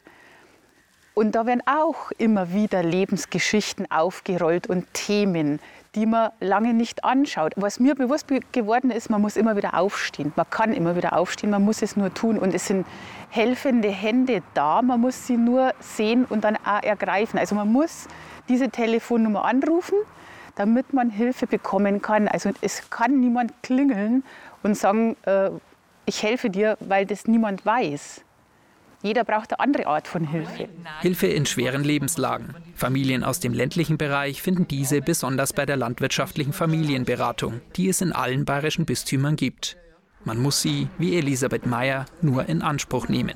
und 1.19 1.33
da 1.33 1.47
werden 1.47 1.63
auch 1.65 2.11
immer 2.19 2.53
wieder 2.53 2.83
Lebensgeschichten 2.83 3.91
aufgerollt 3.91 4.67
und 4.67 4.93
Themen, 4.93 5.61
die 5.97 6.05
man 6.07 6.31
lange 6.41 6.75
nicht 6.75 7.05
anschaut. 7.05 7.55
Was 7.57 7.81
mir 7.81 7.95
bewusst 7.95 8.27
geworden 8.53 8.91
ist, 8.91 9.09
man 9.09 9.23
muss 9.23 9.37
immer 9.37 9.57
wieder 9.57 9.75
aufstehen. 9.75 10.33
Man 10.37 10.49
kann 10.51 10.75
immer 10.75 10.95
wieder 10.95 11.17
aufstehen, 11.17 11.51
man 11.51 11.65
muss 11.65 11.81
es 11.81 11.97
nur 11.97 12.13
tun. 12.13 12.39
Und 12.39 12.55
es 12.55 12.67
sind 12.67 12.87
helfende 13.31 13.89
Hände 13.89 14.43
da, 14.53 14.83
man 14.83 15.01
muss 15.01 15.27
sie 15.27 15.39
nur 15.39 15.73
sehen 15.81 16.27
und 16.27 16.45
dann 16.45 16.57
auch 16.57 16.83
ergreifen. 16.83 17.39
Also 17.39 17.55
man 17.55 17.73
muss 17.73 18.09
diese 18.49 18.69
Telefonnummer 18.69 19.47
anrufen, 19.47 19.97
damit 20.55 20.93
man 20.93 21.09
Hilfe 21.09 21.47
bekommen 21.47 22.03
kann. 22.03 22.29
Also 22.29 22.51
es 22.61 22.91
kann 22.91 23.19
niemand 23.19 23.55
klingeln 23.63 24.23
und 24.63 24.77
sagen, 24.77 25.17
äh, 25.25 25.51
ich 26.05 26.23
helfe 26.23 26.51
dir, 26.51 26.77
weil 26.81 27.07
das 27.07 27.27
niemand 27.27 27.65
weiß. 27.65 28.23
Jeder 29.07 29.23
braucht 29.23 29.53
eine 29.53 29.61
andere 29.61 29.87
Art 29.87 30.09
von 30.09 30.27
Hilfe. 30.27 30.69
Hilfe 31.01 31.29
in 31.29 31.47
schweren 31.47 31.85
Lebenslagen. 31.85 32.57
Familien 32.75 33.23
aus 33.23 33.39
dem 33.39 33.55
ländlichen 33.55 33.99
Bereich 33.99 34.43
finden 34.43 34.67
diese 34.67 35.01
besonders 35.01 35.53
bei 35.53 35.65
der 35.65 35.77
landwirtschaftlichen 35.77 36.53
Familienberatung, 36.53 37.61
die 37.77 37.89
es 37.89 38.01
in 38.01 38.11
allen 38.11 38.45
bayerischen 38.45 38.85
Bistümern 38.85 39.37
gibt. 39.37 39.77
Man 40.25 40.41
muss 40.41 40.61
sie, 40.61 40.89
wie 40.99 41.17
Elisabeth 41.17 41.67
Meyer, 41.67 42.07
nur 42.21 42.49
in 42.49 42.63
Anspruch 42.63 43.09
nehmen. 43.09 43.35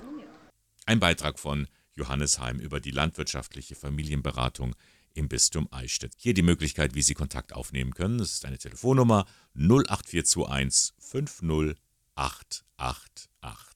Ein 0.87 0.99
Beitrag 0.99 1.39
von 1.39 1.69
Johannes 1.95 2.41
Heim 2.41 2.59
über 2.59 2.81
die 2.81 2.91
landwirtschaftliche 2.91 3.77
Familienberatung 3.77 4.75
im 5.15 5.29
Bistum 5.29 5.69
Eichstätt. 5.71 6.15
Hier 6.17 6.35
die 6.35 6.43
Möglichkeit, 6.43 6.97
wie 6.97 7.03
Sie 7.03 7.15
Kontakt 7.15 7.53
aufnehmen 7.53 7.95
können. 7.95 8.19
Das 8.19 8.33
ist 8.33 8.45
eine 8.45 8.59
Telefonnummer 8.59 9.25
08421 9.55 10.95
50888 10.99 13.70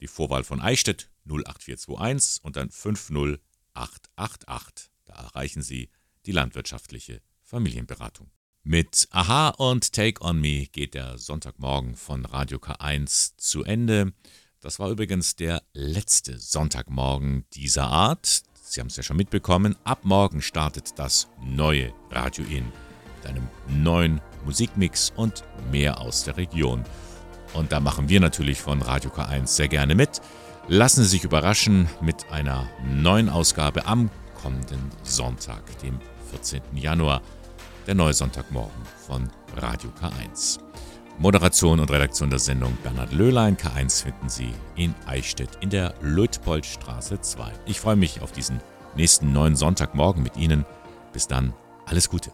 die 0.00 0.08
Vorwahl 0.08 0.44
von 0.44 0.60
Eichstätt 0.60 1.10
08421 1.26 2.44
und 2.44 2.56
dann 2.56 2.70
50888. 2.70 4.90
Da 5.04 5.14
erreichen 5.14 5.62
Sie 5.62 5.90
die 6.26 6.32
landwirtschaftliche 6.32 7.22
Familienberatung. 7.42 8.30
Mit 8.62 9.08
Aha 9.10 9.50
und 9.50 9.92
Take 9.92 10.22
On 10.22 10.40
Me 10.40 10.66
geht 10.66 10.94
der 10.94 11.18
Sonntagmorgen 11.18 11.96
von 11.96 12.24
Radio 12.24 12.58
K1 12.58 13.34
zu 13.36 13.62
Ende. 13.62 14.14
Das 14.60 14.78
war 14.78 14.88
übrigens 14.88 15.36
der 15.36 15.62
letzte 15.74 16.38
Sonntagmorgen 16.38 17.44
dieser 17.52 17.88
Art. 17.88 18.42
Sie 18.62 18.80
haben 18.80 18.86
es 18.86 18.96
ja 18.96 19.02
schon 19.02 19.18
mitbekommen. 19.18 19.76
Ab 19.84 20.04
morgen 20.04 20.40
startet 20.40 20.98
das 20.98 21.28
neue 21.42 21.92
Radio 22.10 22.46
In 22.46 22.72
mit 23.16 23.26
einem 23.26 23.48
neuen 23.68 24.20
Musikmix 24.44 25.12
und 25.16 25.44
mehr 25.70 26.00
aus 26.00 26.24
der 26.24 26.36
Region. 26.36 26.84
Und 27.54 27.72
da 27.72 27.80
machen 27.80 28.08
wir 28.08 28.20
natürlich 28.20 28.60
von 28.60 28.82
Radio 28.82 29.10
K1 29.10 29.46
sehr 29.46 29.68
gerne 29.68 29.94
mit. 29.94 30.20
Lassen 30.68 31.02
Sie 31.04 31.10
sich 31.10 31.24
überraschen 31.24 31.88
mit 32.00 32.30
einer 32.30 32.68
neuen 32.84 33.28
Ausgabe 33.28 33.86
am 33.86 34.10
kommenden 34.42 34.90
Sonntag, 35.02 35.62
dem 35.80 35.98
14. 36.30 36.60
Januar, 36.74 37.22
der 37.86 37.94
neue 37.94 38.12
Sonntagmorgen 38.12 38.82
von 39.06 39.30
Radio 39.56 39.90
K1. 39.90 40.58
Moderation 41.18 41.78
und 41.78 41.90
Redaktion 41.90 42.28
der 42.28 42.40
Sendung 42.40 42.76
Bernhard 42.82 43.12
Löhlein. 43.12 43.56
K1 43.56 44.02
finden 44.02 44.28
Sie 44.28 44.52
in 44.74 44.94
Eichstätt 45.06 45.50
in 45.60 45.70
der 45.70 45.94
Luitpoldstraße 46.02 47.20
2. 47.20 47.52
Ich 47.66 47.78
freue 47.78 47.96
mich 47.96 48.20
auf 48.20 48.32
diesen 48.32 48.60
nächsten 48.96 49.32
neuen 49.32 49.54
Sonntagmorgen 49.54 50.22
mit 50.22 50.36
Ihnen. 50.36 50.64
Bis 51.12 51.28
dann, 51.28 51.54
alles 51.86 52.10
Gute. 52.10 52.32